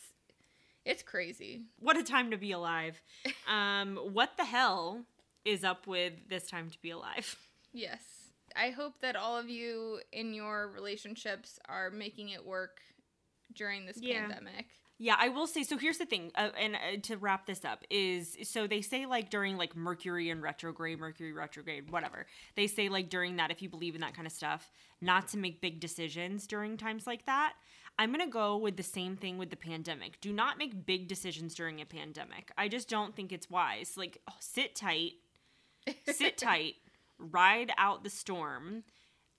it's 0.85 1.01
crazy. 1.03 1.63
what 1.79 1.95
a 1.97 2.03
time 2.03 2.31
to 2.31 2.37
be 2.37 2.51
alive. 2.51 3.01
Um, 3.47 3.97
what 3.97 4.37
the 4.37 4.45
hell 4.45 5.05
is 5.45 5.63
up 5.63 5.87
with 5.87 6.13
this 6.29 6.47
time 6.47 6.69
to 6.69 6.81
be 6.81 6.89
alive? 6.91 7.35
Yes. 7.73 8.01
I 8.55 8.69
hope 8.69 8.99
that 9.01 9.15
all 9.15 9.37
of 9.37 9.49
you 9.49 9.99
in 10.11 10.33
your 10.33 10.69
relationships 10.69 11.59
are 11.67 11.89
making 11.89 12.29
it 12.29 12.45
work 12.45 12.79
during 13.55 13.85
this 13.85 13.97
Yeah. 14.01 14.21
pandemic. 14.27 14.67
Yeah, 14.99 15.15
I 15.19 15.29
will 15.29 15.47
say. 15.47 15.63
So 15.63 15.77
here's 15.77 15.97
the 15.97 16.05
thing, 16.05 16.31
uh, 16.35 16.49
and 16.59 16.75
uh, 16.75 16.77
to 17.03 17.17
wrap 17.17 17.45
this 17.45 17.65
up 17.65 17.83
is 17.89 18.37
so 18.43 18.67
they 18.67 18.81
say 18.81 19.05
like 19.05 19.29
during 19.29 19.57
like 19.57 19.75
Mercury 19.75 20.29
and 20.29 20.41
retrograde, 20.41 20.99
Mercury 20.99 21.33
retrograde, 21.33 21.89
whatever. 21.89 22.25
They 22.55 22.67
say 22.67 22.89
like 22.89 23.09
during 23.09 23.37
that, 23.37 23.51
if 23.51 23.61
you 23.61 23.69
believe 23.69 23.95
in 23.95 24.01
that 24.01 24.13
kind 24.13 24.27
of 24.27 24.31
stuff, 24.31 24.71
not 25.01 25.27
to 25.29 25.37
make 25.37 25.61
big 25.61 25.79
decisions 25.79 26.45
during 26.47 26.77
times 26.77 27.07
like 27.07 27.25
that. 27.25 27.53
I'm 27.97 28.11
gonna 28.11 28.27
go 28.27 28.57
with 28.57 28.77
the 28.77 28.83
same 28.83 29.15
thing 29.15 29.37
with 29.37 29.49
the 29.49 29.55
pandemic. 29.55 30.19
Do 30.21 30.31
not 30.31 30.57
make 30.57 30.85
big 30.85 31.07
decisions 31.07 31.53
during 31.53 31.81
a 31.81 31.85
pandemic. 31.85 32.51
I 32.57 32.67
just 32.67 32.87
don't 32.87 33.15
think 33.15 33.31
it's 33.31 33.49
wise. 33.49 33.93
Like 33.97 34.19
oh, 34.29 34.35
sit 34.39 34.75
tight, 34.75 35.13
sit 36.11 36.37
tight, 36.37 36.75
ride 37.17 37.71
out 37.77 38.03
the 38.03 38.09
storm. 38.09 38.83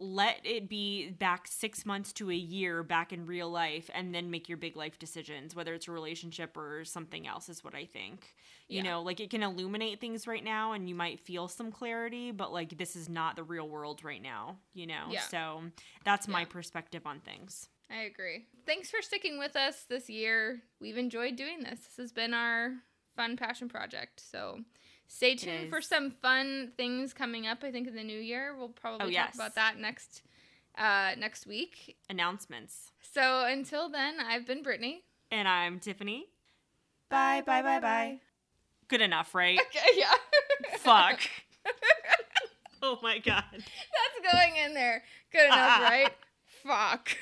Let 0.04 0.40
it 0.44 0.68
be 0.68 1.08
back 1.10 1.46
six 1.48 1.86
months 1.86 2.12
to 2.14 2.30
a 2.30 2.34
year 2.34 2.82
back 2.82 3.12
in 3.12 3.24
real 3.24 3.50
life 3.50 3.88
and 3.94 4.14
then 4.14 4.30
make 4.30 4.48
your 4.50 4.58
big 4.58 4.76
life 4.76 4.98
decisions, 4.98 5.56
whether 5.56 5.72
it's 5.72 5.88
a 5.88 5.92
relationship 5.92 6.56
or 6.58 6.84
something 6.84 7.26
else, 7.26 7.48
is 7.48 7.64
what 7.64 7.74
I 7.74 7.86
think. 7.86 8.34
You 8.68 8.82
Yeah. 8.82 8.90
know, 8.90 9.02
like 9.02 9.20
it 9.20 9.30
can 9.30 9.42
illuminate 9.42 10.00
things 10.00 10.26
right 10.26 10.44
now 10.44 10.72
and 10.72 10.88
you 10.88 10.94
might 10.94 11.20
feel 11.20 11.48
some 11.48 11.72
clarity, 11.72 12.32
but 12.32 12.52
like 12.52 12.76
this 12.76 12.96
is 12.96 13.08
not 13.08 13.36
the 13.36 13.42
real 13.44 13.66
world 13.68 14.04
right 14.04 14.20
now, 14.22 14.58
you 14.74 14.86
know? 14.86 15.06
Yeah. 15.10 15.20
So 15.20 15.70
that's 16.04 16.28
my 16.28 16.40
Yeah. 16.40 16.46
perspective 16.46 17.06
on 17.06 17.20
things. 17.20 17.68
I 17.90 18.02
agree. 18.02 18.46
Thanks 18.66 18.90
for 18.90 19.00
sticking 19.00 19.38
with 19.38 19.56
us 19.56 19.84
this 19.84 20.10
year. 20.10 20.62
We've 20.80 20.98
enjoyed 20.98 21.36
doing 21.36 21.62
this. 21.62 21.80
This 21.80 21.96
has 21.96 22.12
been 22.12 22.34
our 22.34 22.74
fun 23.16 23.36
passion 23.36 23.68
project. 23.68 24.20
So 24.20 24.64
stay 25.08 25.34
tuned 25.36 25.70
for 25.70 25.80
some 25.80 26.10
fun 26.10 26.72
things 26.76 27.12
coming 27.12 27.46
up. 27.46 27.62
I 27.62 27.70
think 27.70 27.86
in 27.88 27.94
the 27.94 28.02
new 28.04 28.18
year 28.18 28.54
we'll 28.56 28.68
probably 28.68 29.16
Oh, 29.16 29.20
talk 29.20 29.34
about 29.34 29.54
that 29.54 29.78
next 29.78 30.22
uh, 30.76 31.12
next 31.18 31.46
week. 31.46 31.96
Announcements. 32.10 32.90
So 33.00 33.44
until 33.46 33.88
then, 33.88 34.16
I've 34.20 34.46
been 34.46 34.62
Brittany. 34.62 35.04
And 35.30 35.46
I'm 35.46 35.78
Tiffany. 35.78 36.26
Bye, 37.08 37.42
bye, 37.46 37.62
bye, 37.62 37.80
bye. 37.80 38.18
Good 38.88 39.00
enough, 39.00 39.34
right? 39.34 39.58
Okay, 39.68 39.86
yeah. 39.98 40.14
Fuck. 40.78 41.20
oh 42.82 42.98
my 43.02 43.18
god. 43.18 43.44
That's 43.52 44.32
going 44.32 44.56
in 44.56 44.74
there. 44.74 45.02
Good 45.32 45.46
enough, 45.46 45.80
right? 45.80 46.10
Fuck. 46.64 47.16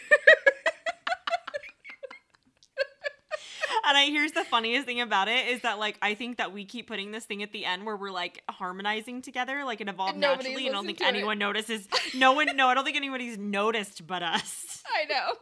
And 3.87 3.97
I 3.99 4.07
here's 4.07 4.33
the 4.33 4.45
funniest 4.45 4.87
thing 4.87 5.01
about 5.01 5.29
it 5.29 5.49
is 5.49 5.63
that 5.63 5.79
like 5.79 5.99
I 6.03 6.15
think 6.15 6.39
that 6.39 6.53
we 6.53 6.65
keep 6.65 6.87
putting 6.89 7.11
this 7.11 7.25
thing 7.25 7.43
at 7.43 7.53
the 7.53 7.65
end 7.65 7.85
where 7.85 7.97
we're 7.97 8.11
like 8.11 8.43
harmonizing 8.49 9.23
together, 9.23 9.65
like 9.65 9.81
it 9.81 9.89
evolved 9.89 10.13
And 10.13 10.21
naturally, 10.21 10.67
and 10.67 10.75
I 10.75 10.79
don't 10.79 10.87
think 10.87 10.99
to 10.99 11.05
it. 11.05 11.09
anyone 11.09 11.39
notices. 11.39 11.89
No 12.15 12.33
one, 12.33 12.55
no, 12.57 12.69
I 12.69 12.75
don't 12.75 12.85
think 12.85 12.97
anybody's 12.97 13.39
noticed 13.39 14.07
but 14.07 14.23
us. 14.23 14.83
I 14.95 15.05
know. 15.07 15.33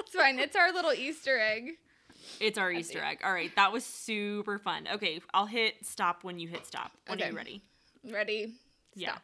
It's 0.00 0.14
fine. 0.14 0.38
It's 0.38 0.56
our 0.56 0.72
little 0.72 0.92
Easter 0.92 1.38
egg. 1.38 1.70
It's 2.40 2.58
our 2.58 2.70
I 2.70 2.76
Easter 2.76 2.98
see. 2.98 3.04
egg. 3.04 3.18
All 3.24 3.32
right, 3.32 3.54
that 3.56 3.72
was 3.72 3.84
super 3.84 4.58
fun. 4.58 4.88
Okay, 4.94 5.20
I'll 5.34 5.46
hit 5.46 5.74
stop 5.84 6.24
when 6.24 6.38
you 6.38 6.48
hit 6.48 6.66
stop. 6.66 6.92
When 7.06 7.20
are 7.22 7.26
you 7.28 7.36
ready? 7.36 7.62
Ready? 8.10 8.54
Yeah. 8.94 9.10
Stop. 9.12 9.22